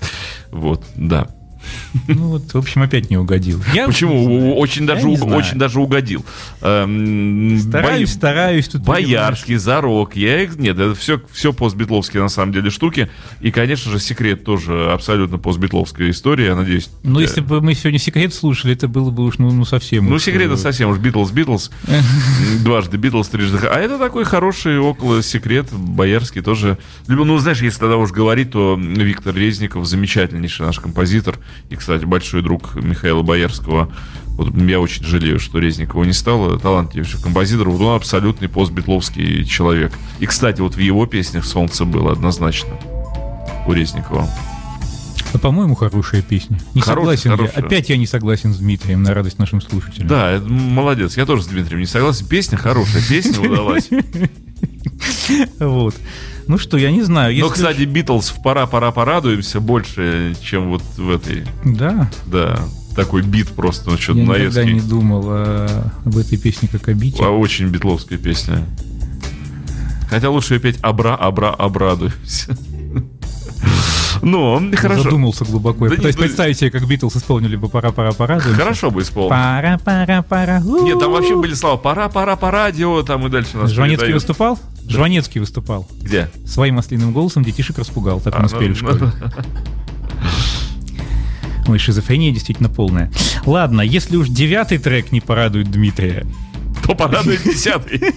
Вот, 0.51 0.83
да. 0.95 1.27
Ну 2.07 2.27
вот, 2.29 2.53
в 2.53 2.57
общем, 2.57 2.81
опять 2.81 3.09
не 3.09 3.17
угодил. 3.17 3.61
Я 3.73 3.85
Почему? 3.85 4.57
Очень 4.57 4.85
даже, 4.85 5.07
не 5.07 5.17
уг- 5.17 5.33
очень 5.33 5.57
даже 5.57 5.79
угодил. 5.79 6.25
Эм, 6.61 7.59
Стараюсь, 7.59 8.09
Бо- 8.09 8.15
стараюсь. 8.15 8.67
Тут 8.67 8.81
Боярский, 8.83 9.55
Зарок, 9.55 10.15
я 10.15 10.43
их... 10.43 10.57
Нет, 10.57 10.77
это 10.77 10.95
все, 10.95 11.21
все 11.31 11.53
постбитловские 11.53 12.23
на 12.23 12.29
самом 12.29 12.53
деле 12.53 12.69
штуки. 12.69 13.09
И, 13.41 13.51
конечно 13.51 13.91
же, 13.91 13.99
секрет 13.99 14.43
тоже 14.43 14.91
абсолютно 14.91 15.37
постбитловская 15.37 16.09
история, 16.09 16.47
я 16.47 16.55
надеюсь. 16.55 16.89
Ну, 17.03 17.19
э, 17.19 17.23
если 17.23 17.41
бы 17.41 17.61
мы 17.61 17.73
сегодня 17.73 17.99
секрет 17.99 18.33
слушали, 18.33 18.73
это 18.73 18.87
было 18.87 19.09
бы 19.09 19.23
уж 19.23 19.37
ну, 19.37 19.51
ну, 19.51 19.65
совсем. 19.65 20.05
Ну, 20.09 20.15
уж, 20.15 20.23
секрет 20.23 20.43
э, 20.43 20.53
это 20.53 20.57
совсем 20.57 20.89
уж 20.89 20.97
Битлз, 20.97 21.31
Битлз. 21.31 21.71
Дважды 22.63 22.97
Битлз, 22.97 23.27
трижды. 23.27 23.67
А 23.67 23.79
это 23.79 23.97
такой 23.97 24.23
хороший 24.23 24.79
около 24.79 25.21
секрет, 25.23 25.67
боярский 25.71 26.41
тоже. 26.41 26.77
Ну, 27.07 27.37
знаешь, 27.37 27.61
если 27.61 27.79
тогда 27.79 27.97
уж 27.97 28.11
говорить, 28.11 28.51
то 28.51 28.77
Виктор 28.79 29.35
Резников 29.35 29.85
замечательнейший 29.85 30.65
наш 30.65 30.79
композитор. 30.79 31.37
И, 31.69 31.75
кстати, 31.75 32.05
большой 32.05 32.41
друг 32.41 32.75
Михаила 32.75 33.21
Боярского. 33.21 33.91
Вот 34.37 34.55
я 34.55 34.79
очень 34.79 35.03
жалею, 35.03 35.39
что 35.39 35.59
Резникова 35.59 36.03
не 36.03 36.13
стало. 36.13 36.59
Талантливейший 36.59 37.21
композитор. 37.21 37.69
Вот 37.69 37.81
он 37.81 37.95
абсолютный 37.95 38.47
постбитловский 38.47 39.43
человек. 39.45 39.93
И, 40.19 40.25
кстати, 40.25 40.61
вот 40.61 40.75
в 40.75 40.79
его 40.79 41.05
песнях 41.07 41.45
солнце 41.45 41.85
было 41.85 42.11
однозначно. 42.11 42.69
У 43.67 43.73
Резникова. 43.73 44.29
А, 45.33 45.37
по-моему, 45.39 45.75
хорошая 45.75 46.21
песня. 46.21 46.59
Не 46.73 46.81
Хорошая, 46.81 47.17
согласен 47.17 47.31
я. 47.31 47.37
хорошая. 47.37 47.65
Опять 47.65 47.89
я 47.89 47.97
не 47.97 48.05
согласен 48.07 48.53
с 48.53 48.57
Дмитрием 48.57 49.03
на 49.03 49.13
радость 49.13 49.39
нашим 49.39 49.61
слушателям. 49.61 50.07
Да, 50.07 50.41
молодец. 50.45 51.17
Я 51.17 51.25
тоже 51.25 51.43
с 51.43 51.47
Дмитрием 51.47 51.79
не 51.79 51.85
согласен. 51.85 52.25
Песня 52.27 52.57
хорошая, 52.57 53.01
песня 53.07 53.39
удалась. 53.49 53.89
Вот. 55.59 55.95
Ну 56.47 56.57
что, 56.57 56.77
я 56.77 56.91
не 56.91 57.01
знаю. 57.03 57.37
Но, 57.39 57.49
кстати, 57.49 57.83
Битлз 57.83 58.29
в 58.29 58.41
пора-пора 58.41 58.91
порадуемся 58.91 59.59
больше, 59.59 60.35
чем 60.41 60.69
вот 60.69 60.81
в 60.97 61.09
этой, 61.09 61.45
Да, 61.65 62.09
да, 62.25 62.59
такой 62.95 63.21
бит 63.21 63.49
просто, 63.49 63.91
ну, 63.91 63.97
что-то 63.97 64.19
я 64.19 64.25
никогда 64.25 64.63
не 64.63 64.79
думал 64.79 65.23
о- 65.29 65.91
об 66.05 66.17
этой 66.17 66.37
песне 66.37 66.69
как 66.71 66.87
о 66.87 66.93
бите. 66.93 67.21
А 67.23 67.29
очень 67.29 67.67
битловская 67.67 68.17
песня. 68.17 68.65
Хотя 70.09 70.29
лучше 70.29 70.53
ее 70.53 70.59
петь 70.61 70.77
«Абра, 70.81 71.15
абра, 71.15 71.49
обрадуемся». 71.53 72.57
Но, 74.21 74.61
хорошо. 74.75 75.03
Задумался 75.03 75.45
глубоко. 75.45 75.85
Я 75.85 75.91
Да 75.91 75.95
пытаюсь 75.97 76.15
не, 76.15 76.21
ну- 76.21 76.27
представить 76.27 76.59
себе, 76.59 76.71
как 76.71 76.87
Битлз 76.87 77.15
исполнили 77.15 77.55
бы 77.55 77.69
«Пора, 77.69 77.91
пора, 77.91 78.11
пора». 78.11 78.39
Хорошо 78.39 78.91
бы 78.91 79.01
исполнил. 79.01 79.29
Пора, 79.29 79.77
пора, 79.77 80.21
пора. 80.21 80.59
Нет, 80.59 80.99
там 80.99 81.11
вообще 81.11 81.35
были 81.35 81.53
слова 81.53 81.77
«пора, 81.77 82.09
пора, 82.09 82.35
по 82.35 82.51
радио», 82.51 83.01
там 83.03 83.25
и 83.27 83.29
дальше 83.29 83.57
нас 83.57 83.71
Жванецкий 83.71 84.13
выступал? 84.13 84.59
Жванецкий 84.87 85.39
выступал. 85.39 85.87
Где? 86.01 86.29
Своим 86.45 86.79
ослиным 86.79 87.11
голосом 87.11 87.43
детишек 87.43 87.77
распугал. 87.77 88.21
Так 88.21 88.35
А, 88.35 88.41
мы 88.41 88.49
спели 88.49 88.69
ну, 88.69 88.73
в 88.73 88.77
школе. 88.77 89.11
Ой, 91.67 91.79
шизофрения 91.79 92.31
действительно 92.31 92.69
полная. 92.69 93.11
Ладно, 93.45 93.81
если 93.81 94.15
уж 94.15 94.29
девятый 94.29 94.77
трек 94.77 95.11
не 95.11 95.19
порадует 95.19 95.69
Дмитрия, 95.69 96.25
То 96.83 96.95
порадует 96.95 97.43
десятый. 97.43 98.01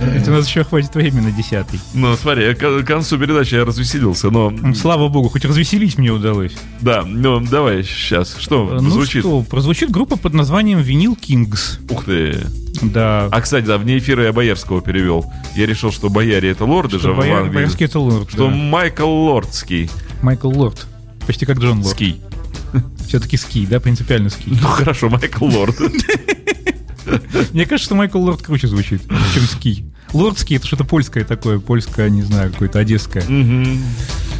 Это 0.00 0.30
у 0.30 0.34
нас 0.34 0.46
еще 0.48 0.64
хватит 0.64 0.94
времени 0.94 1.26
на 1.26 1.32
десятый. 1.32 1.78
Ну, 1.94 2.16
смотри, 2.16 2.54
к 2.54 2.82
концу 2.84 3.18
передачи 3.18 3.54
я 3.54 3.64
развеселился, 3.64 4.30
но... 4.30 4.48
М, 4.48 4.74
Слава 4.74 5.08
богу, 5.08 5.28
хоть 5.28 5.44
развеселить 5.44 5.98
мне 5.98 6.10
удалось. 6.10 6.52
Да, 6.80 7.02
ну, 7.06 7.40
давай 7.40 7.82
сейчас. 7.84 8.36
Что 8.38 8.78
Ну 8.80 9.04
что, 9.04 9.42
прозвучит 9.42 9.90
группа 9.90 10.16
под 10.16 10.34
названием 10.34 10.80
Винил 10.80 11.16
Кингс. 11.16 11.78
Ух 11.90 12.04
ты. 12.04 12.38
Да. 12.82 13.28
А, 13.30 13.40
кстати, 13.40 13.66
да, 13.66 13.76
вне 13.78 13.98
эфира 13.98 14.24
я 14.24 14.32
Боярского 14.32 14.80
перевел. 14.80 15.30
Я 15.54 15.66
решил, 15.66 15.92
что 15.92 16.08
бояре 16.08 16.50
это 16.50 16.64
лорды 16.64 16.92
же 16.96 17.00
Что 17.00 17.12
в 17.12 17.18
Бояр- 17.18 17.40
Англии. 17.42 17.56
Боярский 17.56 17.86
это 17.86 17.98
лорд. 18.00 18.30
Что 18.30 18.46
да. 18.48 18.54
Майкл 18.54 19.06
Лордский. 19.08 19.90
Майкл 20.22 20.48
Лорд. 20.50 20.86
Почти 21.26 21.44
как 21.46 21.58
Джон 21.58 21.78
Лорд. 21.82 21.96
Ский. 21.96 22.20
Все-таки 23.06 23.36
ски, 23.36 23.66
да, 23.66 23.80
принципиально 23.80 24.30
ски. 24.30 24.44
Ну 24.46 24.66
хорошо, 24.68 25.08
Майкл 25.10 25.44
Лорд. 25.46 25.76
Мне 27.52 27.64
кажется, 27.66 27.86
что 27.86 27.94
Майкл 27.94 28.18
Лорд 28.20 28.42
круче 28.42 28.66
звучит, 28.68 29.02
чем 29.34 29.42
ски. 29.44 29.84
Лордский 30.12 30.56
это 30.56 30.66
что-то 30.66 30.84
польское 30.84 31.24
такое, 31.24 31.58
польское, 31.60 32.10
не 32.10 32.22
знаю, 32.22 32.50
какое-то 32.52 32.78
одесское. 32.80 33.24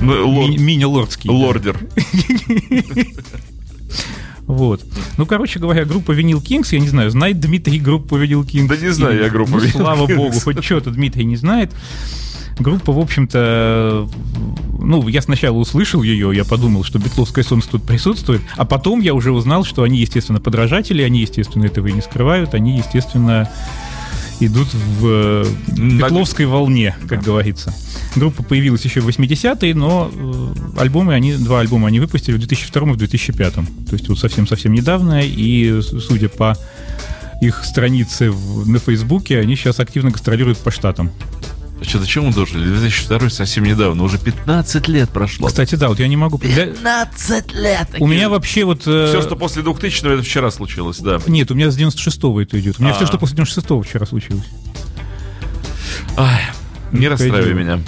Мини-лордский. 0.00 1.30
Лордер. 1.30 1.78
Вот. 4.46 4.82
Ну, 5.16 5.26
короче 5.26 5.60
говоря, 5.60 5.84
группа 5.84 6.10
Винил 6.10 6.40
Кингс, 6.40 6.72
я 6.72 6.80
не 6.80 6.88
знаю, 6.88 7.10
знает 7.12 7.38
Дмитрий 7.38 7.78
группу 7.78 8.16
Винил 8.16 8.44
Кингс? 8.44 8.68
Да 8.68 8.76
не 8.84 8.92
знаю 8.92 9.22
я 9.22 9.28
группу 9.28 9.52
Ну, 9.52 9.58
Vinyl 9.58 9.70
слава 9.70 10.06
Kings. 10.08 10.16
богу, 10.16 10.40
хоть 10.40 10.64
что-то 10.64 10.90
Дмитрий 10.90 11.24
не 11.24 11.36
знает. 11.36 11.70
Группа, 12.60 12.92
в 12.92 12.98
общем-то, 12.98 14.06
ну, 14.80 15.08
я 15.08 15.22
сначала 15.22 15.56
услышал 15.56 16.02
ее, 16.02 16.30
я 16.34 16.44
подумал, 16.44 16.84
что 16.84 16.98
Бетловское 16.98 17.42
солнце 17.42 17.70
тут 17.70 17.82
присутствует, 17.84 18.42
а 18.56 18.64
потом 18.66 19.00
я 19.00 19.14
уже 19.14 19.32
узнал, 19.32 19.64
что 19.64 19.82
они, 19.82 19.98
естественно, 19.98 20.40
подражатели, 20.40 21.02
они, 21.02 21.20
естественно, 21.22 21.64
этого 21.64 21.86
и 21.86 21.92
не 21.92 22.02
скрывают, 22.02 22.52
они, 22.54 22.76
естественно, 22.76 23.50
идут 24.40 24.68
в 24.74 25.06
э, 25.06 25.44
На- 25.76 26.02
Бетловской 26.04 26.44
волне, 26.44 26.94
как 27.08 27.22
говорится. 27.22 27.74
Группа 28.14 28.42
появилась 28.42 28.84
еще 28.84 29.00
в 29.00 29.08
80-е, 29.08 29.74
но 29.74 30.10
э, 30.12 30.80
альбомы 30.80 31.14
они, 31.14 31.34
два 31.34 31.60
альбома 31.60 31.88
они 31.88 31.98
выпустили 31.98 32.34
в 32.34 32.38
2002 32.38 32.88
и 32.88 32.92
в 32.92 32.96
2005. 32.96 33.54
То 33.54 33.62
есть 33.92 34.08
вот 34.08 34.18
совсем-совсем 34.18 34.72
недавно, 34.74 35.20
и 35.22 35.80
судя 35.82 36.28
по 36.28 36.56
их 37.40 37.64
странице 37.64 38.30
в- 38.30 38.68
на 38.68 38.78
Фейсбуке, 38.78 39.38
они 39.40 39.56
сейчас 39.56 39.80
активно 39.80 40.10
гастролируют 40.10 40.58
по 40.58 40.70
штатам. 40.70 41.10
Что-то 41.82 42.06
чему 42.06 42.32
дожили? 42.32 42.64
2002 42.68 43.30
совсем 43.30 43.64
недавно, 43.64 44.02
уже 44.02 44.18
15 44.18 44.88
лет 44.88 45.08
прошло. 45.10 45.48
Кстати, 45.48 45.74
да, 45.76 45.88
вот 45.88 45.98
я 45.98 46.08
не 46.08 46.16
могу... 46.16 46.36
для- 46.38 46.66
15 46.66 47.54
лет! 47.54 47.88
У 47.98 48.06
меня 48.06 48.28
вообще 48.28 48.64
вот... 48.64 48.82
э, 48.86 49.06
Все, 49.08 49.22
что 49.22 49.34
после 49.36 49.62
2000 49.62 50.06
это 50.14 50.22
вчера 50.22 50.50
случилось, 50.50 50.98
да. 50.98 51.18
Нет, 51.26 51.50
у 51.50 51.54
меня 51.54 51.70
с 51.70 51.78
96-го 51.78 52.40
это 52.42 52.60
идет. 52.60 52.78
У 52.78 52.82
меня 52.82 52.92
А. 52.92 52.96
все, 52.96 53.06
что 53.06 53.18
после 53.18 53.38
96-го 53.38 53.82
вчера 53.82 54.04
случилось. 54.06 54.44
Ай, 56.16 56.42
не 56.92 57.06
Ну, 57.06 57.10
расстраивай 57.12 57.54
меня. 57.54 57.80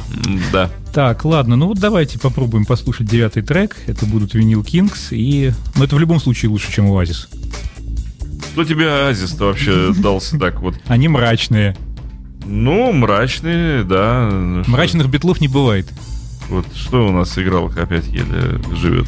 Да. 0.53 0.71
Так, 0.95 1.25
ладно, 1.25 1.57
ну 1.57 1.67
вот 1.69 1.79
давайте 1.79 2.19
попробуем 2.19 2.65
послушать 2.65 3.07
девятый 3.09 3.43
трек. 3.43 3.77
Это 3.87 4.07
будут 4.07 4.35
Винил 4.35 4.63
Кингс. 4.65 5.09
И... 5.11 5.53
Ну, 5.77 5.85
это 5.85 5.97
в 5.97 5.99
любом 5.99 6.21
случае 6.21 6.51
лучше, 6.51 6.73
чем 6.73 6.87
Оазис. 6.91 7.29
Кто 8.53 8.65
тебе 8.65 9.07
Азис-то 9.09 9.45
вообще 9.47 9.93
дался 9.99 10.39
так 10.39 10.61
вот? 10.61 10.75
Они 10.87 11.09
мрачные. 11.09 11.77
Ну, 12.45 12.93
мрачный, 12.93 13.85
да. 13.85 14.29
Ну, 14.31 14.63
Мрачных 14.67 15.09
битлов 15.09 15.41
не 15.41 15.49
бывает. 15.49 15.89
Вот 16.49 16.67
что 16.75 17.07
у 17.09 17.13
нас 17.13 17.39
играл, 17.39 17.71
опять 17.77 18.07
еле 18.09 18.61
живет. 18.77 19.07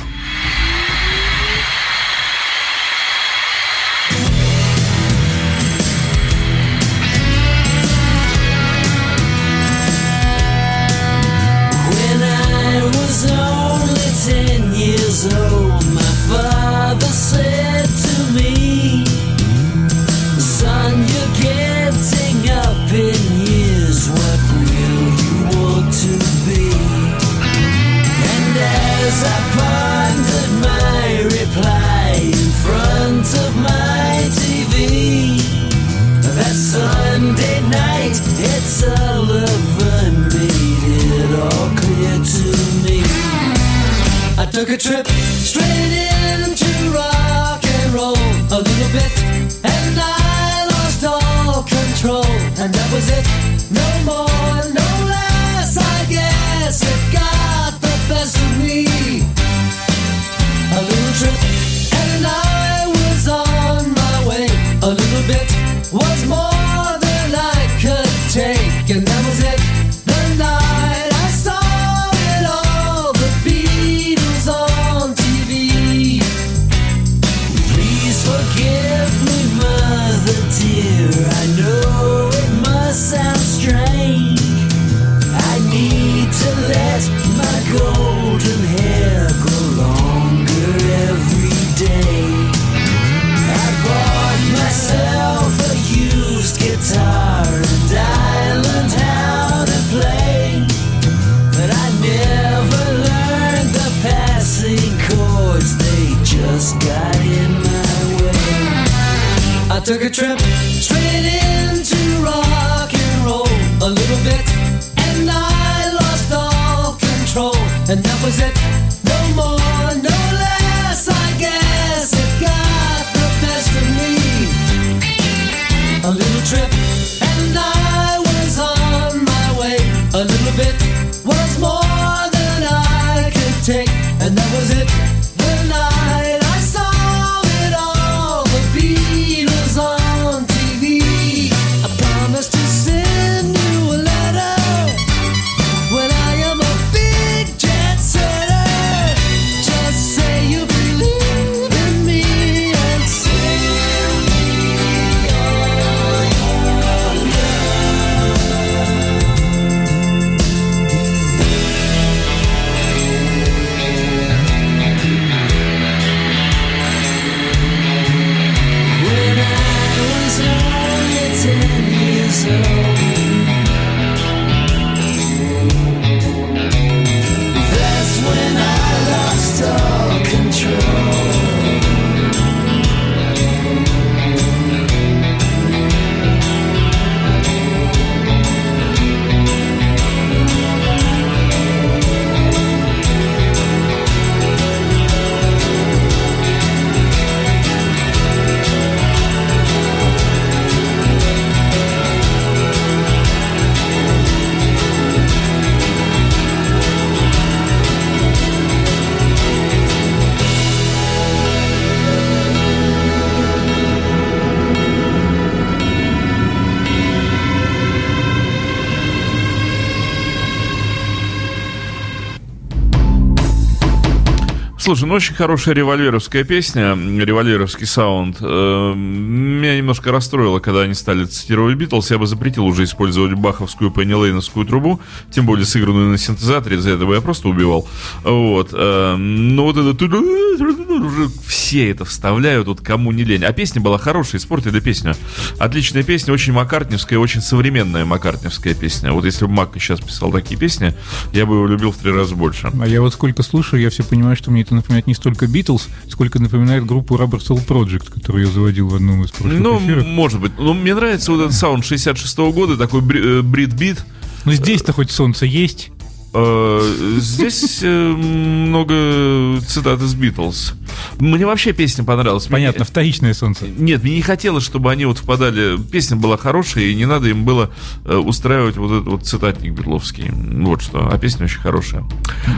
Слушай, 224.84 225.06
ну 225.06 225.14
очень 225.14 225.34
хорошая 225.34 225.74
револьверовская 225.74 226.44
песня, 226.44 226.94
револьверовский 226.94 227.86
саунд. 227.86 228.36
Э, 228.42 228.92
Меня 228.94 229.78
немножко 229.78 230.12
расстроило, 230.12 230.58
когда 230.58 230.82
они 230.82 230.92
стали 230.92 231.24
цитировать 231.24 231.76
Битлз. 231.76 232.10
Я 232.10 232.18
бы 232.18 232.26
запретил 232.26 232.66
уже 232.66 232.84
использовать 232.84 233.32
баховскую 233.32 233.90
Пенни 233.90 234.12
Лейновскую 234.12 234.66
трубу, 234.66 235.00
тем 235.30 235.46
более 235.46 235.64
сыгранную 235.64 236.10
на 236.10 236.18
синтезаторе, 236.18 236.78
за 236.78 236.90
это 236.90 237.06
бы 237.06 237.14
я 237.14 237.22
просто 237.22 237.48
убивал. 237.48 237.88
Вот. 238.24 238.74
э, 238.74 239.16
Но 239.16 239.64
вот 239.64 239.78
это... 239.78 240.06
Уже 240.06 241.28
все 241.46 241.90
это 241.90 242.04
вставляют, 242.04 242.68
вот 242.68 242.82
кому 242.82 243.10
не 243.10 243.24
лень. 243.24 243.42
А 243.44 243.54
песня 243.54 243.80
была 243.80 243.96
хорошая, 243.96 244.38
испортили 244.38 244.80
песню. 244.80 245.14
Отличная 245.58 246.02
песня, 246.02 246.34
очень 246.34 246.52
маккартневская, 246.52 247.18
очень 247.18 247.40
современная 247.40 248.04
маккартневская 248.04 248.74
песня. 248.74 249.12
Вот 249.12 249.24
если 249.24 249.46
бы 249.46 249.52
Мак 249.52 249.70
сейчас 249.76 250.00
писал 250.00 250.30
такие 250.30 250.60
песни, 250.60 250.92
я 251.32 251.46
бы 251.46 251.54
его 251.54 251.66
любил 251.66 251.90
в 251.90 251.96
три 251.96 252.12
раза 252.12 252.34
больше. 252.34 252.70
А 252.78 252.86
я 252.86 253.00
вот 253.00 253.14
сколько 253.14 253.42
слушаю, 253.42 253.80
я 253.80 253.88
все 253.88 254.04
понимаю, 254.04 254.36
что 254.36 254.50
мне 254.50 254.60
это 254.60 254.73
напоминает 254.74 255.06
не 255.06 255.14
столько 255.14 255.46
Битлз, 255.46 255.88
сколько 256.08 256.38
напоминает 256.40 256.84
группу 256.86 257.16
Rubber 257.16 257.40
Soul 257.40 257.66
Project, 257.66 258.12
которую 258.12 258.46
я 258.46 258.50
заводил 258.52 258.88
в 258.88 258.94
одном 258.94 259.24
из 259.24 259.30
прошлых 259.30 259.60
Ну, 259.60 259.78
эфиров. 259.78 260.06
может 260.06 260.40
быть. 260.40 260.52
Ну, 260.58 260.74
мне 260.74 260.94
нравится 260.94 261.32
вот 261.32 261.40
этот 261.40 261.54
саунд 261.54 261.84
66 261.84 262.38
года, 262.38 262.76
такой 262.76 263.00
э, 263.00 263.42
брит-бит. 263.42 264.04
Но 264.44 264.52
здесь-то 264.52 264.92
хоть 264.92 265.10
солнце 265.10 265.46
есть. 265.46 265.90
Э, 266.34 266.80
Здесь 267.18 267.78
э, 267.82 267.88
много 267.88 269.60
цитат 269.66 270.00
из 270.02 270.14
Битлз. 270.14 270.74
Мне 271.18 271.46
вообще 271.46 271.72
песня 271.72 272.04
понравилась. 272.04 272.44
Мне- 272.46 272.52
Понятно, 272.52 272.84
вторичное 272.84 273.34
солнце. 273.34 273.66
Нет, 273.68 274.02
мне 274.02 274.16
не 274.16 274.22
хотелось, 274.22 274.64
чтобы 274.64 274.90
они 274.90 275.04
вот 275.06 275.18
впадали... 275.18 275.78
Песня 275.78 276.16
была 276.16 276.36
хорошая, 276.36 276.84
и 276.84 276.94
не 276.94 277.06
надо 277.06 277.28
им 277.28 277.44
было 277.44 277.70
э, 278.04 278.16
устраивать 278.16 278.76
вот 278.76 278.92
этот 278.92 279.06
вот 279.08 279.26
цитатник 279.26 279.72
битловский. 279.74 280.30
Вот 280.32 280.82
что. 280.82 281.08
А 281.10 281.18
песня 281.18 281.44
очень 281.44 281.60
хорошая. 281.60 282.04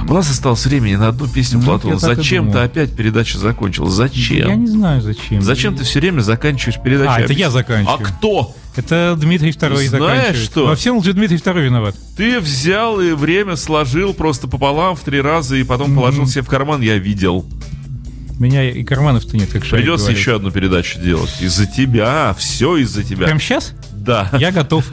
У 0.09 0.15
нас 0.15 0.31
осталось 0.31 0.65
времени 0.67 0.97
на 0.97 1.09
одну 1.09 1.27
песню, 1.29 1.59
Ну, 1.59 1.65
Платон. 1.67 1.93
я 1.93 1.99
так 1.99 2.13
и 2.13 2.15
Зачем-то 2.17 2.63
опять 2.63 2.95
передача 2.97 3.39
закончилась. 3.39 3.93
Зачем? 3.93 4.49
Я 4.49 4.55
не 4.55 4.67
знаю, 4.69 5.03
зачем. 5.03 5.43
Зачем 5.43 5.77
ты 5.77 5.85
все 5.85 6.01
время 6.01 6.21
заканчиваешь 6.21 6.81
передачу? 6.83 7.11
А, 7.15 7.21
это 7.21 7.33
я 7.35 7.51
заканчиваю. 7.51 7.99
А 8.01 8.03
кто? 8.03 8.55
Это 8.77 9.17
Дмитрий 9.19 9.53
Второй 9.53 9.87
Знаешь 9.87 10.07
заканчивает. 10.09 10.51
что? 10.51 10.67
Во 10.67 10.77
всем 10.77 11.01
Дмитрий 11.01 11.39
Второй 11.39 11.65
виноват. 11.65 11.97
Ты 12.17 12.41
взял 12.41 13.01
и 13.01 13.13
время 13.13 13.57
сложил 13.57 14.13
просто 14.13 14.49
пополам 14.49 14.97
в 14.97 15.01
три 15.01 15.21
раза 15.21 15.57
и 15.57 15.65
потом 15.65 15.95
положил 15.95 16.27
себе 16.27 16.43
в 16.43 16.49
карман, 16.49 16.83
я 16.83 16.99
видел. 16.99 17.47
У 18.39 18.43
меня 18.43 18.71
и 18.71 18.85
карманов-то 18.85 19.35
нет, 19.35 19.49
как 19.51 19.65
Шарик 19.65 19.85
Придется 19.85 20.07
говорит. 20.07 20.19
еще 20.19 20.37
одну 20.37 20.51
передачу 20.51 21.01
делать. 21.01 21.35
Из-за 21.41 21.67
тебя, 21.67 22.35
все 22.39 22.77
из-за 22.77 23.03
тебя. 23.03 23.25
Прям 23.25 23.41
сейчас? 23.41 23.73
Да. 23.93 24.29
Я 24.39 24.53
готов. 24.53 24.85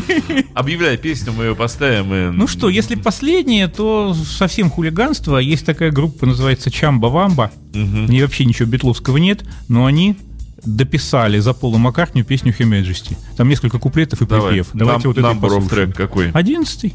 Объявляй 0.54 0.96
песню, 0.96 1.32
мы 1.32 1.44
ее 1.44 1.56
поставим. 1.56 2.14
И... 2.14 2.30
Ну 2.30 2.46
что, 2.46 2.68
если 2.68 2.94
последнее, 2.94 3.66
то 3.66 4.14
совсем 4.14 4.70
хулиганство. 4.70 5.38
Есть 5.38 5.66
такая 5.66 5.90
группа, 5.90 6.24
называется 6.24 6.70
Чамба 6.70 7.08
Вамба. 7.08 7.50
В 7.72 8.08
ней 8.08 8.22
вообще 8.22 8.44
ничего 8.44 8.68
битловского 8.68 9.16
нет, 9.16 9.44
но 9.68 9.86
они 9.86 10.16
дописали 10.64 11.38
за 11.38 11.52
Пола 11.54 11.78
Маккартню 11.78 12.24
песню 12.24 12.52
«Her 12.58 12.66
Majesty». 12.68 13.16
Там 13.36 13.48
несколько 13.48 13.78
куплетов 13.78 14.22
и 14.22 14.26
Давай. 14.26 14.52
припев. 14.52 14.68
Давайте 14.72 15.08
вот 15.08 15.18
это 15.18 15.34
послушаем. 15.34 15.90
track 15.90 15.92
какой? 15.94 16.30
Одиннадцатый. 16.32 16.94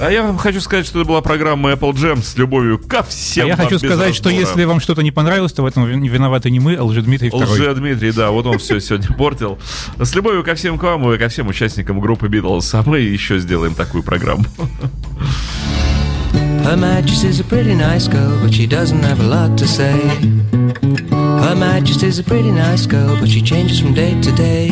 А 0.00 0.10
я 0.10 0.22
вам 0.22 0.38
хочу 0.38 0.60
сказать, 0.60 0.86
что 0.86 1.00
это 1.00 1.08
была 1.08 1.20
программа 1.22 1.72
Apple 1.72 1.92
Jam 1.92 2.22
с 2.22 2.36
любовью 2.36 2.78
ко 2.78 3.02
всем. 3.02 3.46
А 3.46 3.48
я 3.48 3.56
нам 3.56 3.66
хочу 3.66 3.80
сказать, 3.80 4.14
что 4.14 4.28
разбора. 4.28 4.48
если 4.48 4.64
вам 4.64 4.78
что-то 4.78 5.02
не 5.02 5.10
понравилось, 5.10 5.52
то 5.52 5.62
в 5.64 5.66
этом 5.66 5.86
вин- 5.86 6.06
виноваты 6.06 6.50
не 6.50 6.60
мы, 6.60 6.76
а 6.76 6.84
Лжедмитрий 6.84 7.30
Второй. 7.30 7.48
Лже 7.48 7.74
Дмитрий, 7.74 8.12
да, 8.12 8.30
вот 8.30 8.46
он 8.46 8.58
все 8.58 8.78
сегодня 8.80 9.08
портил. 9.16 9.58
С 10.00 10.14
любовью 10.14 10.44
ко 10.44 10.54
всем 10.54 10.78
к 10.78 10.84
вам 10.84 11.12
и 11.12 11.18
ко 11.18 11.28
всем 11.28 11.48
участникам 11.48 11.98
группы 12.00 12.28
Beatles. 12.28 12.68
А 12.74 12.84
мы 12.88 13.00
еще 13.00 13.40
сделаем 13.40 13.74
такую 13.74 14.04
программу. 14.04 14.44
Her 16.64 16.76
Majesty's 16.76 17.40
a 17.40 17.44
pretty 17.44 17.74
nice 17.74 18.06
girl, 18.08 18.38
but 18.44 18.52
she 18.52 18.68
doesn't 18.68 19.02
have 19.02 19.18
a 19.20 19.24
lot 19.24 19.56
to 19.56 19.66
say. 19.66 21.07
Her 21.44 21.54
Majesty's 21.54 22.18
a 22.18 22.24
pretty 22.24 22.50
nice 22.50 22.86
girl, 22.86 23.16
but 23.20 23.28
she 23.28 23.40
changes 23.40 23.80
from 23.80 23.94
day 23.94 24.20
to 24.20 24.32
day. 24.32 24.68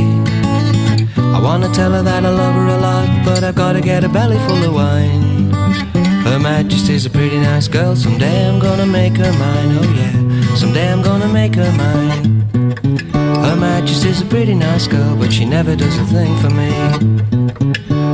I 1.17 1.41
wanna 1.41 1.73
tell 1.73 1.93
her 1.93 2.03
that 2.03 2.25
I 2.25 2.31
love 2.31 2.55
her 2.55 2.69
a 2.69 2.81
lot, 2.81 3.25
but 3.25 3.45
I 3.45 3.53
gotta 3.53 3.81
get 3.81 4.05
a 4.05 4.09
belly 4.09 4.39
full 4.47 4.63
of 4.65 4.75
wine. 4.75 5.53
Her 6.25 6.39
Majesty's 6.39 7.07
a 7.07 7.11
pretty 7.11 7.39
nice 7.39 7.69
girl, 7.69 7.95
someday 7.95 8.49
I'm 8.49 8.59
gonna 8.59 8.87
make 8.87 9.17
her 9.17 9.33
mine, 9.33 9.79
oh 9.79 9.93
yeah, 10.01 10.55
someday 10.55 10.93
I'm 10.93 11.03
gonna 11.03 11.29
make 11.29 11.55
her 11.55 11.73
mine. 11.73 12.43
Her 13.45 13.57
Majesty's 13.57 14.21
a 14.21 14.27
pretty 14.27 14.55
nice 14.55 14.87
girl, 14.89 15.17
but 15.17 15.33
she 15.33 15.45
never 15.45 15.77
does 15.77 15.97
a 15.99 16.05
thing 16.07 16.37
for 16.43 16.51
me. 16.51 16.71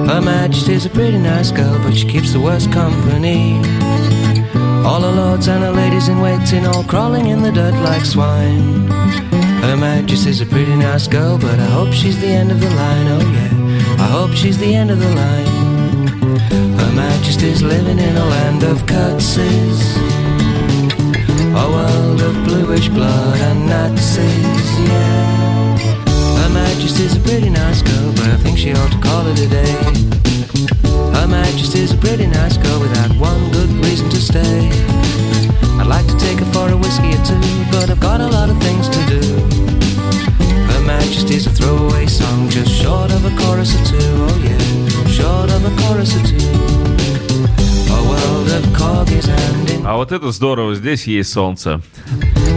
Her 0.07 0.21
Majesty's 0.21 0.85
a 0.85 0.91
pretty 0.91 1.19
nice 1.19 1.51
girl, 1.51 1.79
but 1.83 1.95
she 1.97 2.07
keeps 2.07 2.33
the 2.33 2.41
worst 2.41 2.71
company. 2.71 3.61
All 4.85 5.01
the 5.01 5.13
lords 5.13 5.47
and 5.49 5.63
the 5.63 5.73
ladies 5.73 6.09
in 6.09 6.21
waiting, 6.21 6.67
all 6.67 6.85
crawling 6.85 7.27
in 7.27 7.43
the 7.43 7.53
dirt 7.53 7.75
like 7.85 8.05
swine. 8.05 8.89
Her 9.63 9.77
Majesty's 9.77 10.41
a 10.41 10.47
pretty 10.47 10.75
nice 10.75 11.07
girl, 11.07 11.39
but 11.39 11.59
I 11.59 11.67
hope 11.67 11.93
she's 11.93 12.21
the 12.21 12.27
end 12.27 12.51
of 12.51 12.61
the 12.61 12.71
line, 12.71 13.07
oh 13.07 13.21
yeah. 13.21 14.05
I 14.05 14.09
hope 14.09 14.33
she's 14.33 14.59
the 14.59 14.75
end 14.75 14.91
of 14.91 14.99
the 14.99 15.15
line. 15.15 16.09
Her 16.79 16.93
Majesty's 16.93 17.63
living 17.63 18.01
in 18.01 18.17
a 18.17 18.25
land 18.25 18.65
of 18.65 18.85
curtsies. 18.87 19.97
A 21.55 21.67
world 21.75 22.21
of 22.21 22.35
bluish 22.45 22.89
blood 22.89 23.41
and 23.41 23.67
Nazis, 23.69 24.81
yeah 24.81 25.62
Her 26.52 26.52
Majesty's 26.52 27.16
a 27.16 27.20
pretty 27.22 27.50
nice 27.50 27.82
girl, 27.82 28.12
but 28.14 28.28
I 28.28 28.38
think 28.38 28.58
she 28.58 28.74
ought 28.74 28.92
to 28.92 29.00
call 29.00 29.26
it 29.28 29.40
a 29.40 29.48
day. 29.48 29.74
Her 31.18 31.28
Majesty's 31.28 31.92
a 31.94 31.98
pretty 31.98 32.28
nice 32.28 32.58
girl 32.58 32.80
without 32.80 33.12
one 33.20 33.52
good 33.52 33.70
reason 33.86 34.10
to 34.10 34.20
stay. 34.22 34.70
I'd 35.80 35.88
like 35.88 36.08
to 36.08 36.18
take 36.18 36.40
her 36.40 36.50
for 36.54 36.70
a 36.70 36.78
whiskey 36.78 37.12
or 37.18 37.24
two, 37.26 37.40
but 37.72 37.90
I've 37.90 38.00
got 38.00 38.20
a 38.22 38.28
lot 38.28 38.50
of 38.50 38.58
things 38.62 38.90
to 38.90 39.00
do. 39.06 39.22
Her 40.72 40.82
Majesty's 40.86 41.48
a 41.48 41.52
throwaway 41.52 42.06
song, 42.08 42.50
just 42.50 42.72
short 42.72 43.12
of 43.12 43.26
a 43.26 43.34
chorus 43.42 43.74
or 43.76 43.84
two, 43.86 43.98
oh 44.28 44.38
yeah, 44.44 45.08
short 45.08 45.50
of 45.52 45.62
a 45.66 45.74
chorus 45.82 46.16
or 46.18 46.24
two. 46.26 46.38
A 47.90 48.00
world 48.10 48.50
of 48.58 48.64
corgis 48.78 49.28
and 49.30 49.70
in 49.70 49.86
А 49.86 49.96
вот 49.96 50.12
это 50.12 50.32
здорово, 50.32 50.76
здесь 50.76 51.08
есть 51.08 51.32
солнце. 51.32 51.82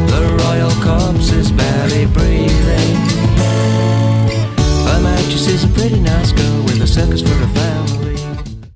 the 0.08 0.36
royal 0.44 0.70
corpse 0.82 1.32
is 1.32 1.50
barely 1.52 2.06
My 4.85 4.99
mattress 4.99 5.47
is 5.47 5.63
a 5.63 5.67
pretty 5.69 5.99
nice 5.99 6.31
girl 6.31 6.63
with 6.63 6.79
a 6.79 6.87
circus 6.87 7.21
for 7.21 7.33
a 7.33 7.47
family. 7.47 7.94